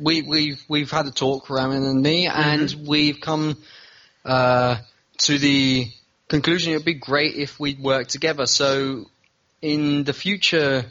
we 0.00 0.22
we've 0.22 0.62
we've 0.68 0.90
had 0.90 1.06
a 1.06 1.10
talk, 1.10 1.50
Roman 1.50 1.84
and 1.84 2.02
me, 2.02 2.26
and 2.26 2.72
we've 2.86 3.20
come 3.20 3.56
uh, 4.24 4.76
to 5.18 5.38
the 5.38 5.90
conclusion 6.28 6.72
it 6.72 6.76
would 6.76 6.84
be 6.84 6.94
great 6.94 7.34
if 7.34 7.58
we 7.58 7.74
worked 7.74 8.10
together. 8.10 8.46
So, 8.46 9.06
in 9.64 10.04
the 10.04 10.12
future 10.12 10.84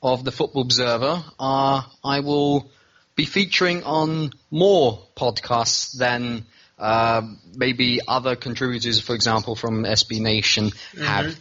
of 0.00 0.24
the 0.24 0.30
Football 0.30 0.62
Observer, 0.62 1.24
uh, 1.40 1.82
I 2.04 2.20
will 2.20 2.70
be 3.16 3.24
featuring 3.24 3.82
on 3.82 4.30
more 4.52 5.00
podcasts 5.16 5.98
than 5.98 6.46
uh, 6.78 7.22
maybe 7.56 7.98
other 8.06 8.36
contributors, 8.36 9.00
for 9.00 9.16
example, 9.16 9.56
from 9.56 9.82
SB 9.82 10.20
Nation 10.20 10.70
have 11.02 11.36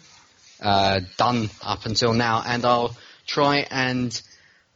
uh, 0.61 1.01
done 1.15 1.51
up 1.61 1.85
until 1.85 2.13
now, 2.13 2.41
and 2.43 2.65
I'll 2.65 2.97
try 3.27 3.67
and 3.69 4.19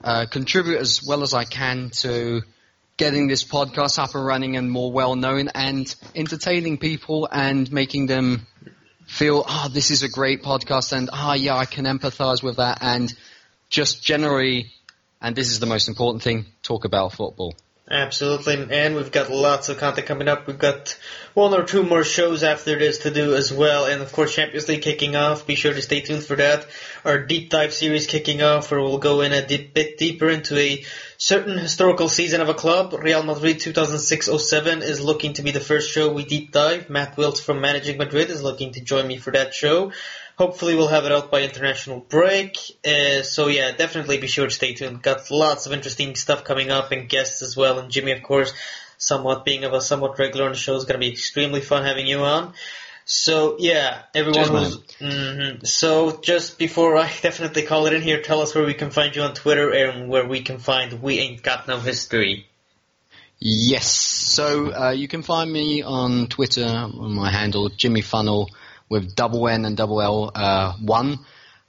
uh, 0.03 0.27
contribute 0.29 0.77
as 0.77 1.01
well 1.03 1.23
as 1.23 1.33
I 1.33 1.45
can 1.45 1.89
to 2.01 2.43
getting 2.95 3.27
this 3.27 3.43
podcast 3.43 3.97
up 3.97 4.13
and 4.13 4.23
running 4.23 4.55
and 4.55 4.69
more 4.69 4.91
well 4.91 5.15
known 5.15 5.47
and 5.55 5.93
entertaining 6.13 6.77
people 6.77 7.27
and 7.31 7.71
making 7.71 8.05
them 8.05 8.45
feel, 9.05 9.43
oh, 9.47 9.69
this 9.71 9.91
is 9.91 10.03
a 10.03 10.09
great 10.09 10.43
podcast 10.43 10.93
and, 10.93 11.09
ah, 11.11 11.33
yeah, 11.33 11.55
I 11.55 11.65
can 11.65 11.85
empathize 11.85 12.43
with 12.43 12.57
that 12.57 12.79
and 12.81 13.13
just 13.69 14.03
generally, 14.03 14.71
and 15.21 15.35
this 15.35 15.51
is 15.51 15.59
the 15.59 15.65
most 15.65 15.87
important 15.87 16.23
thing, 16.23 16.45
talk 16.61 16.85
about 16.85 17.13
football. 17.13 17.55
Absolutely, 17.89 18.65
and 18.71 18.95
we've 18.95 19.11
got 19.11 19.29
lots 19.29 19.67
of 19.67 19.77
content 19.77 20.07
coming 20.07 20.29
up. 20.29 20.47
We've 20.47 20.57
got 20.57 20.97
one 21.33 21.53
or 21.53 21.63
two 21.63 21.83
more 21.83 22.05
shows 22.05 22.41
after 22.41 22.79
this 22.79 22.99
to 22.99 23.11
do 23.11 23.35
as 23.35 23.51
well, 23.51 23.85
and 23.85 24.01
of 24.01 24.13
course 24.13 24.33
Champions 24.33 24.69
League 24.69 24.81
kicking 24.81 25.17
off. 25.17 25.45
Be 25.45 25.55
sure 25.55 25.73
to 25.73 25.81
stay 25.81 25.99
tuned 25.99 26.23
for 26.23 26.37
that. 26.37 26.65
Our 27.03 27.19
deep 27.25 27.49
dive 27.49 27.73
series 27.73 28.07
kicking 28.07 28.41
off, 28.41 28.71
where 28.71 28.79
we'll 28.79 28.99
go 28.99 29.19
in 29.19 29.33
a 29.33 29.45
deep, 29.45 29.73
bit 29.73 29.97
deeper 29.97 30.29
into 30.29 30.57
a 30.57 30.85
certain 31.23 31.57
historical 31.57 32.09
season 32.09 32.41
of 32.41 32.49
a 32.49 32.53
club. 32.53 32.91
Real 32.91 33.23
Madrid 33.23 33.59
2006-07 33.59 34.81
is 34.81 34.99
looking 34.99 35.31
to 35.31 35.41
be 35.41 35.51
the 35.51 35.61
first 35.61 35.89
show 35.89 36.11
we 36.11 36.25
deep 36.25 36.51
dive. 36.51 36.89
Matt 36.89 37.15
Wiltz 37.15 37.41
from 37.41 37.61
Managing 37.61 37.97
Madrid 37.97 38.29
is 38.29 38.43
looking 38.43 38.73
to 38.73 38.81
join 38.81 39.07
me 39.07 39.15
for 39.15 39.31
that 39.31 39.53
show. 39.53 39.93
Hopefully 40.37 40.75
we'll 40.75 40.89
have 40.89 41.05
it 41.05 41.13
out 41.13 41.31
by 41.31 41.43
international 41.43 42.01
break. 42.01 42.57
Uh, 42.85 43.21
so 43.21 43.47
yeah, 43.47 43.71
definitely 43.71 44.17
be 44.17 44.27
sure 44.27 44.47
to 44.47 44.53
stay 44.53 44.73
tuned. 44.73 45.01
Got 45.01 45.31
lots 45.31 45.65
of 45.65 45.71
interesting 45.71 46.13
stuff 46.15 46.43
coming 46.43 46.71
up 46.71 46.91
and 46.91 47.07
guests 47.07 47.41
as 47.41 47.55
well. 47.55 47.79
And 47.79 47.89
Jimmy, 47.89 48.11
of 48.11 48.21
course, 48.21 48.51
somewhat 48.97 49.45
being 49.45 49.63
of 49.63 49.71
a 49.71 49.79
somewhat 49.79 50.19
regular 50.19 50.47
on 50.47 50.51
the 50.51 50.57
show 50.57 50.75
is 50.75 50.83
going 50.83 50.99
to 50.99 51.05
be 51.05 51.13
extremely 51.13 51.61
fun 51.61 51.85
having 51.85 52.05
you 52.05 52.19
on. 52.19 52.53
So 53.05 53.57
yeah, 53.59 54.03
everyone 54.15 54.49
Cheers, 54.49 54.75
who's 54.99 54.99
hmm 54.99 55.65
so 55.65 56.19
just 56.21 56.57
before 56.57 56.95
I 56.97 57.11
definitely 57.21 57.63
call 57.63 57.85
it 57.87 57.93
in 57.93 58.01
here, 58.01 58.21
tell 58.21 58.41
us 58.41 58.55
where 58.55 58.65
we 58.65 58.73
can 58.73 58.91
find 58.91 59.15
you 59.15 59.23
on 59.23 59.33
Twitter 59.33 59.71
and 59.71 60.09
where 60.09 60.27
we 60.27 60.41
can 60.41 60.57
find 60.57 61.01
We 61.01 61.19
Ain't 61.19 61.43
Got 61.43 61.67
No 61.67 61.79
History. 61.79 62.47
Yes. 63.39 63.91
So 63.91 64.73
uh, 64.73 64.91
you 64.91 65.07
can 65.07 65.21
find 65.21 65.51
me 65.51 65.83
on 65.83 66.27
Twitter 66.27 66.65
on 66.65 67.13
my 67.13 67.29
handle 67.29 67.69
Jimmy 67.69 68.01
Funnel 68.01 68.49
with 68.87 69.15
double 69.15 69.47
N 69.49 69.65
and 69.65 69.75
double 69.75 70.01
L 70.01 70.31
uh, 70.33 70.73
one, 70.81 71.19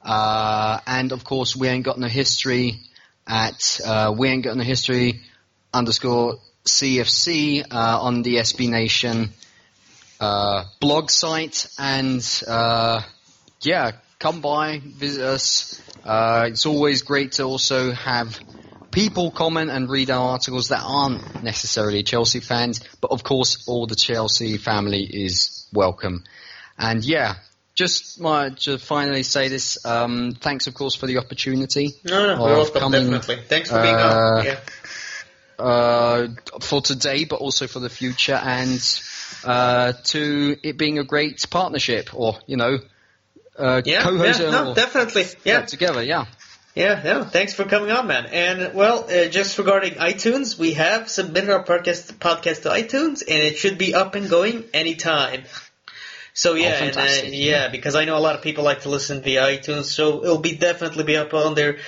uh, 0.03 0.78
and 0.87 1.11
of 1.11 1.24
course 1.24 1.57
we 1.57 1.66
ain't 1.68 1.85
got 1.85 1.99
no 1.99 2.07
history 2.07 2.80
at 3.26 3.80
uh, 3.85 4.14
we 4.16 4.28
ain't 4.28 4.45
got 4.45 4.57
no 4.57 4.62
history 4.62 5.22
underscore 5.72 6.39
CFC 6.64 7.64
uh, 7.70 7.99
on 8.01 8.22
the 8.22 8.37
SB 8.37 8.68
Nation 8.68 9.32
uh, 10.21 10.65
blog 10.81 11.11
site, 11.11 11.69
and 11.79 12.43
uh, 12.47 13.03
yeah, 13.61 13.93
come 14.19 14.41
by, 14.41 14.81
visit 14.85 15.25
us. 15.25 15.81
Uh, 16.05 16.49
it's 16.49 16.67
always 16.67 17.03
great 17.03 17.33
to 17.33 17.45
also 17.45 17.93
have 17.93 18.39
people 18.91 19.31
comment 19.31 19.71
and 19.71 19.91
read 19.91 20.11
our 20.11 20.31
articles 20.31 20.69
that 20.69 20.83
aren't 20.85 21.43
necessarily 21.43 22.03
Chelsea 22.03 22.41
fans, 22.41 22.81
but 23.01 23.11
of 23.11 23.25
course, 23.25 23.67
all 23.67 23.87
the 23.87 23.97
Chelsea 23.97 24.57
family 24.57 25.03
is 25.03 25.69
welcome. 25.73 26.25
And 26.79 27.05
yeah, 27.05 27.35
just 27.75 28.21
my 28.21 28.51
to 28.51 28.79
finally 28.79 29.25
say 29.25 29.49
this. 29.49 29.85
Um, 29.85 30.37
thanks, 30.41 30.69
of 30.69 30.75
course, 30.75 30.95
for 30.95 31.07
the 31.07 31.19
opportunity 31.19 31.95
No, 32.05 32.27
no, 32.27 32.33
of 32.35 32.39
welcome, 32.39 32.81
coming, 32.81 33.11
definitely. 33.11 33.45
Thanks 33.49 33.71
for 33.71 33.83
being 33.83 33.95
uh, 33.95 33.99
on. 33.99 34.45
Yeah. 34.45 34.61
uh, 35.59 36.29
for 36.61 36.81
today, 36.81 37.25
but 37.25 37.41
also 37.41 37.67
for 37.67 37.81
the 37.81 37.91
future, 37.91 38.41
and 38.41 38.81
uh, 39.45 39.93
to 40.05 40.57
it 40.62 40.76
being 40.76 40.99
a 40.99 41.05
great 41.05 41.45
partnership, 41.51 42.11
or 42.14 42.39
you 42.47 42.57
know, 42.57 42.78
uh, 43.59 43.82
Yeah, 43.85 44.03
co-host 44.03 44.41
yeah, 44.41 44.51
no, 44.51 44.70
or- 44.70 44.74
definitely. 44.74 45.24
Yeah, 45.45 45.62
together, 45.62 46.03
yeah. 46.03 46.26
Yeah, 46.74 47.01
yeah. 47.05 47.24
Thanks 47.24 47.55
for 47.55 47.64
coming 47.64 47.93
on, 47.93 48.09
man. 48.09 48.26
And 48.26 48.74
well, 48.74 49.05
uh, 49.09 49.26
just 49.28 49.57
regarding 49.59 49.95
iTunes, 49.95 50.59
we 50.59 50.72
have 50.74 51.09
submitted 51.09 51.51
our 51.51 51.62
podcast 51.64 52.12
podcast 52.14 52.62
to 52.62 52.70
iTunes, 52.70 53.22
and 53.22 53.39
it 53.43 53.57
should 53.59 53.78
be 53.78 53.95
up 53.95 54.16
and 54.16 54.28
going 54.28 54.64
anytime. 54.74 55.45
So 56.32 56.55
yeah, 56.55 56.70
and, 56.82 56.91
uh, 56.91 56.95
fantastic. 56.95 57.30
yeah, 57.32 57.68
because 57.68 57.95
I 57.95 58.07
know 58.07 58.16
a 58.16 58.18
lot 58.18 58.35
of 58.35 58.43
people 58.43 58.64
like 58.64 58.80
to 58.82 58.89
listen 58.89 59.22
via 59.22 59.43
iTunes, 59.43 59.85
so 59.85 60.24
it'll 60.24 60.39
be 60.39 60.57
definitely 60.57 61.05
be 61.05 61.16
up 61.16 61.32
on 61.32 61.55
there 61.55 61.78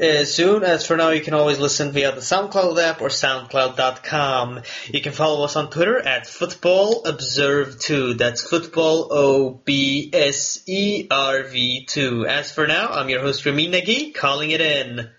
uh, 0.00 0.24
soon. 0.24 0.64
As 0.64 0.86
for 0.86 0.96
now, 0.96 1.10
you 1.10 1.20
can 1.20 1.34
always 1.34 1.58
listen 1.58 1.92
via 1.92 2.12
the 2.12 2.20
SoundCloud 2.20 2.82
app 2.82 3.00
or 3.00 3.08
SoundCloud.com. 3.08 4.62
You 4.92 5.00
can 5.00 5.12
follow 5.12 5.44
us 5.44 5.56
on 5.56 5.70
Twitter 5.70 5.98
at 5.98 6.26
Football 6.26 7.04
Observe 7.04 7.78
Two. 7.78 8.14
That's 8.14 8.48
Football 8.48 9.08
O 9.10 9.50
B 9.50 10.10
S 10.12 10.62
E 10.66 11.06
R 11.10 11.44
V 11.44 11.84
Two. 11.84 12.26
As 12.26 12.52
for 12.52 12.66
now, 12.66 12.88
I'm 12.88 13.08
your 13.08 13.20
host 13.20 13.44
Ramin 13.44 13.70
Nagy, 13.70 14.12
calling 14.12 14.50
it 14.50 14.60
in. 14.60 15.10